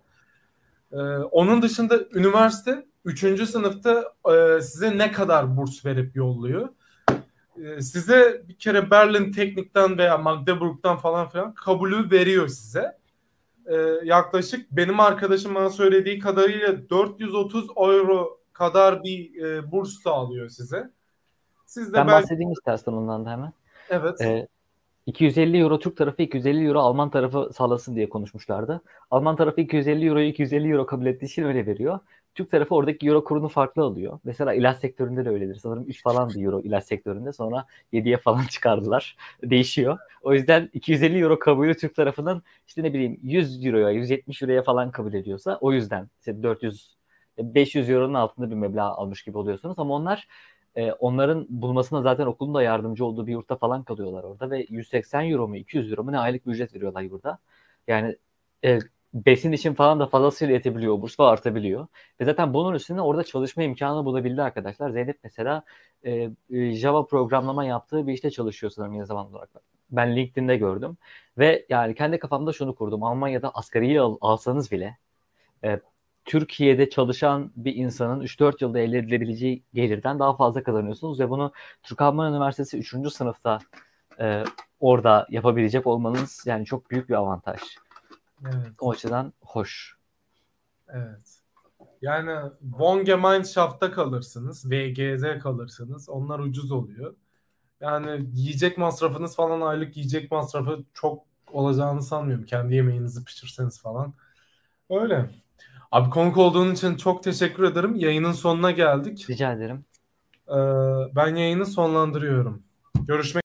[0.93, 3.49] Ee, onun dışında üniversite 3.
[3.49, 6.69] sınıfta e, size ne kadar burs verip yolluyor?
[7.63, 12.99] Ee, size bir kere Berlin Teknik'ten veya Magdeburg'dan falan filan kabulü veriyor size.
[13.67, 13.75] Ee,
[14.05, 20.91] yaklaşık benim arkadaşım bana söylediği kadarıyla 430 euro kadar bir e, burs sağlıyor size.
[21.67, 22.23] Siz de ben belki...
[22.23, 23.53] bahsedeyim istersen ondan da hemen.
[23.91, 24.21] Evet.
[24.21, 24.49] Ee,
[25.07, 28.83] 250 euro Türk tarafı 250 euro Alman tarafı sağlasın diye konuşmuşlardı.
[29.11, 31.99] Alman tarafı 250 euroyu 250 euro kabul ettiği için öyle veriyor.
[32.35, 34.19] Türk tarafı oradaki euro kurunu farklı alıyor.
[34.25, 35.55] Mesela ilaç sektöründe de öyledir.
[35.55, 37.33] Sanırım 3 falan bir euro ilaç sektöründe.
[37.33, 39.17] Sonra 7'ye falan çıkardılar.
[39.43, 39.99] Değişiyor.
[40.23, 44.91] O yüzden 250 euro kabulü Türk tarafından işte ne bileyim 100 euroya 170 euroya falan
[44.91, 46.97] kabul ediyorsa o yüzden işte 400
[47.39, 50.29] 500 euronun altında bir meblağ almış gibi oluyorsunuz ama onlar
[50.77, 55.31] e, onların bulmasına zaten okulun da yardımcı olduğu bir yurtta falan kalıyorlar orada ve 180
[55.31, 57.39] euro mu 200 euro mu ne aylık bir ücret veriyorlar yurda.
[57.87, 58.17] Yani
[58.65, 58.79] e,
[59.15, 61.03] besin için falan da fazlasıyla yetebiliyor.
[61.03, 61.87] Burs da artabiliyor.
[62.21, 64.91] Ve zaten bunun üstüne orada çalışma imkanı bulabildi arkadaşlar.
[64.91, 65.63] Zeynep mesela
[66.05, 69.51] e, e, Java programlama yaptığı bir işte çalışıyor sanırım yine zaman olarak.
[69.91, 70.97] Ben LinkedIn'de gördüm.
[71.39, 73.03] Ve yani kendi kafamda şunu kurdum.
[73.03, 74.99] Almanya'da asgariyi al, alsanız bile
[75.65, 75.81] e,
[76.25, 82.03] Türkiye'de çalışan bir insanın 3-4 yılda elde edilebileceği gelirden daha fazla kazanıyorsunuz ve bunu Türk
[82.03, 83.13] Alman Üniversitesi 3.
[83.13, 83.59] sınıfta
[84.21, 84.45] e,
[84.81, 87.61] orada yapabilecek olmanız yani çok büyük bir avantaj.
[88.45, 88.73] Evet.
[88.81, 89.97] O açıdan hoş.
[90.89, 91.41] Evet.
[92.03, 96.09] Yani Von Gemeinschaft'ta kalırsınız, VGZ kalırsınız.
[96.09, 97.15] Onlar ucuz oluyor.
[97.81, 101.23] Yani yiyecek masrafınız falan aylık yiyecek masrafı çok
[101.53, 102.45] olacağını sanmıyorum.
[102.45, 104.15] Kendi yemeğinizi pişirseniz falan.
[104.91, 105.31] Öyle.
[105.93, 107.95] Abi konuk olduğun için çok teşekkür ederim.
[107.95, 109.27] Yayının sonuna geldik.
[109.31, 109.85] Rica ederim.
[110.49, 110.55] Ee,
[111.17, 112.63] ben yayını sonlandırıyorum.
[113.07, 113.43] Görüşmek